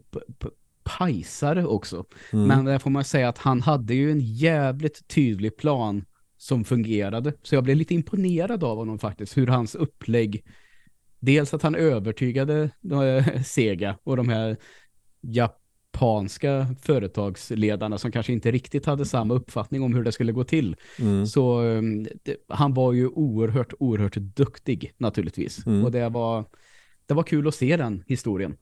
pajsare 0.86 1.66
också. 1.66 2.04
Mm. 2.32 2.48
Men 2.48 2.64
där 2.64 2.78
får 2.78 2.90
man 2.90 3.04
säga 3.04 3.28
att 3.28 3.38
han 3.38 3.62
hade 3.62 3.94
ju 3.94 4.10
en 4.10 4.20
jävligt 4.20 5.08
tydlig 5.08 5.56
plan 5.56 6.04
som 6.36 6.64
fungerade. 6.64 7.32
Så 7.42 7.54
jag 7.54 7.64
blev 7.64 7.76
lite 7.76 7.94
imponerad 7.94 8.64
av 8.64 8.76
honom 8.76 8.98
faktiskt. 8.98 9.36
Hur 9.36 9.46
hans 9.46 9.74
upplägg, 9.74 10.44
dels 11.20 11.54
att 11.54 11.62
han 11.62 11.74
övertygade 11.74 12.70
eh, 12.92 13.42
Sega 13.42 13.98
och 14.04 14.16
de 14.16 14.28
här 14.28 14.56
japanska 15.20 16.66
företagsledarna 16.82 17.98
som 17.98 18.12
kanske 18.12 18.32
inte 18.32 18.50
riktigt 18.50 18.86
hade 18.86 19.04
samma 19.04 19.34
uppfattning 19.34 19.82
om 19.82 19.94
hur 19.94 20.04
det 20.04 20.12
skulle 20.12 20.32
gå 20.32 20.44
till. 20.44 20.76
Mm. 20.98 21.26
Så 21.26 21.60
um, 21.60 22.04
det, 22.04 22.36
han 22.48 22.74
var 22.74 22.92
ju 22.92 23.08
oerhört, 23.08 23.72
oerhört 23.78 24.16
duktig 24.16 24.92
naturligtvis. 24.98 25.66
Mm. 25.66 25.84
Och 25.84 25.90
det 25.90 26.08
var, 26.08 26.44
det 27.06 27.14
var 27.14 27.22
kul 27.22 27.48
att 27.48 27.54
se 27.54 27.76
den 27.76 28.02
historien. 28.06 28.56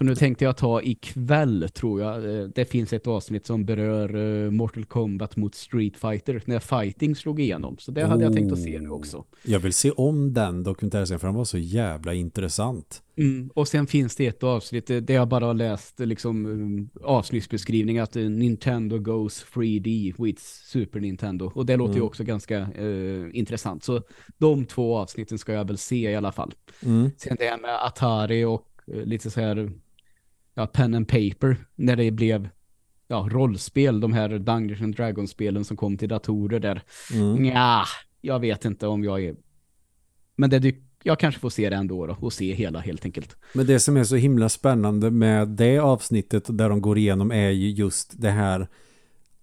Så 0.00 0.04
nu 0.04 0.14
tänkte 0.14 0.44
jag 0.44 0.56
ta 0.56 0.82
ikväll 0.82 1.68
tror 1.74 2.00
jag. 2.00 2.36
Eh, 2.40 2.46
Det 2.54 2.64
finns 2.64 2.92
ett 2.92 3.06
avsnitt 3.06 3.46
som 3.46 3.64
berör 3.64 4.44
eh, 4.44 4.50
Mortal 4.50 4.84
Kombat 4.84 5.36
mot 5.36 5.54
Street 5.54 5.96
Fighter 5.96 6.42
när 6.44 6.58
fighting 6.58 7.16
slog 7.16 7.40
igenom. 7.40 7.76
Så 7.78 7.90
det 7.90 8.04
hade 8.06 8.24
jag 8.24 8.34
tänkt 8.34 8.52
att 8.52 8.62
se 8.62 8.80
nu 8.80 8.88
också. 8.90 9.24
Jag 9.44 9.60
vill 9.60 9.72
se 9.72 9.90
om 9.90 10.32
den 10.34 10.62
dokumentärserien 10.62 11.20
för 11.20 11.26
den 11.28 11.34
var 11.34 11.44
så 11.44 11.58
jävla 11.58 12.14
intressant. 12.14 13.02
Mm. 13.16 13.50
Och 13.54 13.68
sen 13.68 13.86
finns 13.86 14.16
det 14.16 14.26
ett 14.26 14.42
avsnitt 14.42 14.90
eh, 14.90 14.96
där 14.96 15.14
jag 15.14 15.28
bara 15.28 15.44
har 15.46 15.54
läst 15.54 16.00
liksom 16.00 16.46
um, 16.46 16.90
avsnittsbeskrivning 17.04 17.98
att 17.98 18.14
Nintendo 18.14 18.98
goes 18.98 19.46
3D 19.54 20.24
with 20.24 20.42
Super 20.42 21.00
Nintendo. 21.00 21.52
Och 21.54 21.66
det 21.66 21.76
låter 21.76 21.94
ju 21.94 21.98
Mm. 21.98 22.06
också 22.06 22.24
ganska 22.24 22.58
eh, 22.58 23.26
intressant. 23.32 23.84
Så 23.84 24.02
de 24.38 24.64
två 24.66 24.96
avsnitten 24.96 25.38
ska 25.38 25.52
jag 25.52 25.64
väl 25.66 25.78
se 25.78 26.10
i 26.10 26.16
alla 26.16 26.32
fall. 26.32 26.52
Mm. 26.86 27.10
Sen 27.16 27.36
det 27.38 27.44
här 27.44 27.58
med 27.58 27.84
Atari 27.86 28.44
och 28.44 28.66
lite 29.04 29.30
så 29.30 29.40
här 29.40 29.70
ja, 30.60 30.66
pen 30.66 30.94
and 30.94 31.08
paper 31.08 31.56
när 31.76 31.96
det 31.96 32.10
blev 32.10 32.48
ja, 33.08 33.28
rollspel, 33.30 34.00
de 34.00 34.12
här 34.12 34.38
Dungeons 34.38 34.82
and 34.82 34.96
Dragons-spelen 34.96 35.64
som 35.64 35.76
kom 35.76 35.96
till 35.96 36.08
datorer 36.08 36.60
där. 36.60 36.82
Mm. 37.12 37.44
Ja, 37.44 37.84
jag 38.20 38.40
vet 38.40 38.64
inte 38.64 38.86
om 38.86 39.04
jag 39.04 39.24
är... 39.24 39.36
Men 40.36 40.50
det 40.50 40.74
jag 41.02 41.18
kanske 41.18 41.40
får 41.40 41.50
se 41.50 41.70
det 41.70 41.76
ändå 41.76 42.06
då, 42.06 42.16
och 42.20 42.32
se 42.32 42.54
hela 42.54 42.80
helt 42.80 43.04
enkelt. 43.04 43.36
Men 43.52 43.66
det 43.66 43.80
som 43.80 43.96
är 43.96 44.04
så 44.04 44.16
himla 44.16 44.48
spännande 44.48 45.10
med 45.10 45.48
det 45.48 45.78
avsnittet 45.78 46.44
där 46.48 46.68
de 46.68 46.80
går 46.80 46.98
igenom 46.98 47.30
är 47.30 47.50
ju 47.50 47.70
just 47.70 48.20
det 48.20 48.30
här 48.30 48.68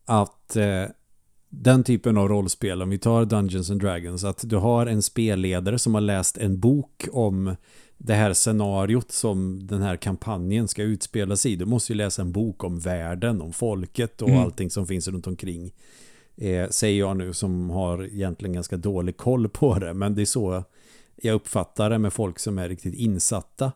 att 0.05 0.55
eh, 0.55 0.83
den 1.49 1.83
typen 1.83 2.17
av 2.17 2.27
rollspel, 2.27 2.81
om 2.81 2.89
vi 2.89 2.97
tar 2.97 3.25
Dungeons 3.25 3.69
and 3.69 3.81
Dragons, 3.81 4.23
att 4.23 4.49
du 4.49 4.55
har 4.55 4.85
en 4.85 5.01
spelledare 5.01 5.79
som 5.79 5.93
har 5.93 6.01
läst 6.01 6.37
en 6.37 6.59
bok 6.59 7.07
om 7.11 7.55
det 7.97 8.13
här 8.13 8.33
scenariot 8.33 9.11
som 9.11 9.67
den 9.67 9.81
här 9.81 9.95
kampanjen 9.97 10.67
ska 10.67 10.83
utspelas 10.83 11.45
i. 11.45 11.55
Du 11.55 11.65
måste 11.65 11.93
ju 11.93 11.97
läsa 11.97 12.21
en 12.21 12.31
bok 12.31 12.63
om 12.63 12.79
världen, 12.79 13.41
om 13.41 13.53
folket 13.53 14.21
och 14.21 14.29
Mm. 14.29 14.41
allting 14.41 14.69
som 14.69 14.87
finns 14.87 15.07
runt 15.07 15.27
omkring. 15.27 15.71
Eh, 16.35 16.69
säger 16.69 16.99
jag 16.99 17.17
nu 17.17 17.33
som 17.33 17.69
har 17.69 18.03
egentligen 18.05 18.53
ganska 18.53 18.77
dålig 18.77 19.17
koll 19.17 19.49
på 19.49 19.79
det, 19.79 19.93
men 19.93 20.15
det 20.15 20.21
är 20.21 20.25
så 20.25 20.63
jag 21.21 21.33
uppfattar 21.35 21.89
det 21.89 21.97
med 21.99 22.13
folk 22.13 22.39
som 22.39 22.57
är 22.57 22.69
riktigt 22.69 22.93
insatta. 22.93 23.71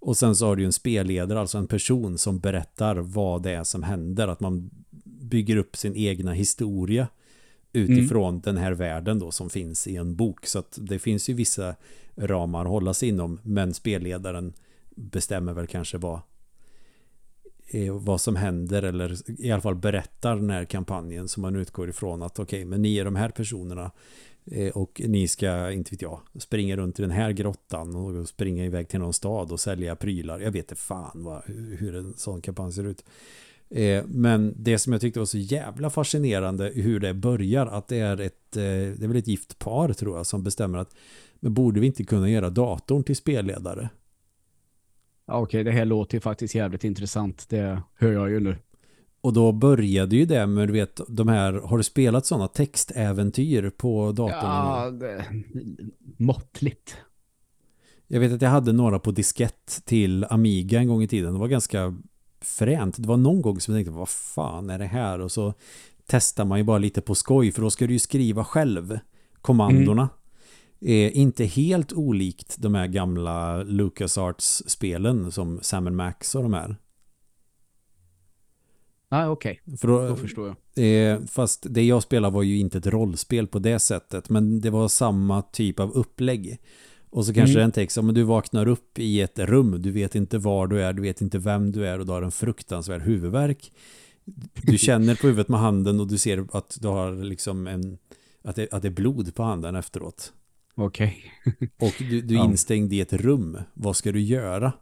Och 0.00 0.16
sen 0.16 0.36
så 0.36 0.46
har 0.46 0.56
du 0.56 0.62
ju 0.62 0.66
en 0.66 0.72
spelledare, 0.72 1.40
alltså 1.40 1.58
en 1.58 1.66
person 1.66 2.18
som 2.18 2.38
berättar 2.38 2.96
vad 2.96 3.42
det 3.42 3.50
är 3.50 3.64
som 3.64 3.82
händer. 3.82 4.28
Att 4.28 4.40
man 4.40 4.70
bygger 5.04 5.56
upp 5.56 5.76
sin 5.76 5.96
egna 5.96 6.32
historia 6.32 7.08
utifrån 7.72 8.40
den 8.40 8.56
här 8.56 8.72
världen 8.72 9.18
då 9.18 9.30
som 9.30 9.50
finns 9.50 9.86
i 9.86 9.96
en 9.96 10.16
bok. 10.16 10.46
Så 10.46 10.58
att 10.58 10.78
det 10.80 10.98
finns 10.98 11.28
ju 11.28 11.34
vissa 11.34 11.74
ramar 12.16 12.60
att 12.64 12.70
hålla 12.70 12.94
sig 12.94 13.08
inom, 13.08 13.40
men 13.42 13.74
spelledaren 13.74 14.52
bestämmer 14.90 15.52
väl 15.52 15.66
kanske 15.66 15.98
vad 15.98 16.20
eh, 17.68 17.94
vad 17.94 18.20
som 18.20 18.36
händer 18.36 18.82
eller 18.82 19.16
i 19.40 19.50
alla 19.50 19.62
fall 19.62 19.74
berättar 19.74 20.36
den 20.36 20.50
här 20.50 20.64
kampanjen 20.64 21.28
som 21.28 21.40
man 21.40 21.56
utgår 21.56 21.88
ifrån 21.88 22.22
att 22.22 22.38
okej, 22.38 22.64
men 22.64 22.82
ni 22.82 22.96
är 22.96 23.04
de 23.04 23.16
här 23.16 23.28
personerna 23.28 23.90
eh, 24.44 24.72
och 24.72 25.02
ni 25.06 25.28
ska, 25.28 25.70
inte 25.70 25.90
vet 25.90 26.02
jag, 26.02 26.20
springa 26.38 26.76
runt 26.76 26.98
i 26.98 27.02
den 27.02 27.10
här 27.10 27.32
grottan 27.32 27.96
och 27.96 28.28
springa 28.28 28.64
iväg 28.64 28.88
till 28.88 29.00
någon 29.00 29.12
stad 29.12 29.52
och 29.52 29.60
sälja 29.60 29.96
prylar. 29.96 30.40
Jag 30.40 30.50
vet 30.50 30.64
inte 30.64 30.74
fan 30.74 31.24
vad, 31.24 31.42
hur 31.78 31.94
en 31.94 32.14
sån 32.16 32.40
kampanj 32.40 32.72
ser 32.72 32.86
ut. 32.86 33.04
Eh, 33.74 34.04
Men 34.06 34.54
det 34.56 34.78
som 34.78 34.92
jag 34.92 35.00
tyckte 35.00 35.18
var 35.18 35.26
så 35.26 35.38
jävla 35.38 35.90
fascinerande 35.90 36.72
hur 36.74 37.00
det 37.00 37.14
börjar 37.14 37.66
att 37.66 37.88
det 37.88 37.98
är 37.98 38.20
ett, 38.20 38.56
eh, 38.56 38.62
det 38.62 39.02
är 39.02 39.08
väl 39.08 39.16
ett 39.16 39.28
gift 39.28 39.58
par 39.58 39.92
tror 39.92 40.16
jag 40.16 40.26
som 40.26 40.42
bestämmer 40.42 40.78
att 40.78 40.94
men 41.40 41.54
borde 41.54 41.80
vi 41.80 41.86
inte 41.86 42.04
kunna 42.04 42.30
göra 42.30 42.50
datorn 42.50 43.04
till 43.04 43.16
spelledare? 43.16 43.88
Ja, 45.26 45.38
Okej, 45.38 45.64
det 45.64 45.70
här 45.70 45.84
låter 45.84 46.14
ju 46.16 46.20
faktiskt 46.20 46.54
jävligt 46.54 46.84
intressant. 46.84 47.48
Det 47.48 47.82
hör 47.94 48.12
jag 48.12 48.30
ju 48.30 48.40
nu. 48.40 48.56
Och 49.20 49.32
då 49.32 49.52
började 49.52 50.16
ju 50.16 50.26
det 50.26 50.46
med, 50.46 50.68
du 50.68 50.72
vet, 50.72 51.00
de 51.08 51.28
här, 51.28 51.52
har 51.52 51.78
du 51.78 51.84
spelat 51.84 52.26
sådana 52.26 52.48
textäventyr 52.48 53.70
på 53.70 54.12
datorn? 54.12 54.38
Ja, 54.40 54.90
det... 54.90 55.24
måttligt. 56.16 56.96
Jag 58.06 58.20
vet 58.20 58.32
att 58.32 58.42
jag 58.42 58.50
hade 58.50 58.72
några 58.72 58.98
på 58.98 59.10
diskett 59.10 59.82
till 59.84 60.24
Amiga 60.24 60.78
en 60.80 60.88
gång 60.88 61.02
i 61.02 61.08
tiden. 61.08 61.32
Det 61.32 61.38
var 61.38 61.48
ganska 61.48 61.94
fränt. 62.42 62.96
Det 62.96 63.08
var 63.08 63.16
någon 63.16 63.42
gång 63.42 63.60
som 63.60 63.74
jag 63.74 63.78
tänkte, 63.78 63.98
vad 63.98 64.08
fan 64.08 64.70
är 64.70 64.78
det 64.78 64.84
här? 64.84 65.20
Och 65.20 65.32
så 65.32 65.54
testar 66.06 66.44
man 66.44 66.58
ju 66.58 66.64
bara 66.64 66.78
lite 66.78 67.00
på 67.00 67.14
skoj, 67.14 67.52
för 67.52 67.62
då 67.62 67.70
ska 67.70 67.86
du 67.86 67.92
ju 67.92 67.98
skriva 67.98 68.44
själv 68.44 68.98
kommandorna. 69.40 70.08
Eh, 70.80 71.16
inte 71.16 71.44
helt 71.44 71.92
olikt 71.92 72.56
de 72.58 72.74
här 72.74 72.86
gamla 72.86 73.62
LucasArts-spelen 73.62 75.32
som 75.32 75.58
Sam 75.62 75.96
Max 75.96 76.34
och 76.34 76.42
de 76.42 76.54
här. 76.54 76.76
Ja, 79.08 79.28
okej. 79.28 79.60
För 79.80 79.88
då, 79.88 80.08
Då 80.08 80.16
förstår 80.16 80.56
jag. 80.74 81.12
Eh, 81.12 81.20
fast 81.26 81.66
det 81.70 81.82
jag 81.82 82.02
spelade 82.02 82.34
var 82.34 82.42
ju 82.42 82.58
inte 82.58 82.78
ett 82.78 82.86
rollspel 82.86 83.46
på 83.46 83.58
det 83.58 83.78
sättet. 83.78 84.30
Men 84.30 84.60
det 84.60 84.70
var 84.70 84.88
samma 84.88 85.42
typ 85.42 85.80
av 85.80 85.92
upplägg. 85.92 86.58
Och 87.12 87.26
så 87.26 87.34
kanske 87.34 87.54
Mm. 87.54 87.64
en 87.64 87.72
text, 87.72 87.98
om 87.98 88.14
du 88.14 88.22
vaknar 88.22 88.68
upp 88.68 88.98
i 88.98 89.20
ett 89.20 89.38
rum, 89.38 89.82
du 89.82 89.90
vet 89.90 90.14
inte 90.14 90.38
var 90.38 90.66
du 90.66 90.82
är, 90.82 90.92
du 90.92 91.02
vet 91.02 91.20
inte 91.20 91.38
vem 91.38 91.72
du 91.72 91.86
är 91.86 91.98
och 91.98 92.06
du 92.06 92.12
har 92.12 92.22
en 92.22 92.30
fruktansvärd 92.32 93.02
huvudvärk. 93.02 93.72
Du 94.62 94.78
känner 94.88 95.14
på 95.14 95.26
huvudet 95.26 95.48
med 95.48 95.60
handen 95.60 96.00
och 96.00 96.06
du 96.08 96.18
ser 96.18 96.46
att 96.52 96.78
du 96.80 96.88
har 96.88 97.12
liksom 97.24 97.66
en, 97.66 97.98
att 98.42 98.56
det, 98.56 98.72
att 98.72 98.82
det 98.82 98.88
är 98.88 98.92
blod 98.92 99.34
på 99.34 99.42
handen 99.42 99.74
efteråt. 99.76 100.32
Okej. 100.74 101.24
Och 101.80 101.92
du, 101.98 102.20
du 102.20 102.34
är 102.34 102.38
Ja. 102.38 102.44
instängd 102.44 102.92
i 102.92 103.00
ett 103.00 103.12
rum. 103.12 103.58
Vad 103.74 103.96
ska 103.96 104.12
du 104.12 104.20
göra? 104.20 104.72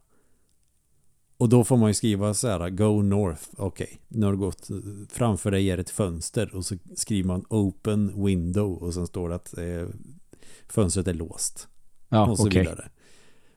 Och 1.37 1.49
då 1.49 1.64
får 1.64 1.76
man 1.76 1.91
ju 1.91 1.95
skriva 1.95 2.35
så 2.35 2.49
här, 2.49 2.70
go 2.70 3.03
north. 3.03 3.43
Okej, 3.57 4.01
nu 4.09 4.26
har 4.26 4.33
du 4.33 4.39
gått 4.39 4.68
framför 5.09 5.51
dig 5.51 5.70
är 5.70 5.78
ett 5.78 5.91
fönster 5.91 6.55
och 6.55 6.64
så 6.64 6.76
skriver 6.97 7.26
man 7.26 7.45
open 7.49 8.24
window 8.24 8.72
och 8.83 8.95
sen 8.95 9.07
står 9.07 9.28
det 9.28 9.35
att 9.35 9.59
eh, 9.59 9.89
fönstret 10.68 11.09
är 11.09 11.14
låst 11.14 11.68
Ja, 12.13 12.27
och 12.31 12.37
så 12.39 12.47
okej. 12.47 12.63
vidare. 12.63 12.89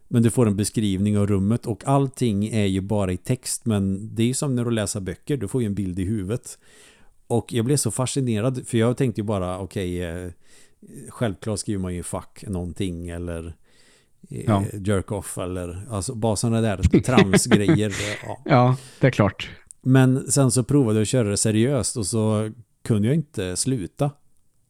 Men 0.07 0.23
du 0.23 0.29
får 0.29 0.47
en 0.47 0.55
beskrivning 0.55 1.17
av 1.17 1.27
rummet 1.27 1.65
och 1.65 1.83
allting 1.87 2.47
är 2.47 2.65
ju 2.65 2.81
bara 2.81 3.11
i 3.11 3.17
text 3.17 3.65
men 3.65 4.15
det 4.15 4.23
är 4.23 4.27
ju 4.27 4.33
som 4.33 4.55
när 4.55 4.65
du 4.65 4.71
läser 4.71 4.99
böcker, 4.99 5.37
du 5.37 5.47
får 5.47 5.61
ju 5.61 5.65
en 5.67 5.73
bild 5.75 5.99
i 5.99 6.03
huvudet. 6.03 6.57
Och 7.27 7.53
jag 7.53 7.65
blev 7.65 7.77
så 7.77 7.91
fascinerad 7.91 8.67
för 8.67 8.77
jag 8.77 8.97
tänkte 8.97 9.21
ju 9.21 9.25
bara 9.25 9.59
okej, 9.59 10.03
eh, 10.03 10.31
självklart 11.09 11.59
skriver 11.59 11.81
man 11.81 11.93
ju 11.95 12.03
fuck 12.03 12.43
någonting 12.47 13.09
eller 13.09 13.45
eh, 14.29 14.43
Ja. 14.45 14.63
jerk 14.73 15.11
off 15.11 15.37
eller 15.37 15.87
alltså 15.89 16.15
bara 16.15 16.35
sådana 16.35 16.61
där 16.61 16.77
tramsgrejer. 17.05 17.93
ja. 18.25 18.41
Ja, 18.45 18.77
det 18.99 19.07
är 19.07 19.11
klart. 19.11 19.49
Men 19.81 20.31
sen 20.31 20.51
så 20.51 20.63
provade 20.63 20.97
jag 20.97 21.01
att 21.01 21.07
köra 21.07 21.29
det 21.29 21.37
seriöst 21.37 21.97
och 21.97 22.05
så 22.05 22.51
kunde 22.83 23.07
jag 23.07 23.15
inte 23.15 23.55
sluta. 23.55 24.11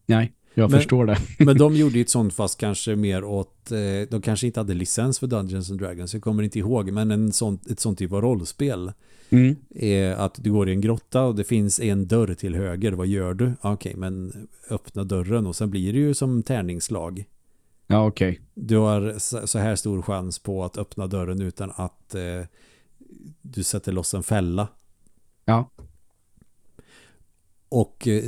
Nej, 0.06 0.32
jag 0.54 0.72
Men- 0.72 0.80
förstår 0.80 1.06
det. 1.06 1.18
Men 1.46 1.58
de 1.58 1.76
gjorde 1.76 1.96
ju 1.96 2.02
ett 2.02 2.10
sånt 2.10 2.34
fast 2.34 2.60
kanske 2.60 2.96
mer 2.96 3.24
åt, 3.24 3.72
eh, 3.72 4.10
de 4.10 4.22
kanske 4.22 4.48
inte 4.48 4.60
hade 4.60 4.74
licens 4.74 5.20
för 5.20 5.28
Dungeons 5.28 5.72
and 5.72 5.80
Dragons, 5.80 6.14
jag 6.14 6.24
kommer 6.24 6.44
inte 6.44 6.60
ihåg, 6.60 6.92
men 6.92 7.12
en 7.12 7.32
sån, 7.34 7.60
ett 7.70 7.80
sånt 7.80 8.00
typ 8.00 8.12
av 8.12 8.22
rollspel. 8.22 8.92
Mm. 9.30 9.56
är 9.70 10.12
att 10.12 10.40
du 10.44 10.52
går 10.52 10.70
i 10.70 10.72
en 10.72 10.82
grotta 10.82 11.24
och 11.24 11.36
det 11.36 11.44
finns 11.44 11.80
en 11.80 12.08
dörr 12.08 12.34
till 12.34 12.56
höger. 12.56 12.92
Vad 12.92 13.08
gör 13.08 13.34
du? 13.34 13.54
Okej, 13.62 13.96
men 13.96 14.48
öppna 14.70 15.04
dörren 15.04 15.48
och 15.48 15.56
sen 15.56 15.70
blir 15.70 15.94
det 15.94 16.00
ju 16.00 16.14
som 16.14 16.44
tärningslag. 16.44 17.26
Ja, 17.88 18.06
okej. 18.08 18.40
Du 18.54 18.78
har 18.78 19.16
så 19.20 19.48
så 19.48 19.60
här 19.60 19.76
stor 19.76 20.02
chans 20.02 20.40
på 20.40 20.64
att 20.64 20.78
öppna 20.78 21.08
dörren 21.08 21.42
utan 21.42 21.72
att 21.76 22.16
eh, 22.16 22.46
du 23.42 23.64
sätter 23.64 23.92
loss 23.92 24.14
en 24.14 24.24
fälla. 24.24 24.68
Ja. 25.46 25.70
Och 27.70 28.08
eh, 28.08 28.24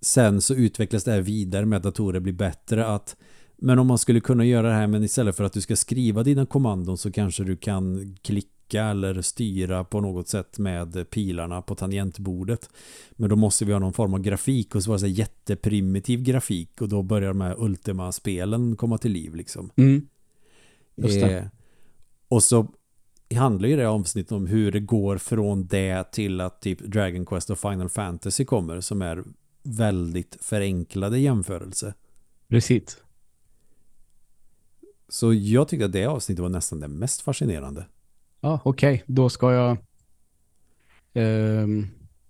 sen 0.00 0.40
så 0.40 0.54
utvecklas 0.54 1.04
det 1.04 1.10
här 1.10 1.20
vidare 1.20 1.66
med 1.66 1.76
att 1.76 1.82
datorer 1.82 2.20
blir 2.20 2.32
bättre 2.32 2.86
att 2.86 3.16
Men 3.56 3.78
om 3.78 3.86
man 3.86 3.98
skulle 3.98 4.20
kunna 4.20 4.44
göra 4.44 4.68
det 4.68 4.74
här 4.74 4.86
men 4.86 5.04
istället 5.04 5.36
för 5.36 5.44
att 5.44 5.52
du 5.52 5.60
ska 5.60 5.76
skriva 5.76 6.22
dina 6.22 6.46
kommandon 6.46 6.98
så 6.98 7.12
kanske 7.12 7.44
du 7.44 7.56
kan 7.56 8.16
klicka 8.22 8.84
eller 8.84 9.22
styra 9.22 9.84
på 9.84 10.00
något 10.00 10.28
sätt 10.28 10.58
med 10.58 11.10
pilarna 11.10 11.62
på 11.62 11.74
tangentbordet. 11.74 12.70
Men 13.12 13.30
då 13.30 13.36
måste 13.36 13.64
vi 13.64 13.72
ha 13.72 13.78
någon 13.78 13.92
form 13.92 14.14
av 14.14 14.20
grafik 14.20 14.74
och 14.74 14.82
så 14.82 14.90
var 14.90 14.96
det 14.96 15.00
så 15.00 15.06
jätteprimitiv 15.06 16.22
grafik 16.22 16.82
och 16.82 16.88
då 16.88 17.02
börjar 17.02 17.28
de 17.28 17.40
här 17.40 17.54
Ultima-spelen 17.58 18.76
komma 18.76 18.98
till 18.98 19.12
liv 19.12 19.34
liksom. 19.34 19.70
Mm. 19.76 20.06
Just 20.96 21.20
det. 21.20 21.38
Eh, 21.38 21.44
och 22.28 22.42
så 22.42 22.66
handlar 23.34 23.68
ju 23.68 23.76
det 23.76 23.88
avsnittet 23.88 24.32
om 24.32 24.46
hur 24.46 24.72
det 24.72 24.80
går 24.80 25.18
från 25.18 25.66
det 25.66 26.12
till 26.12 26.40
att 26.40 26.60
typ 26.60 26.80
Dragon 26.80 27.26
Quest 27.26 27.50
och 27.50 27.58
Final 27.58 27.88
Fantasy 27.88 28.44
kommer 28.44 28.80
som 28.80 29.02
är 29.02 29.24
väldigt 29.62 30.36
förenklade 30.40 31.18
jämförelse. 31.18 31.94
Precis. 32.48 32.98
Så 35.08 35.34
jag 35.34 35.68
tyckte 35.68 35.84
att 35.86 35.92
det 35.92 36.06
avsnittet 36.06 36.42
var 36.42 36.48
nästan 36.48 36.80
det 36.80 36.88
mest 36.88 37.20
fascinerande. 37.20 37.86
Ja, 38.40 38.60
okej. 38.64 39.04
Då 39.06 39.28
ska 39.28 39.52
jag 39.52 39.76
ehm, 41.14 41.86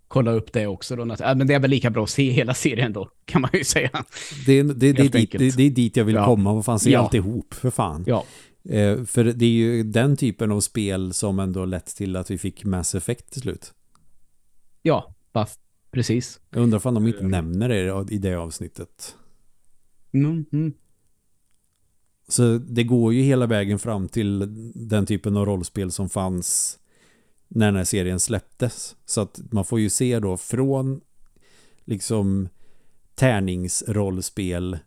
kolla 0.08 0.30
upp 0.32 0.52
det 0.52 0.66
också. 0.66 0.96
Då. 0.96 1.16
Ja, 1.18 1.34
men 1.34 1.46
det 1.46 1.54
är 1.54 1.60
väl 1.60 1.70
lika 1.70 1.90
bra 1.90 2.02
att 2.04 2.10
se 2.10 2.30
hela 2.30 2.54
serien 2.54 2.92
då, 2.92 3.10
kan 3.24 3.40
man 3.40 3.50
ju 3.54 3.64
säga. 3.64 3.90
Det, 4.46 4.62
det, 4.62 4.72
det, 4.72 4.88
är, 4.88 5.08
dit, 5.08 5.32
det, 5.32 5.56
det 5.56 5.62
är 5.62 5.70
dit 5.70 5.96
jag 5.96 6.04
vill 6.04 6.14
Ja. 6.14 6.24
komma. 6.24 6.54
Vad 6.54 6.64
fan, 6.64 6.80
se 6.80 6.90
Ja. 6.90 7.00
alltihop, 7.00 7.54
för 7.54 7.70
fan. 7.70 8.04
Ja, 8.06 8.24
Eh, 8.64 9.04
för 9.04 9.24
det 9.24 9.44
är 9.44 9.50
ju 9.50 9.82
den 9.82 10.16
typen 10.16 10.52
av 10.52 10.60
spel 10.60 11.12
som 11.12 11.38
ändå 11.38 11.64
lett 11.64 11.86
till 11.96 12.16
att 12.16 12.30
vi 12.30 12.38
fick 12.38 12.64
Mass 12.64 12.94
Effect 12.94 13.32
till 13.32 13.40
slut. 13.42 13.74
ja, 14.82 15.14
va, 15.32 15.46
precis. 15.90 16.40
Jag 16.50 16.62
undrar 16.62 16.86
om 16.86 16.94
de 16.94 17.06
inte 17.06 17.22
nämner 17.22 17.68
det 17.68 18.14
i 18.14 18.18
det 18.18 18.34
avsnittet. 18.34 19.16
Mm, 20.12 20.44
mm. 20.52 20.72
Så 22.28 22.58
det 22.58 22.84
går 22.84 23.14
ju 23.14 23.22
hela 23.22 23.46
vägen 23.46 23.78
fram 23.78 24.08
till 24.08 24.48
den 24.88 25.06
typen 25.06 25.36
av 25.36 25.46
rollspel 25.46 25.92
som 25.92 26.08
fanns 26.08 26.78
när 27.48 27.66
den 27.66 27.76
här 27.76 27.84
serien 27.84 28.20
släpptes. 28.20 28.96
Så 29.06 29.20
att 29.20 29.40
man 29.52 29.64
får 29.64 29.80
ju 29.80 29.90
se 29.90 30.18
då 30.18 30.36
från 30.36 31.00
liksom 31.84 32.48
tärningsrollspel 33.14 34.78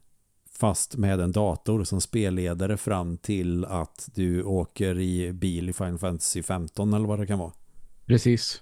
fast 0.52 0.96
med 0.96 1.20
en 1.20 1.32
dator 1.32 1.84
som 1.84 2.02
spelledare 2.02 2.78
fram 2.78 3.18
till 3.18 3.66
att 3.66 4.10
du 4.16 4.44
åker 4.44 5.00
i 5.00 5.34
bil 5.34 5.70
i 5.70 5.74
Final 5.74 5.98
Fantasy 5.98 6.44
15 6.44 6.94
eller 6.94 7.08
vad 7.08 7.20
det 7.20 7.28
kan 7.28 7.40
vara. 7.40 7.54
Precis. 8.06 8.62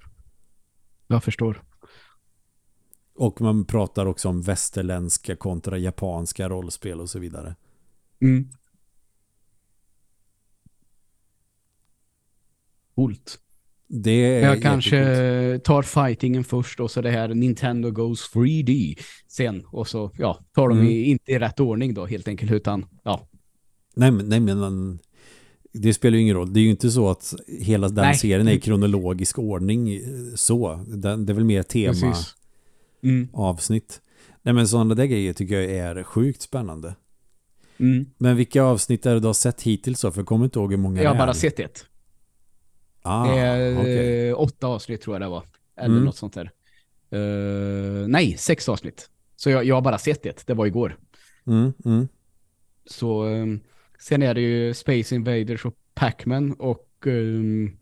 Jag 1.07 1.23
förstår. 1.23 1.63
Och 3.15 3.41
man 3.41 3.65
pratar 3.65 4.05
också 4.05 4.29
om 4.29 4.41
västerländska 4.41 5.35
kontra 5.35 5.77
japanska 5.77 6.49
rollspel 6.49 6.99
och 7.01 7.09
så 7.09 7.19
vidare. 7.19 7.55
Mm. 8.21 8.47
Coolt. 12.95 13.39
Det 13.87 14.11
är 14.11 14.41
Jag 14.45 14.61
kanske 14.61 14.95
jättekul. 14.97 15.59
tar 15.61 15.81
fightingen 15.83 16.43
först 16.43 16.79
och 16.79 16.91
så 16.91 17.01
det 17.01 17.09
här 17.11 17.27
Nintendo 17.27 17.91
Goes 17.91 18.33
3D 18.33 18.99
sen 19.27 19.65
och 19.65 19.87
så 19.87 20.11
ja, 20.17 20.39
tar 20.55 20.69
de 20.69 20.77
Mm. 20.77 20.89
i, 20.91 21.03
inte 21.03 21.31
i 21.31 21.39
rätt 21.39 21.59
ordning 21.59 21.93
då 21.93 22.05
helt 22.05 22.27
enkelt 22.27 22.51
utan 22.51 22.85
ja. 23.03 23.27
Nej, 23.95 24.11
men- 24.11 24.29
nej 24.29 24.39
men 24.39 24.99
det 25.73 25.93
spelar 25.93 26.15
ju 26.17 26.21
ingen 26.21 26.35
roll. 26.35 26.53
Det 26.53 26.59
är 26.59 26.61
ju 26.61 26.69
inte 26.69 26.91
så 26.91 27.09
att 27.09 27.33
hela 27.59 27.87
den 27.89 28.05
Nej. 28.05 28.15
serien 28.17 28.47
är 28.47 28.51
i 28.51 28.59
kronologisk 28.59 29.39
ordning 29.39 29.95
eh, 29.95 30.01
så. 30.35 30.85
Den, 30.87 31.25
det 31.25 31.31
är 31.31 31.35
väl 31.35 31.43
mer 31.45 31.63
tema 31.63 31.93
Precis. 31.93 32.35
Mm. 33.03 33.27
avsnitt. 33.33 34.01
Nej 34.41 34.53
men 34.53 34.67
sådana 34.67 34.95
där 34.95 35.05
grejer 35.05 35.33
tycker 35.33 35.55
jag 35.61 35.71
är 35.71 36.03
sjukt 36.03 36.41
spännande. 36.41 36.95
Mm. 37.79 38.05
Men 38.17 38.35
vilka 38.35 38.63
avsnitt 38.63 39.05
är 39.05 39.13
det 39.13 39.19
du 39.19 39.27
har 39.27 39.33
sett 39.33 39.61
hittills 39.61 39.99
så? 39.99 40.11
För 40.11 40.19
jag 40.21 40.27
kommer 40.27 40.45
inte 40.45 40.59
ihåg 40.59 40.71
hur 40.71 40.77
många 40.77 41.01
Jag 41.03 41.09
har 41.09 41.17
bara 41.17 41.33
sett 41.33 41.59
ett. 41.59 41.85
Ah, 43.01 43.27
det 43.33 43.39
är 43.39 43.79
okej. 43.79 44.29
eh, 44.29 44.39
åtta 44.39 44.67
avsnitt 44.67 45.01
tror 45.01 45.15
jag 45.15 45.21
det 45.21 45.27
var. 45.29 45.43
Eller 45.77 45.93
Mm. 45.95 46.05
något 46.05 46.15
sånt 46.15 46.33
där. 46.33 46.51
Eh, 47.11 48.07
nej, 48.07 48.37
sex 48.37 48.69
avsnitt. 48.69 49.09
Så 49.35 49.49
jag, 49.49 49.65
jag 49.65 49.75
har 49.75 49.81
bara 49.81 49.97
sett 49.97 50.25
ett. 50.25 50.47
Det 50.47 50.53
var 50.53 50.65
igår. 50.65 50.97
Mm, 51.47 51.73
mm. 51.85 52.07
Så 52.85 53.23
um, 53.25 53.59
sen 53.99 54.21
är 54.21 54.33
det 54.33 54.41
ju 54.41 54.73
Space 54.73 55.15
Invaders 55.15 55.65
och 55.65 55.73
Pac-Man 55.93 56.53
och 56.53 56.87
um, 57.05 57.77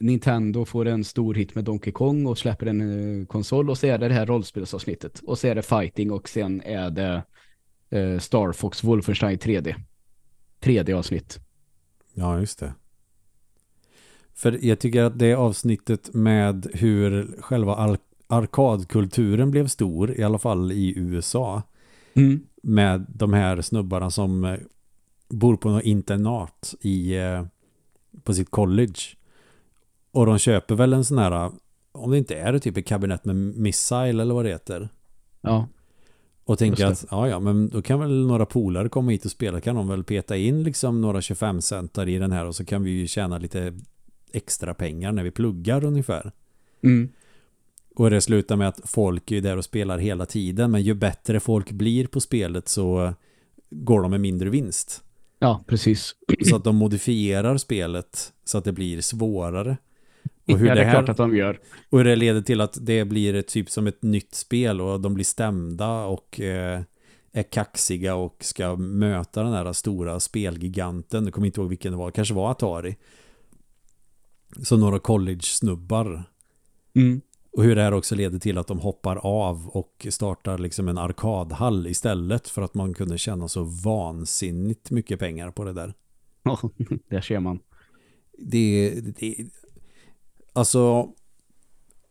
Nintendo 0.00 0.64
får 0.64 0.86
en 0.88 1.04
stor 1.04 1.34
hit 1.34 1.54
med 1.54 1.64
Donkey 1.64 1.92
Kong 1.92 2.26
och 2.26 2.38
släpper 2.38 2.66
en 2.66 2.80
uh, 2.80 3.26
konsol 3.26 3.70
och 3.70 3.78
så 3.78 3.86
är 3.86 3.98
det 3.98 4.08
det 4.08 4.14
här 4.14 4.26
rollspelsavsnittet 4.26 5.20
och 5.26 5.38
så 5.38 5.46
är 5.46 5.54
det 5.54 5.62
fighting 5.62 6.10
och 6.12 6.28
sen 6.28 6.60
är 6.62 6.90
det 6.90 7.22
uh, 7.98 8.18
Star 8.18 8.52
Fox 8.52 8.84
Wolfenstein 8.84 9.38
3D. 9.38 9.74
3D-avsnitt. 10.60 11.38
Ja, 12.14 12.38
just 12.40 12.58
det. 12.58 12.74
För 14.34 14.58
jag 14.62 14.78
tycker 14.78 15.02
att 15.02 15.18
det 15.18 15.34
avsnittet 15.34 16.14
med 16.14 16.66
hur 16.74 17.36
själva 17.40 17.74
ar- 17.74 17.98
arkadkulturen 18.26 19.50
blev 19.50 19.66
stor, 19.66 20.18
i 20.20 20.22
alla 20.22 20.38
fall 20.38 20.72
i 20.72 20.98
USA, 20.98 21.62
Mm. 22.14 22.40
med 22.62 23.06
de 23.08 23.32
här 23.32 23.60
snubbarna 23.60 24.10
som 24.10 24.44
eh, 24.44 24.56
bor 25.28 25.56
på 25.56 25.70
något 25.70 25.82
internat 25.84 26.74
i, 26.80 27.16
eh, 27.16 27.44
på 28.22 28.34
sitt 28.34 28.50
college. 28.50 28.94
Och 30.12 30.26
de 30.26 30.38
köper 30.38 30.74
väl 30.74 30.92
en 30.92 31.04
sån 31.04 31.18
här, 31.18 31.50
om 31.92 32.10
det 32.10 32.18
inte 32.18 32.34
är 32.34 32.52
det 32.52 32.60
typ 32.60 32.76
ett 32.76 32.86
kabinett 32.86 33.24
med 33.24 33.36
missile 33.36 34.22
eller 34.22 34.34
vad 34.34 34.44
det 34.44 34.50
heter. 34.50 34.88
Ja. 35.40 35.68
Och 36.44 36.58
tänker 36.58 36.86
att, 36.86 37.04
ja 37.10 37.28
ja, 37.28 37.40
men 37.40 37.68
då 37.68 37.82
kan 37.82 38.00
väl 38.00 38.26
några 38.26 38.46
polare 38.46 38.88
komma 38.88 39.10
hit 39.10 39.24
och 39.24 39.30
spela, 39.30 39.60
kan 39.60 39.76
de 39.76 39.88
väl 39.88 40.04
peta 40.04 40.36
in 40.36 40.62
liksom 40.62 41.00
några 41.00 41.20
25 41.20 41.60
centar 41.60 42.08
i 42.08 42.18
den 42.18 42.32
här 42.32 42.46
och 42.46 42.56
så 42.56 42.64
kan 42.64 42.82
vi 42.82 42.90
ju 42.90 43.06
tjäna 43.06 43.38
lite 43.38 43.74
extra 44.32 44.74
pengar 44.74 45.12
när 45.12 45.22
vi 45.22 45.30
pluggar 45.30 45.84
ungefär. 45.84 46.32
Mm. 46.82 47.08
Och 47.94 48.10
det 48.10 48.20
slutar 48.20 48.56
med 48.56 48.68
att 48.68 48.80
folk 48.84 49.30
är 49.30 49.40
där 49.40 49.56
och 49.56 49.64
spelar 49.64 49.98
hela 49.98 50.26
tiden, 50.26 50.70
men 50.70 50.82
ju 50.82 50.94
bättre 50.94 51.40
folk 51.40 51.70
blir 51.70 52.06
på 52.06 52.20
spelet 52.20 52.68
så 52.68 53.14
går 53.70 54.02
de 54.02 54.10
med 54.10 54.20
mindre 54.20 54.50
vinst. 54.50 55.04
Ja, 55.38 55.64
precis. 55.66 56.14
Så 56.48 56.56
att 56.56 56.64
de 56.64 56.76
modifierar 56.76 57.56
spelet 57.56 58.32
så 58.44 58.58
att 58.58 58.64
det 58.64 58.72
blir 58.72 59.00
svårare. 59.00 59.76
Och 60.48 60.58
hur, 60.58 60.66
ja, 60.66 60.74
det 60.74 60.80
det 60.80 60.86
är 60.86 60.90
klart 60.90 61.04
här, 61.04 61.10
att 61.10 61.16
de 61.16 61.36
gör. 61.36 61.60
och 61.90 61.98
hur 61.98 62.04
det 62.04 62.16
leder 62.16 62.40
till 62.40 62.60
att 62.60 62.78
det 62.80 63.04
blir 63.04 63.34
ett 63.34 63.48
typ 63.48 63.70
som 63.70 63.86
ett 63.86 64.02
nytt 64.02 64.34
spel 64.34 64.80
och 64.80 65.00
de 65.00 65.14
blir 65.14 65.24
stämda 65.24 66.04
och 66.04 66.40
eh, 66.40 66.80
är 67.32 67.42
kaxiga 67.42 68.14
och 68.14 68.36
ska 68.44 68.76
möta 68.76 69.42
den 69.42 69.52
här 69.52 69.72
stora 69.72 70.20
spelgiganten. 70.20 71.24
Jag 71.24 71.34
kommer 71.34 71.46
inte 71.46 71.60
ihåg 71.60 71.68
vilken 71.68 71.92
det 71.92 71.98
var, 71.98 72.10
kanske 72.10 72.34
var 72.34 72.50
Atari. 72.50 72.96
Så 74.62 74.76
några 74.76 74.98
college-snubbar. 74.98 76.24
Mm. 76.94 77.20
Och 77.52 77.64
hur 77.64 77.76
det 77.76 77.82
här 77.82 77.94
också 77.94 78.14
leder 78.14 78.38
till 78.38 78.58
att 78.58 78.66
de 78.66 78.78
hoppar 78.78 79.16
av 79.16 79.68
och 79.68 80.06
startar 80.10 80.58
liksom 80.58 80.88
en 80.88 80.98
arkadhall 80.98 81.86
istället 81.86 82.48
för 82.48 82.62
att 82.62 82.74
man 82.74 82.94
kunde 82.94 83.18
tjäna 83.18 83.48
så 83.48 83.62
vansinnigt 83.84 84.90
mycket 84.90 85.18
pengar 85.18 85.50
på 85.50 85.64
det 85.64 85.72
där. 85.72 85.94
Ja, 86.42 86.58
där 87.08 87.20
ser 87.20 87.40
man. 87.40 87.60
det, 88.38 89.00
det 89.18 89.36
alltså 90.52 91.08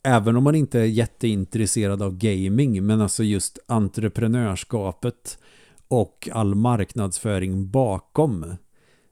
även 0.03 0.35
om 0.35 0.43
man 0.43 0.55
inte 0.55 0.79
är 0.79 0.85
jätteintresserad 0.85 2.01
av 2.01 2.17
gaming 2.17 2.85
men 2.85 3.01
alltså 3.01 3.23
just 3.23 3.59
entreprenörskapet 3.67 5.39
och 5.87 6.29
all 6.31 6.55
marknadsföring 6.55 7.71
bakom 7.71 8.55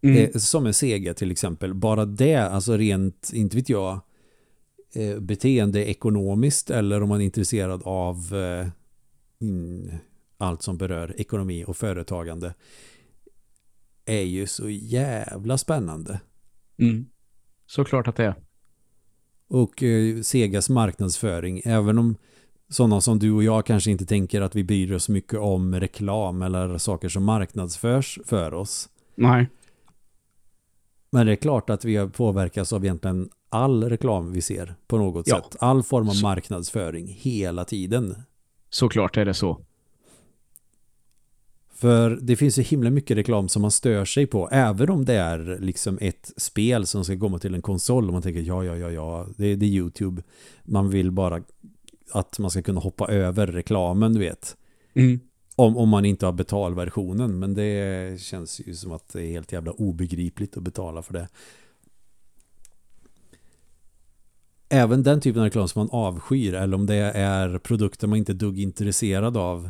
Mm. 0.04 0.18
eh, 0.18 0.32
som 0.32 0.66
en 0.66 0.74
Sega 0.74 1.14
till 1.14 1.32
exempel 1.32 1.74
bara 1.74 2.06
det, 2.06 2.36
alltså 2.36 2.78
rent, 2.78 3.32
inte 3.34 3.58
vet 3.58 3.70
jag 3.70 4.00
eh, 4.96 5.20
beteendeekonomiskt 5.20 6.70
eller 6.70 7.04
om 7.04 7.10
man 7.10 7.22
är 7.22 7.26
intresserad 7.26 7.82
av 7.86 8.16
eh, 8.36 8.68
allt 10.38 10.62
som 10.62 10.78
berör 10.78 11.22
ekonomi 11.22 11.64
och 11.68 11.78
företagande 11.78 12.54
är 14.06 14.22
ju 14.22 14.48
så 14.48 14.70
jävla 14.70 15.58
spännande 15.58 16.20
Mm. 16.78 17.06
Såklart 17.66 18.08
att 18.08 18.16
det 18.16 18.26
är. 18.26 18.36
Och 19.50 19.84
eh, 19.84 20.22
Segas 20.22 20.70
marknadsföring 20.70 21.62
även 21.66 21.98
om 21.98 22.16
sådana 22.70 23.02
som 23.02 23.20
du 23.20 23.32
och 23.32 23.44
jag 23.44 23.66
kanske 23.66 23.92
inte 23.92 24.06
tänker 24.06 24.42
att 24.42 24.56
vi 24.56 24.64
bryr 24.64 24.94
oss 24.94 25.10
mycket 25.10 25.40
om 25.40 25.76
reklam 25.76 26.42
eller 26.42 26.78
saker 26.78 27.10
som 27.10 27.24
marknadsförs 27.24 28.20
för 28.26 28.54
oss 28.54 28.90
Nej. 29.16 29.48
men 31.12 31.26
det 31.26 31.32
är 31.32 31.36
klart 31.36 31.70
att 31.70 31.86
vi 31.86 32.08
påverkas 32.08 32.74
av 32.74 32.86
egentligen 32.86 33.30
all 33.50 33.84
reklam 33.84 34.32
vi 34.34 34.42
ser 34.42 34.76
på 34.88 34.98
något 34.98 35.28
Ja. 35.28 35.36
sätt 35.36 35.56
all 35.60 35.84
form 35.84 36.10
av 36.10 36.22
marknadsföring 36.24 37.08
hela 37.08 37.66
tiden 37.66 38.16
Såklart 38.72 39.18
är 39.18 39.26
det 39.26 39.34
så. 39.34 39.62
För 41.80 42.20
det 42.22 42.36
finns 42.36 42.60
ju 42.60 42.64
himla 42.64 42.90
mycket 42.90 43.18
reklam 43.18 43.50
som 43.50 43.62
man 43.62 43.72
stör 43.72 44.06
sig 44.06 44.28
på 44.28 44.50
Även 44.52 44.90
om 44.90 45.06
det 45.06 45.14
är 45.14 45.58
liksom 45.62 45.98
ett 46.02 46.32
spel 46.38 46.88
som 46.88 47.06
ska 47.06 47.20
komma 47.20 47.40
till 47.40 47.56
en 47.56 47.62
konsol 47.62 48.08
Och 48.08 48.14
man 48.14 48.22
tänker 48.22 48.42
ja, 48.42 48.64
ja, 48.64 48.76
ja, 48.78 48.92
ja 48.92 49.28
Det 49.38 49.46
är, 49.46 49.56
det 49.56 49.66
är 49.66 49.70
YouTube 49.70 50.24
Man 50.64 50.90
vill 50.90 51.12
bara 51.12 51.44
att 52.12 52.40
man 52.40 52.52
ska 52.52 52.62
kunna 52.62 52.80
hoppa 52.80 53.08
över 53.08 53.48
reklamen, 53.48 54.14
du 54.14 54.20
vet 54.20 54.56
Mm. 54.94 55.20
Om, 55.56 55.78
om 55.78 55.90
man 55.90 56.06
inte 56.06 56.26
har 56.26 56.34
betalversionen. 56.34 57.40
Men 57.40 57.54
det 57.54 58.22
känns 58.22 58.62
ju 58.66 58.76
som 58.76 58.92
att 58.92 59.14
det 59.14 59.22
är 59.22 59.32
helt 59.32 59.52
jävla 59.52 59.72
obegripligt 59.72 60.58
att 60.58 60.64
betala 60.64 61.02
för 61.02 61.14
det. 61.14 61.28
Även 64.70 65.04
den 65.04 65.22
typen 65.22 65.40
av 65.40 65.46
reklam 65.46 65.68
som 65.68 65.80
man 65.80 65.90
avskyr 65.92 66.54
eller 66.54 66.76
om 66.76 66.86
det 66.86 66.96
är 66.96 67.58
produkter 67.58 68.08
man 68.08 68.18
inte 68.18 68.32
är 68.32 68.34
dugg 68.34 68.60
intresserad 68.60 69.38
av 69.38 69.70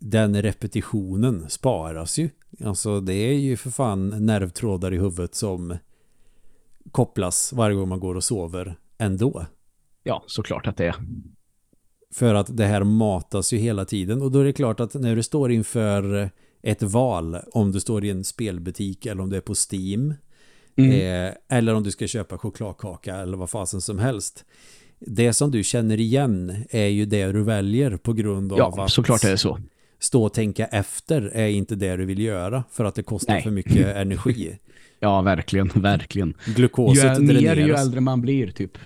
den 0.00 0.42
repetitionen 0.42 1.50
sparas 1.50 2.18
ju. 2.18 2.30
Alltså 2.64 3.00
det 3.00 3.14
är 3.14 3.32
ju 3.32 3.56
för 3.56 3.70
fan 3.70 4.26
nervtrådar 4.26 4.94
i 4.94 4.98
huvudet 4.98 5.34
som 5.34 5.76
kopplas 6.90 7.52
varje 7.52 7.76
gång 7.76 7.88
man 7.88 8.00
går 8.00 8.14
och 8.14 8.24
sover 8.24 8.78
ändå. 8.98 9.46
Ja, 10.02 10.24
såklart 10.26 10.66
att 10.66 10.76
det 10.76 10.86
är. 10.86 10.94
För 12.14 12.34
att 12.34 12.56
det 12.56 12.64
här 12.64 12.84
matas 12.84 13.52
ju 13.52 13.58
hela 13.58 13.84
tiden 13.84 14.22
och 14.22 14.32
då 14.32 14.38
är 14.38 14.44
det 14.44 14.52
klart 14.52 14.80
att 14.80 14.94
när 14.94 15.16
du 15.16 15.22
står 15.22 15.52
inför 15.52 16.30
ett 16.62 16.82
val 16.82 17.36
om 17.52 17.72
du 17.72 17.80
står 17.80 18.04
i 18.04 18.10
en 18.10 18.24
spelbutik 18.24 19.06
eller 19.06 19.22
om 19.22 19.30
du 19.30 19.36
är 19.36 19.40
på 19.40 19.54
Steam 19.54 20.14
mm. 20.76 20.90
eh, 20.90 21.34
eller 21.48 21.74
om 21.74 21.82
du 21.82 21.90
ska 21.90 22.06
köpa 22.06 22.38
chokladkaka 22.38 23.16
eller 23.16 23.36
vad 23.36 23.50
fasen 23.50 23.80
som 23.80 23.98
helst. 23.98 24.44
Det 24.98 25.32
som 25.32 25.50
du 25.50 25.64
känner 25.64 26.00
igen 26.00 26.64
är 26.70 26.86
ju 26.86 27.06
det 27.06 27.32
du 27.32 27.42
väljer 27.42 27.96
på 27.96 28.12
grund 28.12 28.52
av 28.52 28.58
ja, 28.58 28.84
att 28.84 28.90
såklart 28.90 29.24
är 29.24 29.30
det 29.30 29.38
så. 29.38 29.58
Stå 30.04 30.24
och 30.24 30.32
tänka 30.32 30.66
efter 30.66 31.22
är 31.22 31.48
inte 31.48 31.74
det 31.74 31.96
du 31.96 32.04
vill 32.04 32.18
göra 32.18 32.64
för 32.70 32.84
att 32.84 32.94
det 32.94 33.02
kostar 33.02 33.32
Nej. 33.32 33.42
för 33.42 33.50
mycket 33.50 33.96
energi. 33.96 34.58
Ja, 35.00 35.22
verkligen, 35.22 35.68
verkligen. 35.74 36.34
Glukoset 36.56 37.18
ju 37.18 37.22
mer 37.22 37.56
ju 37.56 37.74
äldre 37.74 38.00
man 38.00 38.20
blir, 38.20 38.50
typ. 38.50 38.78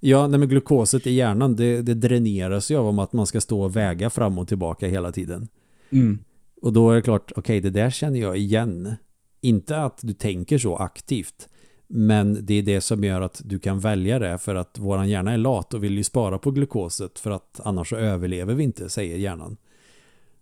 Ja, 0.00 0.26
nej, 0.26 0.38
men 0.38 0.48
glukoset 0.48 1.06
i 1.06 1.12
hjärnan, 1.12 1.56
det, 1.56 1.82
det 1.82 1.94
dräneras 1.94 2.70
ju 2.70 2.76
av 2.76 3.00
att 3.00 3.12
man 3.12 3.26
ska 3.26 3.40
stå 3.40 3.62
och 3.62 3.76
väga 3.76 4.10
fram 4.10 4.38
och 4.38 4.48
tillbaka 4.48 4.88
hela 4.88 5.12
tiden. 5.12 5.48
Mm. 5.90 6.18
Och 6.62 6.72
då 6.72 6.90
är 6.90 6.94
det 6.94 7.02
klart, 7.02 7.32
okej, 7.36 7.40
okay, 7.40 7.70
det 7.70 7.80
där 7.80 7.90
känner 7.90 8.20
jag 8.20 8.36
igen. 8.36 8.94
Inte 9.40 9.76
att 9.76 9.98
du 10.02 10.12
tänker 10.12 10.58
så 10.58 10.76
aktivt, 10.76 11.48
men 11.86 12.46
det 12.46 12.54
är 12.54 12.62
det 12.62 12.80
som 12.80 13.04
gör 13.04 13.20
att 13.20 13.42
du 13.44 13.58
kan 13.58 13.80
välja 13.80 14.18
det 14.18 14.38
för 14.38 14.54
att 14.54 14.78
våran 14.78 15.08
hjärna 15.08 15.32
är 15.32 15.38
lat 15.38 15.74
och 15.74 15.84
vill 15.84 15.96
ju 15.96 16.04
spara 16.04 16.38
på 16.38 16.50
glukoset 16.50 17.18
för 17.18 17.30
att 17.30 17.60
annars 17.64 17.88
så 17.88 17.96
överlever 17.96 18.54
vi 18.54 18.64
inte, 18.64 18.88
säger 18.88 19.16
hjärnan. 19.16 19.56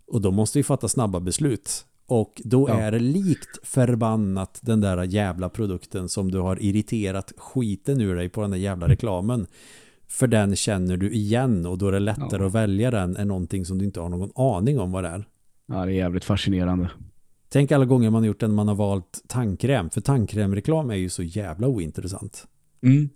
Och 0.06 0.20
då 0.20 0.30
måste 0.30 0.58
vi 0.58 0.62
fatta 0.62 0.88
snabba 0.88 1.20
beslut. 1.20 1.86
Och 2.06 2.42
då 2.44 2.68
ja. 2.68 2.74
är 2.74 2.92
det 2.92 2.98
likt 2.98 3.58
förbannat 3.62 4.60
den 4.62 4.80
där 4.80 5.02
jävla 5.02 5.48
produkten 5.48 6.08
som 6.08 6.30
du 6.30 6.38
har 6.38 6.62
irriterat 6.62 7.32
skiten 7.36 8.00
ur 8.00 8.16
dig 8.16 8.28
på 8.28 8.42
den 8.42 8.50
där 8.50 8.58
jävla 8.58 8.88
reklamen. 8.88 9.46
För 10.06 10.26
den 10.26 10.56
känner 10.56 10.96
du 10.96 11.10
igen 11.10 11.66
och 11.66 11.78
då 11.78 11.88
är 11.88 11.92
det 11.92 11.98
lättare 11.98 12.42
ja. 12.42 12.46
att 12.46 12.54
välja 12.54 12.90
den 12.90 13.16
än 13.16 13.28
någonting 13.28 13.64
som 13.64 13.78
du 13.78 13.84
inte 13.84 14.00
har 14.00 14.08
någon 14.08 14.32
aning 14.34 14.80
om 14.80 14.92
vad 14.92 15.04
det 15.04 15.08
är. 15.08 15.24
Ja, 15.66 15.84
det 15.84 15.92
är 15.92 15.96
jävligt 15.96 16.24
fascinerande. 16.24 16.90
Tänk 17.48 17.72
alla 17.72 17.84
gånger 17.84 18.10
man 18.10 18.22
har 18.22 18.26
gjort 18.26 18.40
den 18.40 18.54
man 18.54 18.68
har 18.68 18.74
valt 18.74 19.24
tandkräm. 19.26 19.90
För 19.90 20.00
tandkrämreklam 20.00 20.90
är 20.90 20.94
ju 20.94 21.08
så 21.08 21.22
jävla 21.22 21.68
ointressant. 21.68 22.46
Mm. 22.82 23.08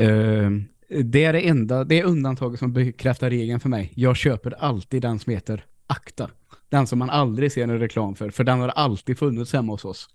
Uh, 0.00 0.62
det 1.04 1.24
är 1.24 1.32
det 1.32 1.48
enda, 1.48 1.84
det 1.84 2.00
är 2.00 2.04
undantaget 2.04 2.58
som 2.58 2.72
bekräftar 2.72 3.30
regeln 3.30 3.60
för 3.60 3.68
mig. 3.68 3.92
Jag 3.94 4.16
köper 4.16 4.50
alltid 4.50 5.02
den 5.02 5.18
som 5.18 5.32
heter 5.32 5.64
Akta. 5.90 6.30
Den 6.68 6.86
som 6.86 6.98
man 6.98 7.10
aldrig 7.10 7.52
ser 7.52 7.62
en 7.62 7.78
reklam 7.78 8.14
för. 8.14 8.30
För 8.30 8.44
den 8.44 8.60
har 8.60 8.68
alltid 8.68 9.18
funnits 9.18 9.52
hemma 9.52 9.72
hos 9.72 9.84
oss. 9.84 10.08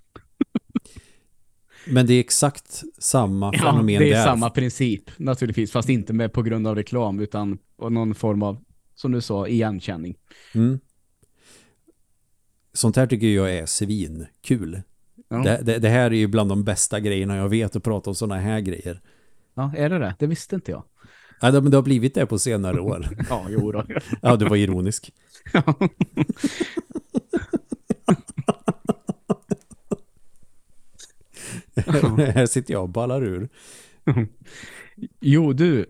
Men 1.88 2.08
det 2.08 2.14
är 2.14 2.20
exakt 2.20 2.84
samma 2.98 3.52
ja, 3.54 3.60
fenomen 3.60 3.86
det 3.86 4.10
är 4.10 4.16
där. 4.16 4.24
samma 4.24 4.50
princip 4.50 5.20
naturligtvis. 5.20 5.72
Fast 5.72 5.90
inte 5.90 6.14
med 6.14 6.34
på 6.34 6.42
grund 6.42 6.68
av 6.68 6.76
reklam 6.76 7.20
utan 7.20 7.58
någon 7.78 8.16
form 8.16 8.44
av, 8.44 8.64
som 8.96 9.12
du 9.12 9.22
sa, 9.22 9.48
igenkänning. 9.48 10.16
Mm. 10.54 10.80
Sånt 12.74 12.96
här 12.96 13.08
tycker 13.08 13.28
jag 13.28 13.54
är 13.54 13.66
svinkul. 13.66 14.82
Ja. 15.30 15.38
Det, 15.38 15.60
det, 15.64 15.80
det, 15.80 15.90
här 15.90 16.06
är 16.12 16.16
ju 16.16 16.28
bland 16.28 16.50
de 16.50 16.64
bästa 16.64 17.00
grejerna 17.00 17.36
jag 17.36 17.50
vet 17.50 17.76
att 17.76 17.84
prata 17.84 18.10
om 18.10 18.16
sådana 18.16 18.42
här 18.42 18.60
grejer. 18.60 19.02
Ja, 19.54 19.74
är 19.78 19.90
det 19.90 20.00
det? 20.00 20.16
Det 20.20 20.28
visste 20.28 20.56
inte 20.56 20.72
jag. 20.72 20.84
Ja, 21.40 21.52
men 21.52 21.72
det 21.72 21.78
har 21.78 21.82
blivit 21.82 22.14
det 22.14 22.26
på 22.26 22.40
senare 22.40 22.80
år. 22.80 23.08
ja, 23.30 23.46
jo 23.50 23.72
då. 23.72 23.84
ja, 24.22 24.36
du 24.36 24.46
var 24.46 24.56
ironisk. 24.56 25.14
Här 32.18 32.46
sitter 32.46 32.74
jag 32.74 32.84
och 32.84 32.90
ballar 32.90 33.24
ur. 33.24 33.50
jo, 35.20 35.54
du. 35.54 35.86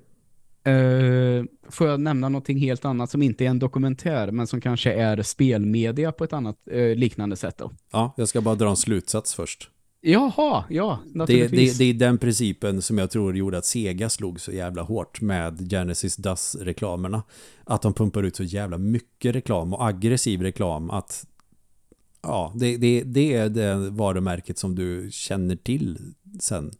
Uh, 0.67 1.45
får 1.69 1.87
jag 1.87 1.99
nämna 1.99 2.29
någonting 2.29 2.57
helt 2.57 2.85
annat 2.85 3.11
som 3.11 3.21
inte 3.21 3.45
är 3.45 3.49
en 3.49 3.59
dokumentär 3.59 4.31
men 4.31 4.47
som 4.47 4.61
kanske 4.61 4.93
är 4.93 5.21
spelmedia 5.21 6.11
på 6.11 6.23
ett 6.23 6.33
annat 6.33 6.57
uh, 6.73 6.95
liknande 6.95 7.35
sätt 7.35 7.57
då? 7.57 7.71
Ja, 7.91 8.13
jag 8.17 8.27
ska 8.27 8.41
bara 8.41 8.55
dra 8.55 8.69
en 8.69 8.77
slutsats 8.77 9.35
först. 9.35 9.69
Jaha, 10.07 10.63
ja, 10.69 10.99
naturligtvis. 11.13 11.77
Det, 11.77 11.83
det, 11.83 11.93
det 11.93 12.05
är 12.05 12.07
den 12.07 12.17
principen 12.17 12.81
som 12.81 12.97
jag 12.97 13.11
tror 13.11 13.37
gjorde 13.37 13.57
att 13.57 13.65
Sega 13.65 14.09
slog 14.09 14.39
så 14.39 14.51
jävla 14.51 14.81
hårt 14.81 15.21
med 15.21 15.69
Genesis 15.69 16.15
DAS-reklamerna. 16.15 17.23
Att 17.63 17.81
de 17.81 17.93
pumpar 17.93 18.23
ut 18.23 18.35
så 18.35 18.43
jävla 18.43 18.77
mycket 18.77 19.35
reklam 19.35 19.73
och 19.73 19.87
aggressiv 19.87 20.41
reklam 20.41 20.89
att 20.89 21.25
ja, 22.21 22.53
det, 22.55 22.77
det, 22.77 23.03
det 23.03 23.33
är 23.33 23.49
det 23.49 23.89
varumärket 23.89 24.57
som 24.57 24.75
du 24.75 25.09
känner 25.11 25.55
till 25.55 25.99
sen. 26.39 26.71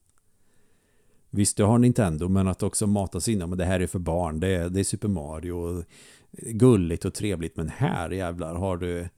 Visst, 1.30 1.58
du 1.58 1.64
har 1.64 1.78
Nintendo, 1.78 2.28
men 2.28 2.48
att 2.48 2.64
också 2.64 2.88
matas 2.88 3.28
in, 3.28 3.40
men 3.40 3.58
det 3.58 3.66
här 3.66 3.80
är 3.80 3.88
för 3.88 4.00
barn, 4.00 4.40
det 4.40 4.48
är, 4.48 4.70
det 4.70 4.80
är 4.80 4.84
Super 4.84 5.08
Mario, 5.08 5.84
gulligt 6.32 7.06
och 7.06 7.14
trevligt, 7.14 7.58
men 7.58 7.70
här 7.70 8.10
jävlar 8.10 8.56
har 8.56 8.78
du 8.78 9.10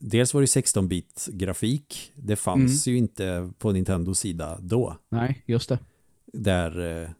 dels 0.00 0.34
var 0.34 0.40
det 0.40 0.46
16-bit 0.46 1.28
grafik. 1.32 2.12
Det 2.16 2.36
fanns 2.36 2.86
mm. 2.86 2.94
ju 2.94 2.98
inte 2.98 3.50
på 3.58 3.72
Nintendos 3.72 4.18
sida 4.18 4.58
då. 4.60 4.96
Nej, 5.08 5.42
just 5.46 5.68
det. 5.68 5.78
Där, 6.26 7.02
eh, 7.02 7.10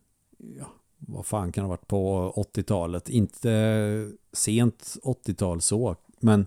ja, 0.58 0.72
vad 0.98 1.26
fan 1.26 1.52
kan 1.52 1.62
det 1.62 1.66
ha 1.66 1.76
varit 1.76 1.88
på 1.88 2.32
80-talet? 2.54 3.08
Inte 3.08 4.12
sent 4.32 4.96
80-tal 5.02 5.60
så, 5.60 5.96
men 6.20 6.46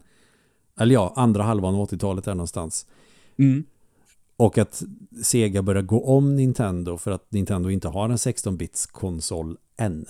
eller 0.80 0.94
ja, 0.94 1.14
andra 1.16 1.44
halvan 1.44 1.76
av 1.76 1.90
80-talet 1.90 2.24
där 2.24 2.36
någonstans. 2.36 2.86
Mm. 3.38 3.64
Och 4.38 4.58
att 4.58 4.84
Sega 5.24 5.62
börjar 5.62 5.82
gå 5.82 6.06
om 6.06 6.36
Nintendo 6.36 6.98
för 6.98 7.12
att 7.12 7.32
Nintendo 7.32 7.70
inte 7.70 7.88
har 7.88 8.10
en 8.10 8.16
16-bits 8.16 8.86
konsol 8.86 9.58
än. 9.78 10.06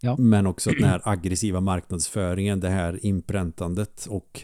Ja. 0.00 0.16
Men 0.18 0.46
också 0.46 0.70
den 0.70 0.88
här 0.88 1.00
aggressiva 1.04 1.60
marknadsföringen, 1.60 2.60
det 2.60 2.68
här 2.68 3.06
inpräntandet 3.06 4.06
och 4.10 4.42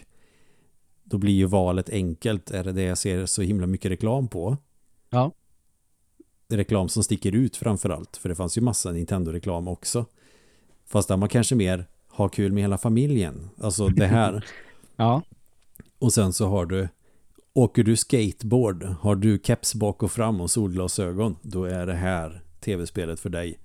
då 1.09 1.17
blir 1.17 1.33
ju 1.33 1.45
valet 1.45 1.89
enkelt. 1.89 2.51
Är 2.51 2.63
det 2.63 2.71
det 2.71 2.83
jag 2.83 2.97
ser 2.97 3.25
så 3.25 3.41
himla 3.41 3.67
mycket 3.67 3.91
reklam 3.91 4.27
på? 4.27 4.57
Ja. 5.09 5.31
Reklam 6.49 6.89
som 6.89 7.03
sticker 7.03 7.35
ut 7.35 7.57
framförallt. 7.57 8.17
För 8.17 8.29
det 8.29 8.35
fanns 8.35 8.57
ju 8.57 8.61
massa 8.61 8.91
Nintendo-reklam 8.91 9.67
också. 9.67 10.05
Fast 10.85 11.07
där 11.07 11.17
man 11.17 11.29
kanske 11.29 11.55
mer 11.55 11.85
har 12.07 12.29
kul 12.29 12.51
med 12.51 12.63
hela 12.63 12.77
familjen. 12.77 13.49
Alltså 13.57 13.87
det 13.87 14.07
här. 14.07 14.45
ja. 14.95 15.21
Och 15.99 16.13
sen 16.13 16.33
så 16.33 16.47
har 16.47 16.65
du 16.65 16.87
Åker 17.57 17.83
du 17.83 17.95
skateboard, 17.95 18.83
har 18.83 19.15
du 19.15 19.39
keps 19.43 19.75
bak 19.75 20.03
och 20.03 20.11
fram 20.11 20.41
och 20.41 20.51
solglasögon, 20.51 21.35
då 21.41 21.65
är 21.65 21.85
det 21.85 21.93
här 21.93 22.43
tv-spelet 22.59 23.19
för 23.19 23.29
dig. 23.29 23.59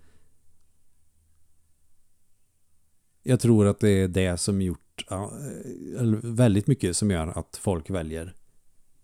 Jag 3.22 3.40
tror 3.40 3.66
att 3.66 3.80
det 3.80 3.90
är 3.90 4.08
det 4.08 4.36
som 4.36 4.62
gjort 4.62 4.81
ja, 5.10 5.32
väldigt 6.22 6.66
mycket 6.66 6.96
som 6.96 7.10
gör 7.10 7.38
att 7.38 7.56
folk 7.56 7.90
väljer 7.90 8.34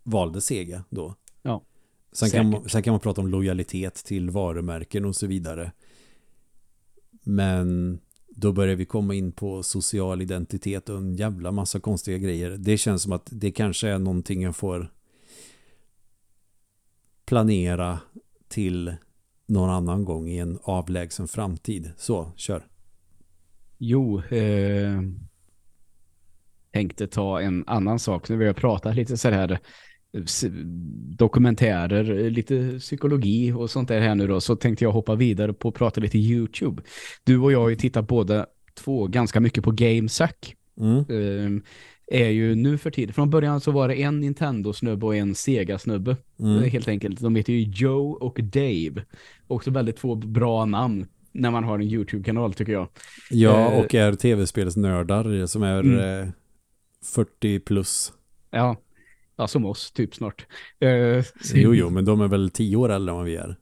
valde 0.03 0.41
Sega 0.41 0.83
då. 0.89 1.15
Ja, 1.41 1.63
sen 2.11 2.29
kan, 2.29 2.49
man, 2.49 2.69
sen 2.69 2.83
kan 2.83 2.91
man 2.91 2.99
prata 2.99 3.21
om 3.21 3.27
lojalitet 3.27 3.95
till 3.95 4.29
varumärken 4.29 5.05
och 5.05 5.15
så 5.15 5.27
vidare. 5.27 5.71
Men 7.23 7.99
då 8.29 8.51
börjar 8.51 8.75
vi 8.75 8.85
komma 8.85 9.13
in 9.13 9.31
på 9.31 9.63
social 9.63 10.21
identitet 10.21 10.89
och 10.89 10.97
en 10.97 11.15
jävla 11.15 11.51
massa 11.51 11.79
konstiga 11.79 12.17
grejer. 12.17 12.51
Det 12.51 12.77
känns 12.77 13.03
som 13.03 13.11
att 13.11 13.29
det 13.31 13.51
kanske 13.51 13.89
är 13.89 13.99
någonting 13.99 14.41
jag 14.41 14.55
får 14.55 14.91
planera 17.25 17.99
till 18.47 18.95
någon 19.45 19.69
annan 19.69 20.05
gång 20.05 20.29
i 20.29 20.37
en 20.37 20.59
avlägsen 20.63 21.27
framtid. 21.27 21.91
Så, 21.97 22.31
kör. 22.35 22.67
Jo, 23.77 24.21
eh, 24.23 25.01
tänkte 26.73 27.07
ta 27.07 27.41
en 27.41 27.63
annan 27.67 27.99
sak. 27.99 28.29
Nu 28.29 28.37
vill 28.37 28.47
jag 28.47 28.55
prata 28.55 28.91
lite 28.91 29.17
så 29.17 29.29
här 29.29 29.59
dokumentärer, 31.17 32.29
lite 32.29 32.79
psykologi 32.79 33.51
och 33.51 33.69
sånt 33.69 33.87
där 33.87 34.01
här 34.01 34.15
nu 34.15 34.27
då. 34.27 34.41
Så 34.41 34.55
tänkte 34.55 34.85
jag 34.85 34.91
hoppa 34.91 35.15
vidare 35.15 35.53
på 35.53 35.69
att 35.69 35.75
prata 35.75 36.01
lite 36.01 36.17
YouTube. 36.17 36.81
Du 37.23 37.37
och 37.37 37.51
jag 37.51 37.61
har 37.61 37.69
ju 37.69 37.75
tittat 37.75 38.07
båda 38.07 38.45
två 38.83 39.07
ganska 39.07 39.39
mycket 39.39 39.63
på 39.63 39.71
GameSack. 39.71 40.55
Mm. 40.79 41.05
Um, 41.09 41.63
är 42.11 42.29
ju 42.29 42.55
nu 42.55 42.77
för 42.77 42.91
tiden. 42.91 43.13
Från 43.13 43.29
början 43.29 43.61
så 43.61 43.71
var 43.71 43.87
det 43.87 44.01
en 44.01 44.19
Nintendo-snubbe 44.19 45.05
och 45.05 45.15
en 45.15 45.35
Sega-snubbe. 45.35 46.17
Mm. 46.39 46.63
Helt 46.63 46.87
enkelt. 46.87 47.19
De 47.19 47.35
heter 47.35 47.53
ju 47.53 47.59
Joe 47.59 48.11
och 48.11 48.39
Dave. 48.43 49.03
Också 49.47 49.71
väldigt 49.71 49.97
två 49.97 50.15
bra 50.15 50.65
namn 50.65 51.05
när 51.31 51.51
man 51.51 51.63
har 51.63 51.75
en 51.75 51.81
YouTube-kanal 51.81 52.53
tycker 52.53 52.71
jag. 52.71 52.87
Ja, 53.29 53.71
uh, 53.71 53.79
och 53.79 53.95
är 53.95 54.13
tv-spelsnördar 54.13 55.45
som 55.45 55.63
är 55.63 55.79
mm. 55.79 56.31
Eh, 57.01 57.05
40 57.05 57.59
plus. 57.59 58.13
Ja, 58.51 58.75
ja 59.37 59.47
som 59.47 59.65
oss 59.65 59.91
typ 59.91 60.15
snart. 60.15 60.45
Uh, 60.83 61.23
jo, 61.53 61.73
jo, 61.75 61.89
men 61.89 62.05
de 62.05 62.21
är 62.21 62.27
väl 62.27 62.49
10 62.49 62.75
år 62.75 62.89
äldre 62.91 63.11
än 63.11 63.15
vad 63.17 63.25
vi 63.25 63.35
är. 63.35 63.55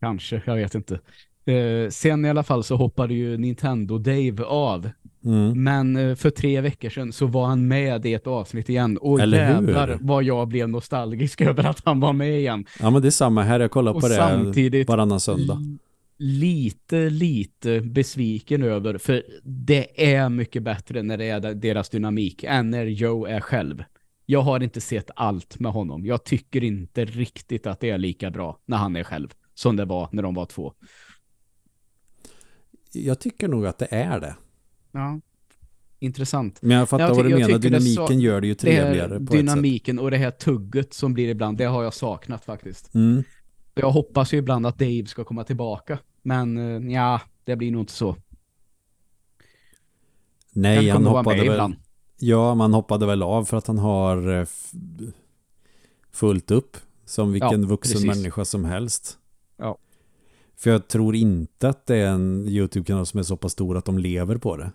Kanske, 0.00 0.42
jag 0.46 0.56
vet 0.56 0.74
inte. 0.74 1.00
Uh, 1.48 1.90
sen 1.90 2.24
i 2.24 2.30
alla 2.30 2.42
fall 2.42 2.64
så 2.64 2.76
hoppade 2.76 3.14
ju 3.14 3.36
Nintendo 3.36 3.98
Dave 3.98 4.44
av. 4.44 4.90
Mm. 5.24 5.64
Men 5.64 5.96
uh, 5.96 6.14
för 6.14 6.30
tre 6.30 6.60
veckor 6.60 6.88
sedan 6.88 7.12
så 7.12 7.26
var 7.26 7.46
han 7.46 7.68
med 7.68 8.06
i 8.06 8.14
ett 8.14 8.26
avsnitt 8.26 8.68
igen. 8.68 8.98
Och 8.98 9.20
Eller 9.20 9.38
jävlar 9.38 9.88
hur? 9.88 9.98
vad 10.00 10.24
jag 10.24 10.48
blev 10.48 10.68
nostalgisk 10.68 11.40
över 11.50 11.64
att 11.66 11.82
han 11.84 12.00
var 12.00 12.12
med 12.12 12.38
igen. 12.38 12.64
Ja, 12.80 12.90
men 12.90 13.02
det 13.02 13.08
är 13.08 13.10
samma 13.10 13.42
här. 13.42 13.60
Jag 13.60 13.70
kollar 13.70 13.92
Och 13.94 14.00
på 14.00 14.08
det 14.08 14.14
samtidigt- 14.14 14.88
varannan 14.88 15.20
söndag. 15.20 15.58
Lite, 16.22 17.10
lite 17.10 17.80
besviken 17.80 18.62
över, 18.62 18.98
för 18.98 19.22
det 19.44 20.12
är 20.14 20.28
mycket 20.28 20.62
bättre 20.62 21.02
när 21.02 21.16
det 21.18 21.24
är 21.24 21.54
deras 21.54 21.88
dynamik 21.88 22.44
än 22.44 22.70
när 22.70 22.86
Joe 22.86 23.24
är 23.26 23.40
själv. 23.40 23.84
Jag 24.26 24.40
har 24.40 24.62
inte 24.62 24.80
sett 24.80 25.10
allt 25.16 25.58
med 25.58 25.72
honom. 25.72 26.06
Jag 26.06 26.24
tycker 26.24 26.64
inte 26.64 27.04
riktigt 27.04 27.66
att 27.66 27.80
det 27.80 27.90
är 27.90 27.98
lika 27.98 28.30
bra 28.30 28.58
när 28.66 28.76
han 28.76 28.96
är 28.96 29.04
själv 29.04 29.28
som 29.54 29.76
det 29.76 29.84
var 29.84 30.08
när 30.12 30.22
de 30.22 30.34
var 30.34 30.46
två. 30.46 30.72
Jag 32.92 33.20
tycker 33.20 33.48
nog 33.48 33.66
att 33.66 33.78
det 33.78 33.88
är 33.90 34.20
det. 34.20 34.36
Ja, 34.92 35.20
intressant. 35.98 36.62
Men 36.62 36.76
jag 36.76 36.88
fattar 36.88 37.08
Jag 37.08 37.14
vad 37.14 37.24
du 37.24 37.28
menar. 37.28 37.46
tycker 37.46 37.58
det 37.58 37.68
Dynamiken 37.68 38.06
så- 38.06 38.12
gör 38.24 38.40
det 38.40 38.46
ju 38.46 38.52
Det 38.54 38.58
trevligare 38.60 39.18
sätt. 39.18 39.30
dynamiken 39.30 39.98
och 39.98 40.10
det 40.10 40.16
här 40.16 40.30
tugget 40.30 40.94
som 40.94 41.14
blir 41.14 41.28
ibland, 41.28 41.58
det 41.58 41.64
har 41.64 41.82
jag 41.84 41.94
saknat 41.94 42.44
faktiskt. 42.44 42.94
Mm. 42.94 43.22
Jag 43.74 43.90
hoppas 43.90 44.34
ju 44.34 44.38
ibland 44.38 44.66
att 44.66 44.78
Dave 44.78 45.06
ska 45.06 45.24
komma 45.24 45.44
tillbaka. 45.44 45.98
Men 46.22 46.58
eh, 46.58 46.92
ja, 46.92 47.20
det 47.44 47.56
blir 47.56 47.70
nog 47.70 47.82
inte 47.82 47.92
så. 47.92 48.16
Nej, 50.52 50.88
Han 50.88 51.06
hoppade 51.06 51.36
väl... 51.36 51.46
ibland. 51.46 51.74
Ja, 52.18 52.54
man 52.54 52.74
hoppade 52.74 53.06
väl 53.06 53.22
av 53.22 53.44
för 53.44 53.56
att 53.56 53.66
han 53.66 53.78
har 53.78 54.40
eh, 54.40 54.46
fullt 56.12 56.50
upp 56.50 56.76
som 57.04 57.32
vilken 57.32 57.62
Ja, 57.62 57.68
vuxen 57.68 57.92
precis. 58.02 58.06
människa 58.16 58.44
som 58.44 58.64
helst. 58.64 59.18
Ja. 59.56 59.78
För 60.56 60.70
jag 60.70 60.88
tror 60.88 61.14
inte 61.16 61.68
att 61.68 61.86
det 61.86 61.96
är 61.96 62.10
en 62.10 62.46
YouTube-kanal 62.48 63.06
som 63.06 63.18
är 63.18 63.22
så 63.22 63.36
pass 63.36 63.52
stor 63.52 63.76
att 63.76 63.84
de 63.84 63.98
lever 63.98 64.36
på 64.36 64.56
det. 64.56 64.72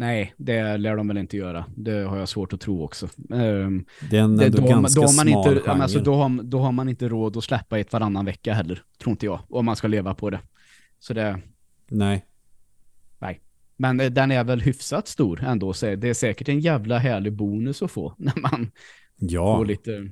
Nej, 0.00 0.34
det 0.36 0.76
lär 0.76 0.96
de 0.96 1.08
väl 1.08 1.18
inte 1.18 1.36
göra. 1.36 1.64
Det 1.76 1.92
har 2.04 2.18
jag 2.18 2.28
svårt 2.28 2.52
att 2.52 2.60
tro 2.60 2.82
också. 2.84 3.08
Ehm, 3.34 3.84
Det 4.10 4.16
är 4.18 4.28
det, 4.28 4.44
ändå 4.44 4.48
då, 4.48 4.62
har 4.62 4.70
man- 4.74 4.82
ganska 4.82 5.00
då, 5.00 5.06
har 5.06 5.14
man 5.14 5.26
smal 5.26 5.56
inte, 5.56 5.70
alltså, 5.72 6.00
då, 6.00 6.14
har, 6.14 6.42
då 6.42 6.58
har 6.58 6.72
man 6.72 6.88
inte 6.88 7.08
råd 7.08 7.36
att 7.36 7.44
släppa 7.44 7.78
ett 7.78 7.92
varannan 7.92 8.24
vecka 8.24 8.52
heller, 8.54 8.82
tror 9.02 9.10
inte 9.10 9.26
jag. 9.26 9.40
Om 9.48 9.64
man 9.64 9.76
ska 9.76 9.88
leva 9.88 10.14
på 10.14 10.30
det. 10.30 10.40
Så 10.98 11.14
det, 11.14 11.40
Nej, 11.90 12.24
men 13.76 14.00
eh, 14.00 14.10
den 14.10 14.30
är 14.30 14.44
väl 14.44 14.60
hyfsat 14.60 15.08
stor 15.08 15.44
ändå. 15.44 15.72
Så 15.72 15.94
det 15.94 16.08
är 16.08 16.14
säkert 16.14 16.48
en 16.48 16.60
jävla 16.60 16.98
härlig 16.98 17.32
bonus 17.32 17.82
att 17.82 17.90
få 17.90 18.14
när 18.18 18.40
man 18.40 18.70
ja. 19.16 19.56
får 19.56 19.64
lite, 19.66 20.08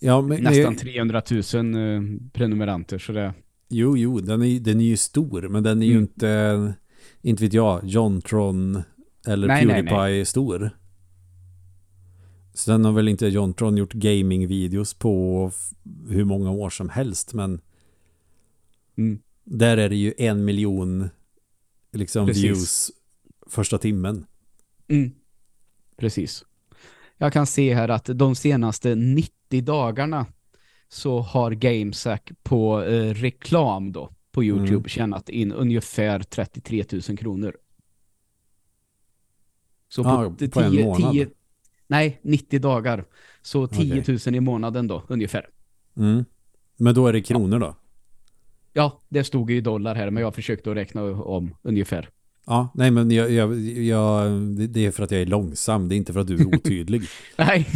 ja 0.00 0.20
men, 0.20 0.42
nästan 0.42 0.72
eh, 0.72 0.78
300 0.78 1.22
000 1.30 1.38
eh, 1.74 2.02
prenumeranter. 2.32 2.98
Så 2.98 3.12
det, 3.12 3.34
Jo, 3.68 3.96
jo, 3.96 4.20
den 4.20 4.42
är, 4.42 4.60
den 4.60 4.80
är 4.80 4.84
ju 4.84 4.96
stor, 4.96 5.48
men 5.48 5.62
den 5.62 5.82
är 5.82 5.86
ju 5.86 5.92
Mm. 5.92 6.02
inte, 6.02 6.74
inte 7.22 7.44
vet 7.44 7.52
jag, 7.52 7.80
Jontron 7.84 8.82
eller 9.26 9.48
Nej, 9.48 9.66
nej, 9.66 9.86
Pewdiepie 9.86 10.24
stor. 10.24 10.70
Sen 12.54 12.84
har 12.84 12.92
väl 12.92 13.08
inte 13.08 13.26
Jontron 13.26 13.76
gjort 13.76 13.92
gaming-videos 13.92 14.98
på 14.98 15.52
hur 16.08 16.24
många 16.24 16.50
år 16.50 16.70
som 16.70 16.88
helst, 16.88 17.34
men 17.34 17.60
mm, 18.98 19.20
där 19.44 19.76
är 19.76 19.88
det 19.88 19.96
ju 19.96 20.14
en 20.18 20.44
miljon 20.44 21.08
liksom 21.92 22.26
Precis. 22.26 22.44
views 22.44 22.90
första 23.46 23.78
timmen. 23.78 24.26
mm, 24.88 25.12
precis. 25.96 26.44
Jag 27.16 27.32
kan 27.32 27.46
se 27.46 27.74
här 27.74 27.88
att 27.88 28.04
de 28.04 28.34
senaste 28.36 28.94
90 28.94 29.62
dagarna 29.62 30.26
så 30.88 31.20
har 31.20 31.50
GameSack 31.50 32.32
på 32.42 32.82
eh, 32.82 33.14
reklam 33.14 33.92
då 33.92 34.10
på 34.32 34.44
YouTube 34.44 34.72
Mm. 34.76 34.88
tjänat 34.88 35.28
in 35.28 35.52
ungefär 35.52 36.20
33 36.20 36.84
000 37.08 37.18
kronor. 37.18 37.56
Så 39.88 40.04
på, 40.04 40.34
på 40.52 40.60
en 40.60 40.70
10 40.72 40.84
månad. 40.84 41.12
10 41.12 41.28
nej, 41.86 42.20
90 42.22 42.60
dagar. 42.60 43.04
Så 43.42 43.66
10 43.66 44.00
Okej. 44.02 44.18
000 44.26 44.34
i 44.34 44.40
månaden 44.40 44.86
då, 44.86 45.02
ungefär. 45.08 45.48
Mm. 45.96 46.24
Men 46.76 46.94
då 46.94 47.06
är 47.06 47.12
det 47.12 47.22
kronor 47.22 47.58
då? 47.58 47.76
Ja, 48.72 49.00
det 49.08 49.24
stod 49.24 49.50
ju 49.50 49.56
i 49.56 49.60
dollar 49.60 49.94
här, 49.94 50.10
men 50.10 50.20
jag 50.22 50.34
försökte 50.34 50.70
att 50.70 50.76
räkna 50.76 51.02
om 51.02 51.54
ungefär. 51.62 52.08
Ja, 52.46 52.72
nej 52.74 52.90
men 52.90 53.10
jag, 53.10 53.30
jag, 53.30 53.58
jag, 53.68 54.32
det- 54.32 54.66
det 54.66 54.86
är 54.86 54.90
för 54.90 55.02
att 55.02 55.10
jag 55.10 55.20
är 55.20 55.26
långsam, 55.26 55.88
det 55.88 55.94
är 55.94 55.96
inte 55.96 56.12
för 56.12 56.20
att 56.20 56.26
du 56.26 56.34
är 56.40 56.46
otydlig. 56.54 57.02
Nej, 57.38 57.66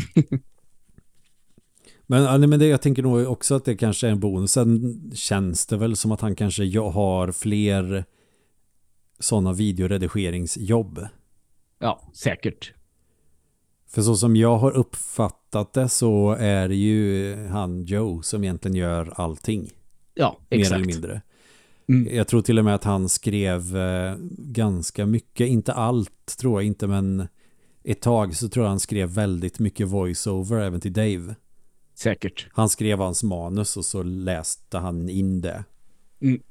Men, 2.07 2.41
nej, 2.41 2.49
men 2.49 2.59
det, 2.59 2.67
jag 2.67 2.83
tänker 2.83 3.03
nog 3.03 3.27
också 3.27 3.55
att 3.55 3.65
det 3.65 3.77
kanske 3.77 4.07
är 4.07 4.11
en 4.11 4.21
bonus. 4.21 4.53
Sen 4.53 5.01
känns 5.15 5.67
det 5.67 5.77
väl 5.77 5.97
som 5.97 6.13
att 6.13 6.21
han 6.21 6.37
kanske 6.37 6.79
har 6.79 7.33
fler 7.33 8.05
sådana 9.19 9.53
videoredigeringsjobb. 9.53 11.07
ja, 11.79 12.11
säkert. 12.15 12.73
För 13.89 14.03
så 14.03 14.17
som 14.17 14.37
jag 14.37 14.57
har 14.59 14.71
uppfattat 14.71 15.73
det 15.73 15.89
så 15.89 16.37
är 16.39 16.69
det 16.69 16.75
ju 16.75 17.37
han 17.47 17.85
Joe 17.85 18.23
som 18.23 18.45
egentligen 18.45 18.77
gör 18.77 19.13
allting. 19.17 19.71
Ja, 20.15 20.39
Mer 20.51 20.59
exakt. 20.59 20.75
eller 20.75 20.87
mindre. 20.87 21.23
Mm. 21.89 22.17
Jag 22.17 22.29
tror 22.29 22.43
till 22.43 22.59
och 22.59 22.65
med 22.65 22.75
att 22.75 22.85
han 22.85 23.09
skrev 23.09 23.77
eh, 23.77 24.17
ganska 24.39 25.07
mycket, 25.07 25.49
inte 25.49 25.73
allt 25.73 26.37
tror 26.39 26.61
jag 26.61 26.67
inte 26.67 26.87
men 26.87 27.29
ett 27.85 28.01
tag 28.01 28.37
så 28.37 28.49
tror 28.49 28.65
jag 28.65 28.71
han 28.71 28.81
skrev 28.81 29.09
väldigt 29.09 29.59
mycket 29.59 29.89
voiceover 29.89 30.61
även 30.61 30.81
till 30.81 30.93
Dave. 30.93 31.35
Säkert. 31.95 32.49
Han 32.53 32.69
skrev 32.69 32.99
hans 32.99 33.23
manus 33.23 33.77
och 33.77 33.85
så 33.85 34.03
läste 34.03 34.79
han 34.79 35.09
in 35.09 35.41
det. 35.41 35.65
Mm. 36.21 36.43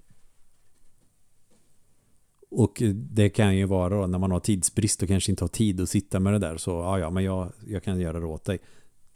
Och 2.50 2.82
det 2.94 3.30
kan 3.30 3.58
ju 3.58 3.66
vara 3.66 3.90
då 3.90 4.08
när 4.08 4.20
man 4.20 4.32
har 4.32 4.40
tidsbrist 4.40 5.02
och 5.02 5.08
kanske 5.08 5.32
inte 5.32 5.44
har 5.44 5.50
tid 5.50 5.82
att 5.82 5.90
sitta 5.90 6.20
med 6.20 6.34
det 6.34 6.40
där 6.40 6.58
så 6.58 6.72
ja, 6.72 7.00
ja, 7.00 7.10
men 7.10 7.24
jag, 7.24 7.52
jag 7.68 7.84
kan 7.84 8.00
göra 8.00 8.20
det 8.20 8.26
åt 8.26 8.46
dig. 8.46 8.60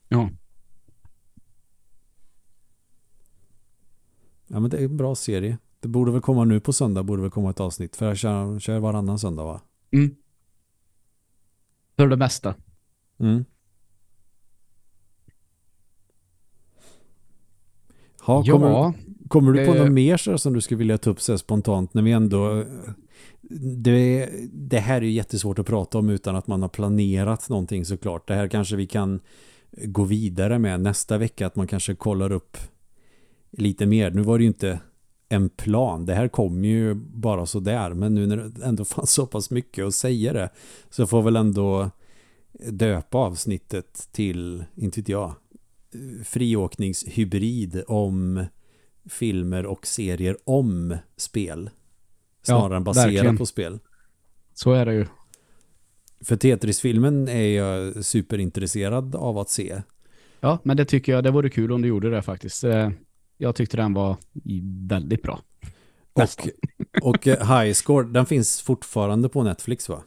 Ja. 0.08 0.30
Ja, 4.48 4.60
men 4.60 4.70
det 4.70 4.78
är 4.78 4.86
en 4.86 4.98
bra 4.98 5.16
serie. 5.16 5.58
Det 5.80 5.88
borde 5.88 6.12
väl 6.12 6.22
komma 6.22 6.44
nu 6.44 6.60
på 6.60 6.74
söndag, 6.74 7.04
borde 7.04 7.22
väl 7.22 7.32
komma 7.32 7.50
ett 7.50 7.60
avsnitt. 7.60 7.96
För 7.96 8.06
jag 8.06 8.18
kör, 8.18 8.60
kör 8.60 8.80
varannan 8.80 9.20
söndag 9.20 9.44
va? 9.44 9.62
Mm. 9.92 10.16
För 11.96 12.08
det 12.08 12.18
mesta. 12.18 12.56
Mm. 13.20 13.46
Ha, 18.28 18.44
kommer, 18.44 18.70
Ja, 18.70 18.94
kommer 19.28 19.54
du 19.54 19.66
på 19.66 19.76
eh, 19.76 19.84
något 19.84 19.92
mer 19.92 20.18
så 20.18 20.38
som 20.38 20.54
du 20.54 20.62
skulle 20.62 20.78
vilja 20.78 20.98
ta 20.98 21.10
upp 21.10 21.22
så 21.22 21.38
spontant 21.38 21.94
när 21.94 22.02
vi 22.02 22.12
ändå 22.12 22.64
det, 23.60 24.30
det 24.52 24.80
här 24.80 24.98
är 24.98 25.06
ju 25.06 25.12
jättesvårt 25.12 25.60
att 25.60 25.66
prata 25.66 25.98
om 25.98 26.10
utan 26.10 26.36
att 26.36 26.48
man 26.48 26.62
har 26.62 26.70
planerat 26.70 27.50
någonting 27.50 27.86
såklart. 27.86 28.28
Det 28.28 28.36
här 28.36 28.48
kanske 28.48 28.76
vi 28.76 28.88
kan 28.88 29.20
gå 29.72 30.04
vidare 30.04 30.60
med 30.60 30.82
nästa 30.82 31.18
vecka 31.18 31.48
att 31.48 31.56
man 31.56 31.68
kanske 31.68 31.96
kollar 31.96 32.32
upp 32.32 32.58
lite 33.52 33.86
mer. 33.86 34.12
Nu 34.12 34.22
var 34.22 34.38
det 34.38 34.44
ju 34.44 34.48
inte 34.48 34.80
en 35.30 35.50
plan. 35.50 36.06
Det 36.06 36.14
här 36.14 36.28
kom 36.28 36.66
ju 36.66 36.94
bara 36.94 37.46
så 37.46 37.60
där 37.60 37.94
men 37.94 38.16
nu 38.16 38.28
när 38.28 38.38
det 38.38 38.66
ändå 38.66 38.86
fanns 38.86 39.12
så 39.12 39.26
pass 39.26 39.52
mycket 39.52 39.86
att 39.86 39.96
säga 39.96 40.34
det 40.34 40.50
så 40.90 41.08
får 41.08 41.22
väl 41.22 41.36
ändå 41.36 41.90
döpa 42.72 43.18
avsnittet 43.18 44.10
till, 44.12 44.64
inte 44.76 45.00
vet 45.00 45.10
jag, 45.10 45.36
friåkningshybrid 46.26 47.84
om 47.88 48.46
filmer 49.10 49.66
och 49.66 49.88
serier 49.88 50.38
om 50.44 50.98
spel. 51.18 51.70
Snarare 52.42 52.72
Ja, 52.74 52.78
än 52.78 52.84
baserat 52.84 53.06
verkligen. 53.14 53.38
på 53.38 53.46
spel. 53.46 53.80
så 54.54 54.72
är 54.74 54.86
det 54.86 54.94
ju. 54.94 55.06
För 56.22 56.36
Tetris-filmen 56.36 57.28
är 57.28 57.48
jag 57.58 58.06
superintresserad 58.06 59.16
av 59.16 59.38
att 59.38 59.50
se. 59.50 59.82
Ja, 60.40 60.60
men 60.64 60.78
det 60.78 60.86
tycker 60.86 61.12
jag, 61.12 61.24
det 61.24 61.32
vore 61.32 61.50
kul 61.50 61.72
om 61.72 61.82
du 61.82 61.88
gjorde 61.88 62.10
det 62.10 62.22
faktiskt. 62.22 62.64
Eh, 62.64 62.90
Jag 63.38 63.56
tyckte 63.56 63.78
den 63.78 63.94
var 63.94 64.18
väldigt 64.90 65.22
bra. 65.22 65.42
Och, 66.14 66.48
och 67.02 67.28
eh, 67.28 67.60
High 67.62 67.74
Score, 67.74 68.08
den 68.08 68.26
finns 68.26 68.62
fortfarande 68.62 69.30
på 69.30 69.44
Netflix 69.44 69.90
va? 69.90 70.04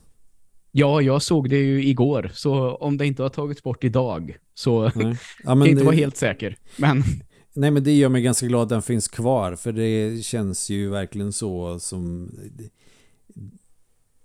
Ja, 0.73 1.03
jag 1.03 1.23
såg 1.23 1.51
det 1.51 1.57
ju 1.59 1.85
igår, 1.85 2.31
så 2.35 2.75
om 2.75 2.97
det 2.97 3.07
inte 3.07 3.23
har 3.23 3.29
tagits 3.31 3.62
bort 3.62 3.85
idag 3.85 4.37
så 4.55 4.83
Nej. 4.95 5.16
Ja, 5.45 5.51
kan 5.51 5.59
jag 5.59 5.68
inte 5.68 5.85
vara 5.85 5.95
det- 5.95 6.01
helt 6.01 6.16
säker. 6.16 6.57
Men 6.79 7.03
Nej 7.53 7.71
men 7.71 7.85
det 7.85 7.93
gör 7.93 8.09
mig 8.09 8.23
ganska 8.23 8.47
glad 8.47 8.62
att 8.62 8.68
den 8.68 8.83
finns 8.83 9.09
kvar 9.09 9.55
för 9.57 9.73
det 9.73 10.25
känns 10.25 10.71
ju 10.71 10.89
verkligen 10.91 11.33
så 11.33 11.79
som 11.79 12.31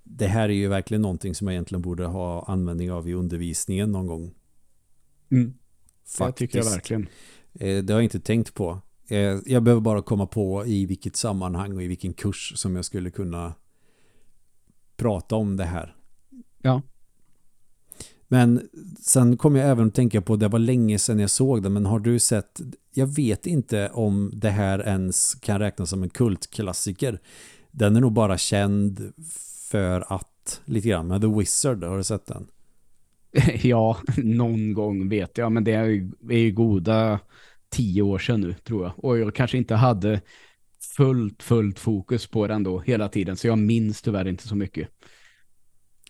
det 0.03 0.27
här 0.27 0.49
är 0.49 0.53
ju 0.53 0.67
verkligen 0.67 1.01
någonting 1.01 1.35
som 1.35 1.47
jag 1.47 1.53
egentligen 1.53 1.81
borde 1.81 2.05
ha 2.05 2.45
användning 2.47 2.91
av 2.91 3.09
i 3.09 3.13
undervisningen 3.13 3.91
någon 3.91 4.07
gång. 4.07 4.33
mm, 5.31 5.53
det 6.03 6.17
Faktiskt. 6.17 6.37
tycker 6.37 6.57
jag 6.57 6.65
verkligen. 6.71 7.07
Eh, 7.53 7.83
Det 7.83 7.93
har 7.93 7.99
jag 7.99 8.03
inte 8.03 8.19
tänkt 8.19 8.53
på. 8.53 8.79
Eh, 9.07 9.17
Jag 9.45 9.63
behöver 9.63 9.81
bara 9.81 10.01
komma 10.01 10.25
på 10.25 10.65
i 10.65 10.85
vilket 10.85 11.15
sammanhang 11.15 11.73
och 11.75 11.83
i 11.83 11.87
vilken 11.87 12.13
kurs 12.13 12.53
som 12.55 12.75
jag 12.75 12.85
skulle 12.85 13.09
kunna 13.09 13.53
prata 14.97 15.35
om 15.35 15.57
det 15.57 15.63
här. 15.65 15.95
Ja. 16.65 16.81
Men 18.27 18.69
sen 18.99 19.37
kom 19.37 19.55
jag 19.55 19.69
även 19.69 19.87
att 19.87 19.95
tänka 19.95 20.21
på, 20.21 20.35
det 20.35 20.47
var 20.47 20.59
länge 20.59 20.99
sedan 20.99 21.19
jag 21.19 21.29
såg 21.29 21.63
den, 21.63 21.73
men 21.73 21.85
har 21.85 21.99
du 21.99 22.19
sett, 22.19 22.61
jag 22.93 23.07
vet 23.15 23.45
inte 23.47 23.89
om 23.89 24.31
det 24.33 24.49
här 24.49 24.87
ens 24.87 25.35
kan 25.35 25.59
räknas 25.59 25.89
som 25.89 26.03
en 26.03 26.09
kultklassiker. 26.09 27.19
Den 27.71 27.95
är 27.95 28.01
nog 28.01 28.11
bara 28.11 28.37
känd 28.37 29.13
för 29.69 30.13
att, 30.13 30.61
lite 30.65 30.87
grann, 30.87 31.07
med 31.07 31.21
The 31.21 31.27
Wizard, 31.27 31.83
har 31.83 31.97
du 31.97 32.03
sett 32.03 32.25
den? 32.25 32.47
ja, 33.61 33.97
någon 34.17 34.73
gång 34.73 35.09
vet 35.09 35.37
jag, 35.37 35.51
men 35.51 35.63
det 35.63 35.73
är 35.73 35.85
ju 36.29 36.51
goda 36.51 37.19
tio 37.69 38.01
år 38.01 38.19
sedan 38.19 38.41
nu, 38.41 38.53
tror 38.53 38.83
jag. 38.83 39.05
Och 39.05 39.17
jag 39.17 39.35
kanske 39.35 39.57
inte 39.57 39.75
hade 39.75 40.21
fullt, 40.97 41.43
fullt 41.43 41.79
fokus 41.79 42.27
på 42.27 42.47
den 42.47 42.63
då 42.63 42.79
hela 42.79 43.09
tiden, 43.09 43.37
så 43.37 43.47
jag 43.47 43.57
minns 43.57 44.01
tyvärr 44.01 44.27
inte 44.27 44.47
så 44.47 44.55
mycket. 44.55 44.89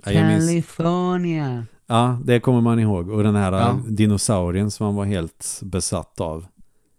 Ja, 0.05 0.11
jag 0.11 0.27
minns- 0.27 0.47
California. 0.49 1.65
Ja, 1.87 2.19
det 2.25 2.39
kommer 2.39 2.61
man 2.61 2.79
ihåg. 2.79 3.09
Och 3.09 3.23
den 3.23 3.35
här 3.35 3.51
Ja. 3.51 3.79
dinosaurien 3.87 4.71
som 4.71 4.85
man 4.85 4.95
var 4.95 5.05
helt 5.05 5.59
besatt 5.63 6.21
av. 6.21 6.45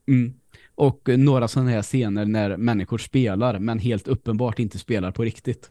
Mm. 0.08 0.32
Och 0.74 1.08
eh, 1.08 1.18
några 1.18 1.48
sådana 1.48 1.70
här 1.70 1.82
scener 1.82 2.24
när 2.24 2.56
människor 2.56 2.98
spelar, 2.98 3.58
men 3.58 3.78
helt 3.78 4.08
uppenbart 4.08 4.58
inte 4.58 4.78
spelar 4.78 5.10
på 5.10 5.22
riktigt. 5.22 5.70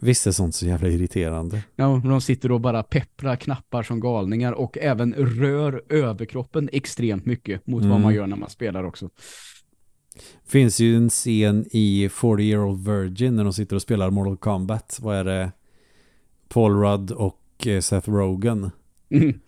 Visst 0.00 0.26
är 0.26 0.30
sånt 0.32 0.54
så 0.54 0.66
jävla 0.66 0.88
irriterande. 0.88 1.62
Ja, 1.76 2.00
de 2.04 2.20
sitter 2.20 2.52
och 2.52 2.60
bara 2.60 2.82
pepprar 2.82 3.36
knappar 3.36 3.82
som 3.82 4.00
galningar 4.00 4.52
och 4.52 4.78
även 4.78 5.14
rör 5.14 5.82
överkroppen 5.88 6.68
extremt 6.72 7.26
mycket 7.26 7.66
mot 7.66 7.82
vad 7.82 7.90
Mm. 7.90 8.02
man 8.02 8.14
gör 8.14 8.26
när 8.26 8.36
man 8.36 8.50
spelar 8.50 8.84
också. 8.84 9.10
Finns 10.46 10.80
ju 10.80 10.96
en 10.96 11.10
scen 11.10 11.66
i 11.70 12.08
40 12.08 12.42
Year 12.42 12.64
Old 12.64 12.84
Virgin 12.88 13.36
när 13.36 13.44
de 13.44 13.52
sitter 13.52 13.76
och 13.76 13.82
spelar 13.82 14.10
Mortal 14.10 14.36
Kombat. 14.36 14.98
Vad 15.02 15.16
är 15.16 15.24
det? 15.24 15.52
Paul 16.54 16.80
Rudd 16.80 17.10
och 17.10 17.66
eh, 17.66 17.80
Seth 17.80 18.10
Rogen. 18.10 18.70
Mm. 19.10 19.40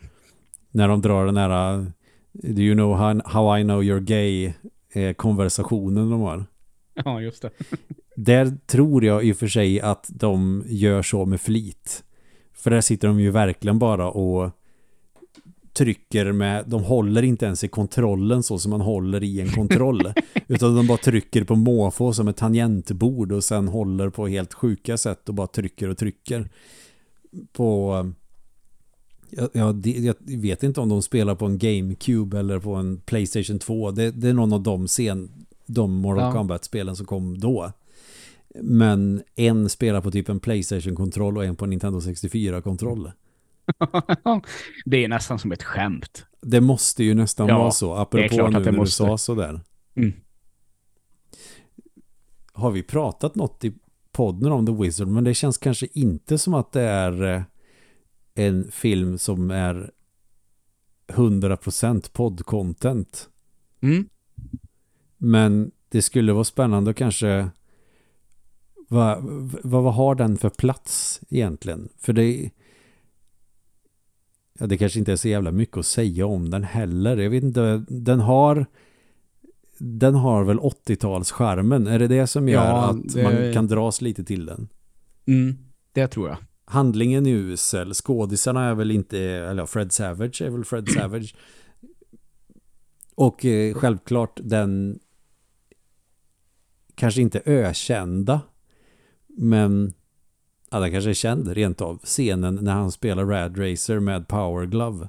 När 0.70 0.88
de 0.88 1.02
drar 1.02 1.26
den 1.26 1.36
här 1.36 1.78
uh, 1.78 1.86
Do 2.32 2.62
you 2.62 2.74
know 2.74 2.96
how, 2.96 3.20
how 3.24 3.58
I 3.58 3.62
know 3.62 3.82
you're 3.82 4.00
gay 4.00 4.52
eh, 4.92 5.12
konversationen 5.14 6.10
de 6.10 6.20
har. 6.20 6.46
Ja, 6.94 7.20
just 7.20 7.42
det. 7.42 7.50
Där 8.16 8.56
tror 8.66 9.04
jag 9.04 9.24
i 9.24 9.32
och 9.32 9.36
för 9.36 9.48
sig 9.48 9.80
att 9.80 10.10
de 10.14 10.64
gör 10.66 11.02
så 11.02 11.24
med 11.24 11.40
flit. 11.40 12.04
För 12.52 12.70
där 12.70 12.80
sitter 12.80 13.08
de 13.08 13.20
ju 13.20 13.30
verkligen 13.30 13.78
bara 13.78 14.10
och 14.10 14.50
trycker 15.72 16.32
med, 16.32 16.64
de 16.66 16.84
håller 16.84 17.22
inte 17.22 17.46
ens 17.46 17.64
i 17.64 17.68
kontrollen 17.68 18.42
så 18.42 18.58
som 18.58 18.70
man 18.70 18.80
håller 18.80 19.22
i 19.22 19.40
en 19.40 19.48
kontroll. 19.48 20.12
utan 20.48 20.76
de 20.76 20.86
bara 20.86 20.98
trycker 20.98 21.44
på 21.44 21.54
måfå 21.54 22.12
som 22.12 22.28
ett 22.28 22.36
tangentbord 22.36 23.32
och 23.32 23.44
sen 23.44 23.68
håller 23.68 24.10
på 24.10 24.26
helt 24.26 24.54
sjuka 24.54 24.96
sätt 24.96 25.28
och 25.28 25.34
bara 25.34 25.46
trycker 25.46 25.88
och 25.88 25.98
trycker. 25.98 26.50
På... 27.52 28.12
Jag, 29.30 29.50
jag, 29.52 29.86
jag 29.86 30.14
vet 30.26 30.62
inte 30.62 30.80
om 30.80 30.88
de 30.88 31.02
spelar 31.02 31.34
på 31.34 31.46
en 31.46 31.58
GameCube 31.58 32.38
eller 32.38 32.58
på 32.58 32.74
en 32.74 33.00
Playstation 33.00 33.58
2. 33.58 33.90
Det, 33.90 34.10
det 34.10 34.28
är 34.28 34.32
någon 34.32 34.52
av 34.52 34.62
de 34.62 34.86
scen, 34.86 35.46
de 35.66 35.92
Mortal 35.92 36.24
Ja. 36.24 36.32
Kombat-spelen 36.32 36.96
som 36.96 37.06
kom 37.06 37.38
då. 37.38 37.72
Men 38.54 39.22
en 39.34 39.68
spelar 39.68 40.00
på 40.00 40.10
typ 40.10 40.28
en 40.28 40.40
Playstation-kontroll 40.40 41.36
och 41.36 41.44
en 41.44 41.56
på 41.56 41.64
en 41.64 41.70
Nintendo 41.70 41.98
64-kontroll. 41.98 43.10
det 44.84 45.04
är 45.04 45.08
nästan 45.08 45.38
som 45.38 45.52
ett 45.52 45.62
skämt. 45.62 46.26
Det 46.40 46.60
måste 46.60 47.04
ju 47.04 47.14
nästan 47.14 47.48
Ja, 47.48 47.58
vara 47.58 47.70
så. 47.70 47.94
Apropå 47.94 48.36
nu 48.36 48.42
att 48.42 48.52
det 48.64 48.70
när 48.70 48.78
måste. 48.78 49.04
du 49.04 49.08
sa 49.08 49.18
sådär. 49.18 49.60
Mm. 49.94 50.12
Har 52.52 52.70
vi 52.70 52.82
pratat 52.82 53.34
något 53.34 53.64
i 53.64 53.72
podden 54.12 54.52
om 54.52 54.66
The 54.66 54.72
Wizard? 54.72 55.08
Men 55.08 55.24
det 55.24 55.34
känns 55.34 55.58
kanske 55.58 55.86
inte 55.92 56.38
som 56.38 56.54
att 56.54 56.72
det 56.72 56.82
är 56.82 57.22
eh, 57.22 57.42
en 58.34 58.70
film 58.70 59.18
som 59.18 59.50
är 59.50 59.90
100% 61.06 62.12
podd-content. 62.12 63.28
Mm. 63.80 64.08
Men 65.16 65.70
det 65.88 66.02
skulle 66.02 66.32
vara 66.32 66.44
spännande 66.44 66.90
att 66.90 66.96
kanske 66.96 67.50
vad, 68.88 69.18
vad, 69.62 69.82
vad 69.82 69.94
har 69.94 70.14
den 70.14 70.36
för 70.38 70.50
plats 70.50 71.20
egentligen? 71.28 71.88
För 71.98 72.12
det 72.12 72.50
ja, 74.58 74.66
det 74.66 74.78
kanske 74.78 74.98
inte 74.98 75.12
är 75.12 75.16
så 75.16 75.28
jävla 75.28 75.52
mycket 75.52 75.76
att 75.76 75.86
säga 75.86 76.26
om 76.26 76.50
den 76.50 76.64
heller. 76.64 77.16
Jag 77.16 77.30
vet 77.30 77.44
inte, 77.44 77.84
den 77.88 78.20
har 78.20 78.66
den 79.78 80.14
har 80.14 80.44
väl 80.44 80.58
80-talsskärmen. 80.58 81.88
Är 81.88 81.98
det 81.98 82.08
det 82.08 82.26
som 82.26 82.48
gör 82.48 82.64
Ja, 82.66 82.90
att 82.90 83.14
det- 83.14 83.22
man 83.22 83.52
kan 83.52 83.66
dras 83.66 84.00
lite 84.00 84.24
till 84.24 84.46
den? 84.46 84.68
Mm. 85.26 85.56
Det 85.92 86.08
tror 86.08 86.28
jag. 86.28 86.36
Handlingen 86.64 87.26
är 87.26 87.30
usel. 87.34 87.94
Skådisarna 87.94 88.64
är 88.64 88.74
väl 88.74 88.90
inte, 88.90 89.18
eller 89.20 89.66
Fred 89.66 89.92
Savage 89.92 90.42
är 90.42 90.50
väl 90.50 90.64
Fred 90.64 90.88
Savage. 90.88 91.34
Och 93.14 93.44
eh, 93.44 93.74
självklart 93.74 94.40
den 94.42 94.98
kanske 96.94 97.22
inte 97.22 97.42
ökända 97.44 98.40
men 99.26 99.92
ja, 100.70 100.80
den 100.80 100.90
kanske 100.92 101.10
är 101.10 101.14
känd 101.14 101.48
rent 101.48 101.80
av. 101.80 101.98
Scenen 101.98 102.54
när 102.62 102.72
han 102.72 102.92
spelar 102.92 103.24
Rad 103.24 103.58
Racer 103.58 104.00
med 104.00 104.28
Power 104.28 104.66
Glove. 104.66 105.08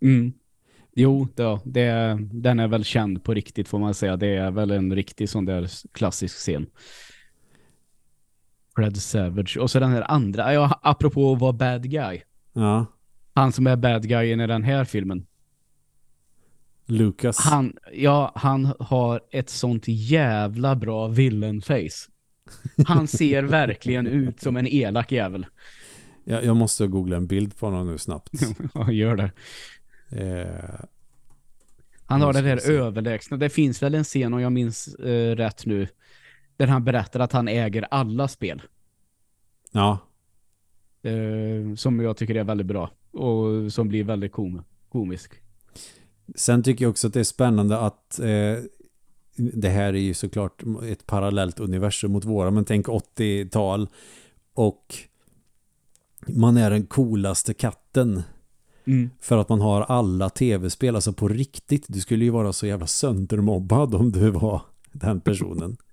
Mm. 0.00 0.32
Jo, 1.00 1.28
det, 1.34 1.60
det, 1.64 2.18
den 2.32 2.60
är 2.60 2.68
väl 2.68 2.84
känd 2.84 3.24
på 3.24 3.34
riktigt 3.34 3.68
får 3.68 3.78
man 3.78 3.94
säga. 3.94 4.16
Det 4.16 4.26
är 4.26 4.50
väl 4.50 4.70
en 4.70 4.94
riktig 4.94 5.28
sån 5.28 5.44
där 5.44 5.70
klassisk 5.92 6.36
scen. 6.36 6.66
Fred 8.76 8.96
Savage. 8.96 9.56
Och 9.56 9.70
så 9.70 9.80
den 9.80 9.90
här 9.90 10.10
andra, 10.10 10.54
ja, 10.54 10.80
apropå 10.82 11.32
att 11.32 11.40
vara 11.40 11.52
bad 11.52 11.90
guy. 11.90 12.20
Ja, 12.52 12.86
Han 13.34 13.52
som 13.52 13.66
är 13.66 13.76
bad 13.76 14.08
guyen 14.08 14.40
i 14.40 14.46
den 14.46 14.62
här 14.62 14.84
filmen. 14.84 15.26
Lucas. 16.86 17.38
Han, 17.38 17.76
ja, 17.92 18.32
han 18.34 18.72
har 18.78 19.20
ett 19.30 19.50
sånt 19.50 19.84
jävla 19.86 20.76
bra 20.76 21.08
villain 21.08 21.62
face. 21.62 22.10
Han 22.86 23.08
ser 23.08 23.42
verkligen 23.58 24.06
ut 24.06 24.40
som 24.40 24.56
en 24.56 24.66
elak 24.66 25.12
jävel. 25.12 25.46
Jag, 26.24 26.44
jag 26.44 26.56
måste 26.56 26.86
googla 26.86 27.16
en 27.16 27.26
bild 27.26 27.58
på 27.58 27.66
honom 27.66 27.86
nu 27.86 27.98
snabbt. 27.98 28.32
Ja, 28.74 28.92
gör 28.92 29.16
det. 29.16 29.30
Eh, 30.10 30.46
Han 32.06 32.20
har 32.20 32.32
det 32.32 32.42
där 32.42 32.70
överlägsna. 32.70 33.36
Det 33.36 33.48
finns 33.48 33.82
väl 33.82 33.94
en 33.94 34.04
scen, 34.04 34.34
om 34.34 34.40
jag 34.40 34.52
minns 34.52 34.94
eh, 34.94 35.36
rätt 35.36 35.66
nu, 35.66 35.88
där 36.56 36.66
han 36.66 36.84
berättar 36.84 37.20
att 37.20 37.32
han 37.32 37.48
äger 37.48 37.86
alla 37.90 38.28
spel. 38.28 38.62
ja, 39.72 39.98
Eh, 41.02 41.74
som 41.74 42.00
jag 42.00 42.16
tycker 42.16 42.34
är 42.34 42.44
väldigt 42.44 42.66
bra. 42.66 42.90
Och 43.10 43.72
som 43.72 43.88
blir 43.88 44.04
väldigt 44.04 44.32
kom 44.32 44.62
komisk. 44.88 45.32
Sen 46.34 46.62
tycker 46.62 46.84
jag 46.84 46.90
också 46.90 47.06
att 47.06 47.14
det 47.14 47.20
är 47.20 47.24
spännande 47.24 47.78
att 47.78 48.18
eh, 48.18 48.56
det 49.36 49.68
här 49.68 49.94
är 49.94 49.98
ju 49.98 50.14
såklart 50.14 50.62
ett 50.86 51.06
parallellt 51.06 51.60
universum 51.60 52.12
mot 52.12 52.24
våra, 52.24 52.50
men 52.50 52.64
tänk 52.64 52.86
80-tal 52.86 53.88
och 54.54 54.94
man 56.26 56.56
är 56.56 56.70
den 56.70 56.86
coolaste 56.86 57.54
katten 57.54 58.22
Mm. 58.88 59.10
för 59.20 59.38
att 59.38 59.48
man 59.48 59.60
har 59.60 59.80
alla 59.82 60.30
tv-spel, 60.30 60.94
alltså 60.94 61.12
på 61.12 61.28
riktigt. 61.28 61.84
Du 61.88 62.00
skulle 62.00 62.24
ju 62.24 62.30
vara 62.30 62.52
så 62.52 62.66
jävla 62.66 62.86
söndermobbad 62.86 63.94
om 63.94 64.12
du 64.12 64.30
var 64.30 64.60
den 64.92 65.20
personen. 65.20 65.76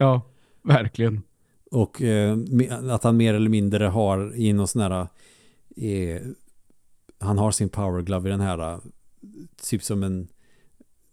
Ja, 0.00 0.22
verkligen. 0.62 1.22
Och 1.70 2.02
eh, 2.02 2.36
att 2.90 3.04
han 3.04 3.16
mer 3.16 3.34
eller 3.34 3.50
mindre 3.50 3.84
har 3.84 4.36
i 4.36 4.52
någon 4.52 4.68
sån 4.68 4.82
här 4.82 5.06
eh, 5.76 6.22
han 7.18 7.38
har 7.38 7.50
sin 7.50 7.68
power 7.68 8.02
glove 8.02 8.28
i 8.28 8.32
den 8.32 8.40
här 8.40 8.72
eh, 8.72 8.78
typ 9.70 9.82
som 9.82 10.02
en 10.02 10.28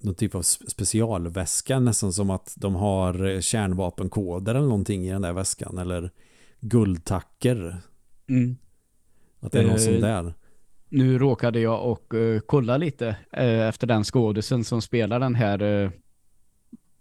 någon 0.02 0.16
typ 0.16 0.36
av 0.36 0.42
sp- 0.42 0.70
specialväska 0.70 1.80
nästan 1.80 2.14
som 2.14 2.30
att 2.30 2.54
de 2.58 2.76
har 2.76 3.26
eh, 3.26 3.40
kärnvapenkoder 3.40 4.56
eller 4.56 4.68
någonting 4.68 5.06
i 5.06 5.12
den 5.12 5.22
där 5.22 5.34
väskan 5.34 5.78
eller 5.78 6.12
guldtacker 6.60 7.78
Mm. 8.28 8.58
att 9.40 9.52
det 9.52 9.60
är 9.60 9.64
någon 9.64 9.72
Eh, 9.72 9.78
sån 9.78 10.02
där 10.02 10.34
Nu 10.90 11.18
råkade 11.18 11.60
jag 11.60 11.92
och 11.92 12.14
eh, 12.14 12.40
kolla 12.40 12.78
lite 12.78 13.08
eh, 13.32 13.68
efter 13.68 13.88
den 13.88 14.04
skådisen 14.04 14.64
som 14.64 14.82
spelar 14.82 15.20
den 15.20 15.36
här 15.36 15.62
uh, 15.62 15.92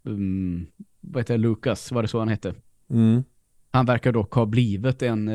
um, 0.03 0.67
vad 1.01 1.21
heter 1.21 1.39
Lucas, 1.39 1.93
var 1.93 2.03
det 2.03 2.09
så 2.09 2.19
han 2.19 2.29
hette? 2.29 2.55
mm. 2.91 3.25
Han 3.71 3.87
verkar 3.87 4.13
dock 4.13 4.35
ha 4.35 4.47
blivit 4.47 5.03
en, 5.03 5.31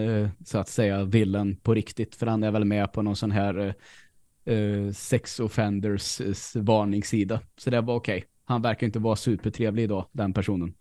så 0.45 0.57
att 0.57 0.69
säga, 0.69 1.03
villain 1.03 1.55
på 1.55 1.73
riktigt. 1.73 2.15
För 2.15 2.27
han 2.27 2.43
är 2.43 2.51
väl 2.51 2.65
med 2.65 2.93
på 2.93 3.01
någon 3.01 3.15
sån 3.15 3.31
här 3.31 3.75
sex 4.93 5.39
offenders 5.39 6.21
varningssida. 6.55 7.41
Så 7.57 7.69
det 7.69 7.81
var 7.81 7.95
okej. 7.95 8.25
Han 8.45 8.61
verkar 8.61 8.87
inte 8.87 8.99
vara 8.99 9.15
supertrevlig 9.15 9.83
idag, 9.83 10.05
den 10.11 10.33
personen. 10.33 10.73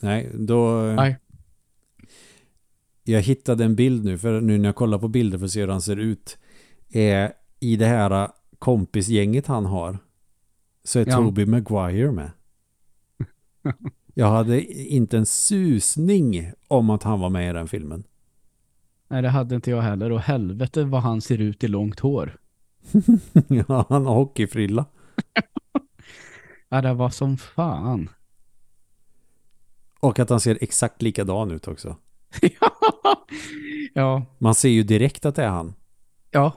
nej 0.00 0.30
då 0.34 0.82
Nej. 0.96 1.16
Jag 3.12 3.22
hittade 3.22 3.64
en 3.64 3.74
bild 3.74 4.04
nu 4.04 4.18
för 4.18 4.40
nu 4.40 4.58
när 4.58 4.68
jag 4.68 4.76
kollar 4.76 4.98
på 4.98 5.08
bilder 5.08 5.38
för 5.38 5.44
att 5.44 5.50
se 5.52 5.60
hur 5.60 5.68
han 5.68 5.82
ser 5.82 5.96
ut 5.96 6.38
är 6.88 7.32
i 7.60 7.76
det 7.76 7.86
här 7.86 8.22
eh, 8.22 8.30
kompisgänget 8.58 9.46
han 9.46 9.66
har 9.66 9.98
så 10.84 10.98
är 10.98 11.06
Ja. 11.08 11.16
Toby 11.16 11.46
Maguire 11.46 12.12
med. 12.12 12.30
Jag 14.14 14.30
hade 14.30 14.62
inte 14.72 15.18
en 15.18 15.26
susning 15.26 16.52
om 16.68 16.90
att 16.90 17.02
han 17.02 17.20
var 17.20 17.30
med 17.30 17.50
i 17.50 17.52
den 17.52 17.68
filmen. 17.68 18.04
Nej, 19.08 19.22
det 19.22 19.28
hade 19.28 19.54
inte 19.54 19.70
jag 19.70 19.82
heller. 19.82 20.12
Och 20.12 20.20
helvete 20.20 20.84
vad 20.84 21.02
han 21.02 21.20
ser 21.20 21.38
ut 21.38 21.64
i 21.64 21.68
långt 21.68 22.00
hår. 22.00 22.36
ja, 23.48 23.86
han 23.88 24.06
har 24.06 24.14
hockeyfrilla. 24.14 24.84
Ja, 26.68 26.82
det 26.82 26.94
var 26.94 27.10
som 27.10 27.36
fan. 27.36 28.08
Och 30.00 30.18
att 30.18 30.30
han 30.30 30.40
ser 30.40 30.58
exakt 30.60 31.02
likadan 31.02 31.50
ut 31.50 31.68
också. 31.68 31.96
ja. 32.40 32.77
Man 34.38 34.54
ser 34.54 34.68
ju 34.68 34.82
direkt 34.82 35.26
att 35.26 35.34
det 35.34 35.42
är 35.42 35.48
han. 35.48 35.74
Ja. 36.30 36.52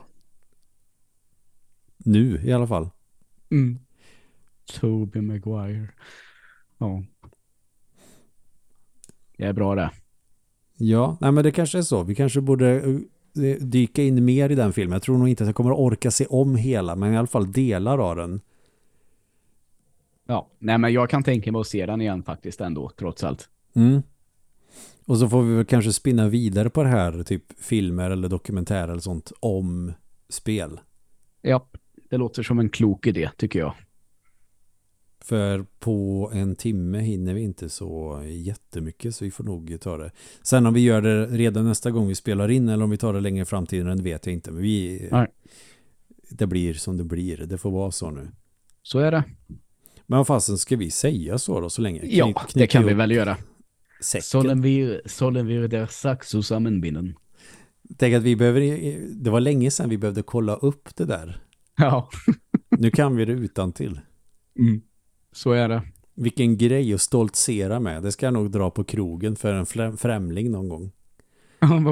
Nu 1.98 2.42
i 2.44 2.54
alla 2.54 2.68
fall. 2.68 2.90
Mm. 3.52 3.80
Toby 4.80 5.22
Maguire. 5.22 5.88
Ja. 6.78 7.04
Det 9.38 9.46
är 9.46 9.54
bra 9.54 9.76
det. 9.76 9.92
Ja, 10.78 11.18
nej 11.22 11.32
men 11.32 11.44
det 11.44 11.52
kanske 11.52 11.78
är 11.78 11.82
så. 11.82 12.04
Vi 12.04 12.16
kanske 12.16 12.42
borde 12.42 12.76
eh, 13.36 13.58
dyka 13.60 14.04
in 14.04 14.26
mer 14.26 14.50
i 14.50 14.56
den 14.56 14.74
filmen. 14.74 14.94
Jag 14.94 15.02
tror 15.02 15.18
nog 15.18 15.30
inte 15.30 15.44
att 15.44 15.48
jag 15.48 15.56
kommer 15.56 15.72
att 15.72 15.80
orka 15.80 16.12
se 16.12 16.26
om 16.26 16.56
hela, 16.56 16.96
men 16.96 17.14
i 17.14 17.18
alla 17.18 17.28
fall 17.28 17.52
delar 17.52 17.98
av 17.98 18.16
den. 18.16 18.42
Ja, 20.26 20.50
nej 20.60 20.78
men 20.78 20.94
jag 20.94 21.10
kan 21.10 21.24
tänka 21.24 21.52
mig 21.52 21.60
att 21.60 21.68
se 21.68 21.86
den 21.86 22.02
igen 22.02 22.24
faktiskt 22.24 22.62
ändå, 22.62 22.92
trots 22.98 23.24
allt. 23.24 23.50
Mm. 23.76 24.02
Och 25.12 25.18
så 25.18 25.30
får 25.30 25.44
vi 25.44 25.56
väl 25.56 25.66
kanske 25.66 25.94
spinna 25.94 26.28
vidare 26.28 26.70
på 26.70 26.84
det 26.84 26.90
här, 26.90 27.24
typ 27.24 27.44
filmer 27.60 28.12
eller 28.12 28.30
dokumentärer 28.30 28.88
eller 28.88 29.00
sånt 29.00 29.32
om 29.40 29.94
spel. 30.30 30.80
Ja, 31.42 31.70
det 32.10 32.18
låter 32.18 32.44
som 32.44 32.60
en 32.60 32.70
klok 32.70 33.08
idé 33.08 33.30
tycker 33.38 33.60
jag. 33.60 33.74
För 35.24 35.66
på 35.80 36.30
en 36.34 36.56
timme 36.56 37.00
hinner 37.00 37.34
vi 37.34 37.42
inte 37.42 37.70
så 37.70 38.22
jättemycket 38.28 39.16
så 39.16 39.26
vi 39.26 39.32
får 39.32 39.44
nog 39.44 39.78
ta 39.82 39.98
det. 39.98 40.12
Sen 40.42 40.66
om 40.66 40.74
vi 40.74 40.82
gör 40.82 41.02
det 41.02 41.26
redan 41.26 41.66
nästa 41.66 41.92
gång 41.92 42.08
vi 42.08 42.16
spelar 42.16 42.52
in 42.52 42.70
eller 42.70 42.84
om 42.84 42.90
vi 42.90 42.98
tar 42.98 43.14
det 43.14 43.20
längre 43.20 43.42
i 43.42 43.46
framtiden 43.46 44.04
vet 44.04 44.26
jag 44.26 44.34
inte. 44.34 44.52
Men 44.52 44.62
vi, 44.62 45.08
Nej. 45.12 45.28
det 46.30 46.48
blir 46.48 46.74
som 46.74 46.98
det 46.98 47.04
blir. 47.04 47.38
Det 47.38 47.58
får 47.58 47.72
vara 47.72 47.92
så 47.92 48.12
nu. 48.12 48.28
Så 48.84 49.00
är 49.00 49.12
det. 49.12 49.24
Men 50.06 50.18
vad 50.18 50.28
fasen 50.28 50.58
ska 50.58 50.76
vi 50.76 50.92
säga 50.92 51.38
så 51.38 51.60
då 51.60 51.70
så 51.70 51.82
länge? 51.82 52.02
Ja, 52.04 52.26
Kny- 52.26 52.34
det 52.34 52.52
knyta 52.52 52.68
kan 52.68 52.84
vi 52.84 52.90
ihop 52.90 53.00
väl 53.00 53.12
göra. 53.12 53.38
Säcken. 54.02 54.24
Sollen 54.24 54.62
wir, 54.62 55.02
sollen 55.06 55.48
wir 55.48 55.68
der 55.68 55.88
Sack 55.88 56.24
zusammenbinden? 56.24 57.16
Tänk 57.98 58.16
att 58.16 58.24
vi 58.24 58.36
behöver, 58.36 58.62
det 59.24 59.30
var 59.30 59.40
länge 59.40 59.72
sedan 59.72 59.90
vi 59.90 59.98
behövde 59.98 60.22
kolla 60.22 60.56
upp 60.56 60.96
det 60.96 61.06
där. 61.06 61.42
Ja. 61.78 62.10
Nu 62.70 62.92
kan 62.92 63.16
vi 63.16 63.26
det 63.26 63.32
utan 63.32 63.72
till. 63.74 64.00
Mm. 64.60 64.82
Så 65.32 65.52
är 65.52 65.70
det. 65.70 65.82
Vilken 66.16 66.58
grej 66.58 66.94
att 66.94 67.02
stoltsera 67.02 67.80
med. 67.80 68.04
Det 68.04 68.12
ska 68.12 68.26
jag 68.26 68.34
nog 68.34 68.52
dra 68.52 68.70
på 68.70 68.84
krogen 68.84 69.36
för 69.36 69.54
en 69.54 69.66
främ- 69.66 69.98
främling 69.98 70.52
någon 70.52 70.70
gång. 70.70 70.92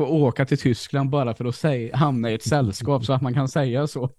Åka 0.07 0.45
till 0.45 0.57
Tyskland 0.57 1.09
bara 1.09 1.33
för 1.33 1.45
att 1.45 1.55
säga, 1.55 1.95
hamna 1.95 2.31
i 2.31 2.33
ett 2.33 2.43
sällskap 2.43 3.05
så 3.05 3.13
att 3.13 3.21
man 3.21 3.33
kan 3.33 3.49
säga 3.49 3.87
så. 3.87 4.09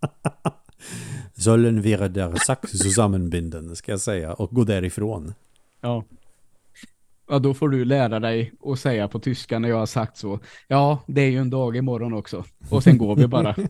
Sollen 1.34 1.82
wir 1.82 2.08
der 2.08 2.34
Sack 2.34 2.68
zusammenbinden 2.68 3.76
ska 3.76 3.92
jag 3.92 4.00
säga 4.00 4.32
och 4.32 4.50
gå 4.50 4.64
därifrån. 4.64 5.34
Ja. 5.80 6.04
Ja, 7.28 7.38
då 7.38 7.54
får 7.54 7.68
du 7.68 7.84
lära 7.84 8.20
dig 8.20 8.52
att 8.64 8.78
säga 8.80 9.08
på 9.08 9.18
tyska 9.18 9.58
när 9.58 9.68
jag 9.68 9.76
har 9.76 9.86
sagt 9.86 10.16
så. 10.16 10.40
Ja, 10.68 10.98
det 11.06 11.20
är 11.20 11.30
ju 11.30 11.38
en 11.38 11.50
dag 11.50 11.76
imorgon 11.76 12.12
också. 12.12 12.44
Och 12.70 12.82
sen 12.82 12.98
går 12.98 13.16
vi 13.16 13.26
bara. 13.26 13.56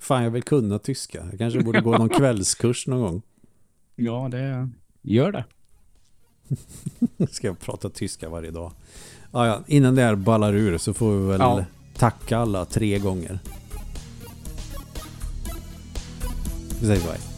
Fan, 0.00 0.22
jag 0.24 0.30
vill 0.30 0.42
kunna 0.42 0.78
tyska. 0.78 1.26
Jag 1.30 1.38
kanske 1.38 1.60
borde 1.62 1.80
gå 1.80 1.98
någon 1.98 2.08
kvällskurs 2.08 2.86
någon 2.86 3.00
gång. 3.00 3.22
Ja, 3.96 4.28
det 4.30 4.68
gör 5.02 5.32
det. 5.32 5.44
Ska 7.30 7.46
jag 7.46 7.60
prata 7.60 7.90
tyska 7.90 8.28
varje 8.28 8.50
dag. 8.50 8.72
Ah, 9.30 9.46
ja, 9.46 9.60
innan 9.66 9.94
det 9.94 10.02
här 10.02 10.14
ballar 10.14 10.54
ur 10.54 10.78
så 10.78 10.94
får 10.94 11.12
vi 11.18 11.26
väl 11.26 11.40
Ja. 11.40 11.64
tacka 11.96 12.38
alla 12.38 12.64
tre 12.64 12.98
gånger. 12.98 13.38
Vi 16.80 16.86
säger 16.86 17.00
här. 17.02 17.35